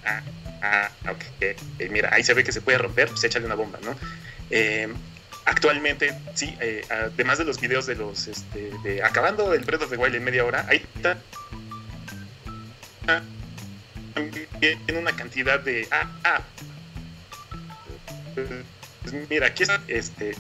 [0.06, 0.22] Ah,
[0.62, 1.56] ah ok, eh,
[1.90, 3.96] mira, ahí se ve que se puede romper, pues échale una bomba, ¿no?
[5.48, 9.90] Actualmente, sí, eh, además de los videos de los, este, de acabando el Breath of
[9.90, 11.18] the Wild en media hora, está
[14.16, 16.42] en una cantidad de, ah, ah,
[18.36, 20.36] pues mira, aquí está, este,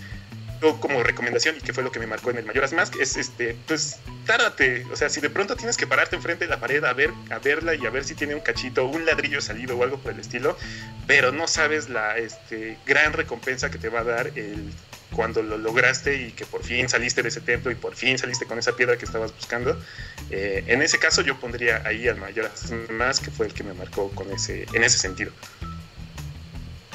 [0.79, 3.55] como recomendación y que fue lo que me marcó en el Mayoras Mask es este
[3.67, 6.93] pues tárdate o sea si de pronto tienes que pararte enfrente de la pared a
[6.93, 9.97] ver a verla y a ver si tiene un cachito un ladrillo salido o algo
[9.97, 10.57] por el estilo
[11.05, 14.71] pero no sabes la este gran recompensa que te va a dar el
[15.15, 18.45] cuando lo lograste y que por fin saliste de ese templo y por fin saliste
[18.45, 19.81] con esa piedra que estabas buscando.
[20.29, 22.51] Eh, en ese caso yo pondría ahí al mayor
[22.91, 25.31] más que fue el que me marcó con ese, en ese sentido.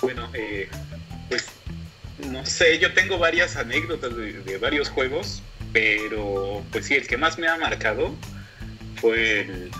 [0.00, 0.68] Bueno, eh,
[1.28, 1.46] pues
[2.30, 5.42] no sé, yo tengo varias anécdotas de, varios juegos,
[5.72, 8.14] pero pues sí, el que más me ha marcado
[9.00, 9.70] fue el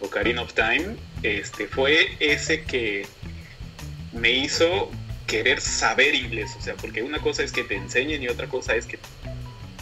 [0.00, 0.96] Ocarina of Time.
[1.22, 3.06] Este fue ese que
[4.12, 4.90] me hizo
[5.26, 8.74] querer saber inglés, o sea, porque una cosa es que te enseñen y otra cosa
[8.74, 8.98] es que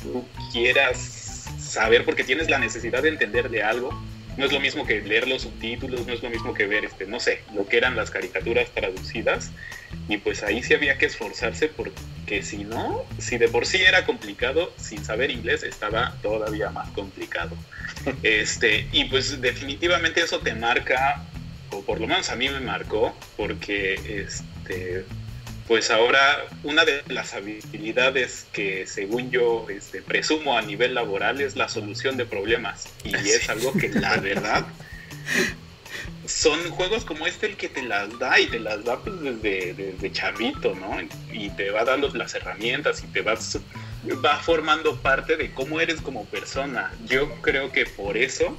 [0.03, 3.91] tú quieras saber porque tienes la necesidad de entender de algo.
[4.37, 7.07] No es lo mismo que leer los subtítulos, no es lo mismo que ver, este,
[7.07, 9.51] no sé, lo que eran las caricaturas traducidas.
[10.09, 14.05] Y pues ahí sí había que esforzarse porque si no, si de por sí era
[14.05, 17.57] complicado, sin saber inglés estaba todavía más complicado.
[18.23, 21.25] Este, y pues definitivamente eso te marca,
[21.71, 23.95] o por lo menos a mí me marcó, porque
[24.27, 25.05] este,
[25.67, 31.57] pues ahora una de las habilidades que según yo este, presumo a nivel laboral es
[31.57, 32.89] la solución de problemas.
[33.05, 34.65] Y es algo que la verdad
[36.27, 39.75] son juegos como este el que te las da y te las da pues desde,
[39.75, 40.99] desde chavito, ¿no?
[41.33, 43.59] Y te va dando las herramientas y te vas
[44.25, 46.93] va formando parte de cómo eres como persona.
[47.07, 48.57] Yo creo que por eso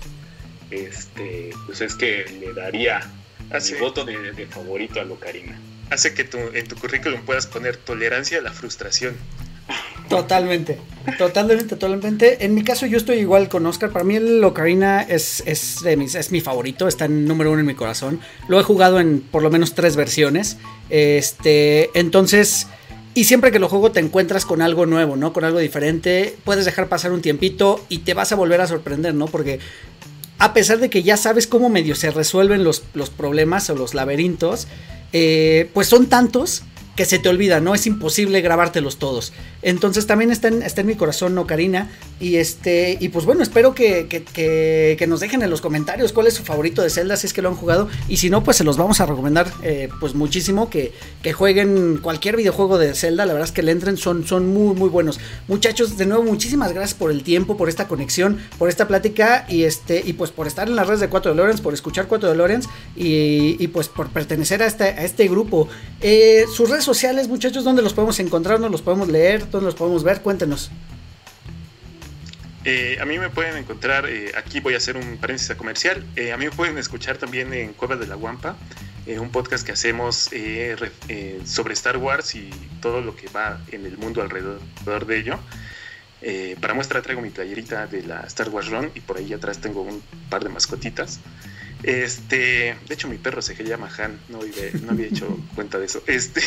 [0.72, 3.10] este pues es que le daría
[3.50, 3.74] Así.
[3.74, 5.58] mi voto de, de favorito a Locarina
[5.90, 9.16] hace que tu, en tu currículum puedas poner tolerancia a la frustración.
[10.10, 10.78] Totalmente,
[11.18, 12.46] totalmente, totalmente.
[12.46, 13.92] En mi caso yo estoy igual con Oscar.
[13.92, 17.60] Para mí el Ocarina es, es, de mis, es mi favorito, está en número uno
[17.60, 18.22] en mi corazón.
[18.48, 20.58] Lo he jugado en por lo menos tres versiones.
[20.90, 22.68] Este, entonces,
[23.16, 25.34] y siempre que lo juego te encuentras con algo nuevo, ¿no?
[25.34, 26.38] Con algo diferente.
[26.46, 29.26] Puedes dejar pasar un tiempito y te vas a volver a sorprender, ¿no?
[29.26, 29.60] Porque
[30.40, 33.94] a pesar de que ya sabes cómo medio se resuelven los, los problemas o los
[33.94, 34.68] laberintos,
[35.14, 36.64] eh, pues son tantos
[36.96, 37.76] que se te olvida, ¿no?
[37.76, 39.32] Es imposible grabártelos todos.
[39.68, 41.90] Entonces también está en, está en mi corazón Ocarina.
[42.22, 44.24] Y este, y pues bueno, espero que, que,
[44.98, 47.42] que, nos dejen en los comentarios cuál es su favorito de Zelda, si es que
[47.42, 47.90] lo han jugado.
[48.08, 52.00] Y si no, pues se los vamos a recomendar eh, pues muchísimo que, que, jueguen
[52.02, 53.26] cualquier videojuego de Zelda.
[53.26, 55.20] La verdad es que le entren, son, son muy, muy buenos.
[55.50, 59.64] Muchachos, de nuevo, muchísimas gracias por el tiempo, por esta conexión, por esta plática y
[59.64, 62.30] este, y pues por estar en las redes de 4 de Lawrence, por escuchar 4
[62.30, 65.68] de Lawrence y, y pues por pertenecer a este, a este grupo.
[66.00, 68.60] Eh, sus redes sociales, muchachos, ¿dónde los podemos encontrar?
[68.60, 69.46] ¿Dónde los podemos leer?
[69.58, 70.22] ¿Dónde los podemos ver?
[70.22, 70.70] Cuéntenos.
[72.64, 76.32] Eh, a mí me pueden encontrar, eh, aquí voy a hacer un paréntesis comercial, eh,
[76.32, 78.56] a mí me pueden escuchar también en Cueva de la Guampa,
[79.08, 80.30] un podcast que hacemos
[81.46, 82.52] sobre Star Wars y
[82.82, 85.40] todo lo que va en el mundo alrededor de ello.
[86.62, 89.82] para muestra traigo mi playerita de la Star Wars Run y por ahí atrás tengo
[89.82, 91.20] un par de mascotitas.
[91.84, 94.40] Este, de hecho, mi perro se llama Han, no,
[94.84, 96.04] no había hecho cuenta de eso.
[96.08, 96.42] Este,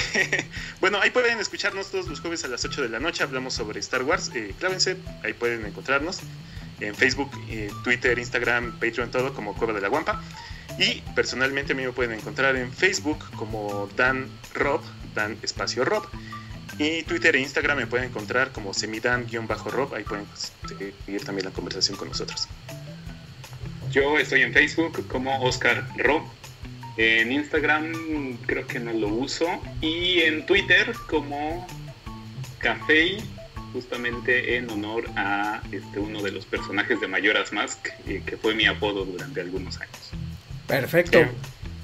[0.81, 3.23] bueno, ahí pueden escucharnos todos los jueves a las 8 de la noche.
[3.23, 4.31] Hablamos sobre Star Wars.
[4.35, 6.21] Eh, clávense, ahí pueden encontrarnos
[6.81, 10.23] en Facebook, eh, Twitter, Instagram, Patreon, todo como Cueva de la Guampa.
[10.79, 14.81] Y personalmente a mí me pueden encontrar en Facebook como Dan Rob,
[15.15, 16.07] Dan Espacio Rob.
[16.79, 19.95] Y Twitter e Instagram me pueden encontrar como semidan-rob.
[19.95, 20.27] Ahí pueden
[20.67, 22.49] seguir también la conversación con nosotros.
[23.91, 26.23] Yo estoy en Facebook como Oscar Rob.
[26.97, 29.47] En Instagram creo que no lo uso.
[29.81, 31.67] Y en Twitter como
[32.59, 33.19] Café,
[33.73, 38.55] justamente en honor a este, uno de los personajes de Mayoras Mask, eh, que fue
[38.55, 40.11] mi apodo durante algunos años.
[40.69, 41.25] Perfecto.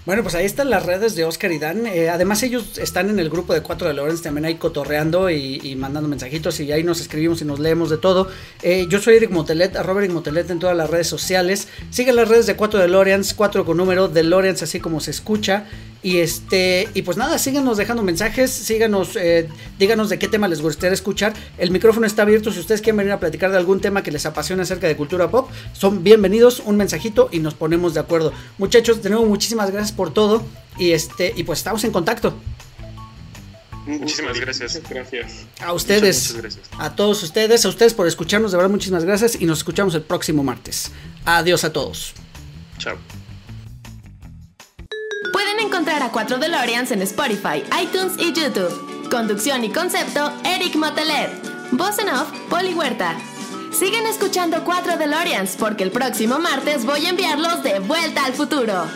[0.07, 1.85] Bueno, pues ahí están las redes de Oscar y Dan.
[1.85, 5.75] Eh, además, ellos están en el grupo de 4 de Lawrence, también ahí cotorreando y,
[5.75, 8.29] mandando mensajitos y ahí nos escribimos y nos leemos de todo.
[8.63, 11.67] Eh, yo soy Eric Motelet, arroba Eric Motelet en todas las redes sociales.
[11.91, 15.11] Sigan las redes de 4 de Lawrence, 4 con número de Lawrence, así como se
[15.11, 15.65] escucha.
[16.07, 20.63] Y este, y pues nada, síganos dejando mensajes, síganos, eh, díganos de qué tema les
[20.63, 21.35] gustaría escuchar.
[21.59, 22.53] El micrófono está abierto.
[22.53, 25.33] Si ustedes quieren venir a platicar de algún tema que les apasione acerca de cultura
[25.33, 26.63] pop, son bienvenidos.
[26.65, 28.33] Un mensajito y nos ponemos de acuerdo.
[28.57, 30.45] Muchachos, de nuevo, muchísimas gracias por todo.
[30.79, 32.35] Y este, y pues estamos en contacto.
[33.87, 34.81] Muchísimas gracias.
[34.89, 35.47] gracias.
[35.61, 36.37] A ustedes,
[36.79, 40.03] a todos ustedes, a ustedes por escucharnos, de verdad muchísimas gracias y nos escuchamos el
[40.03, 40.91] próximo martes.
[41.25, 42.13] Adiós a todos.
[42.79, 42.97] Chao.
[45.33, 49.09] Pueden encontrar a 4 DeLoreans en Spotify, iTunes y YouTube.
[49.09, 51.31] Conducción y concepto, Eric Motelet.
[51.71, 53.17] Voz en off, Poli Huerta.
[53.73, 58.87] Siguen escuchando 4 DeLoreans porque el próximo martes voy a enviarlos de vuelta al futuro.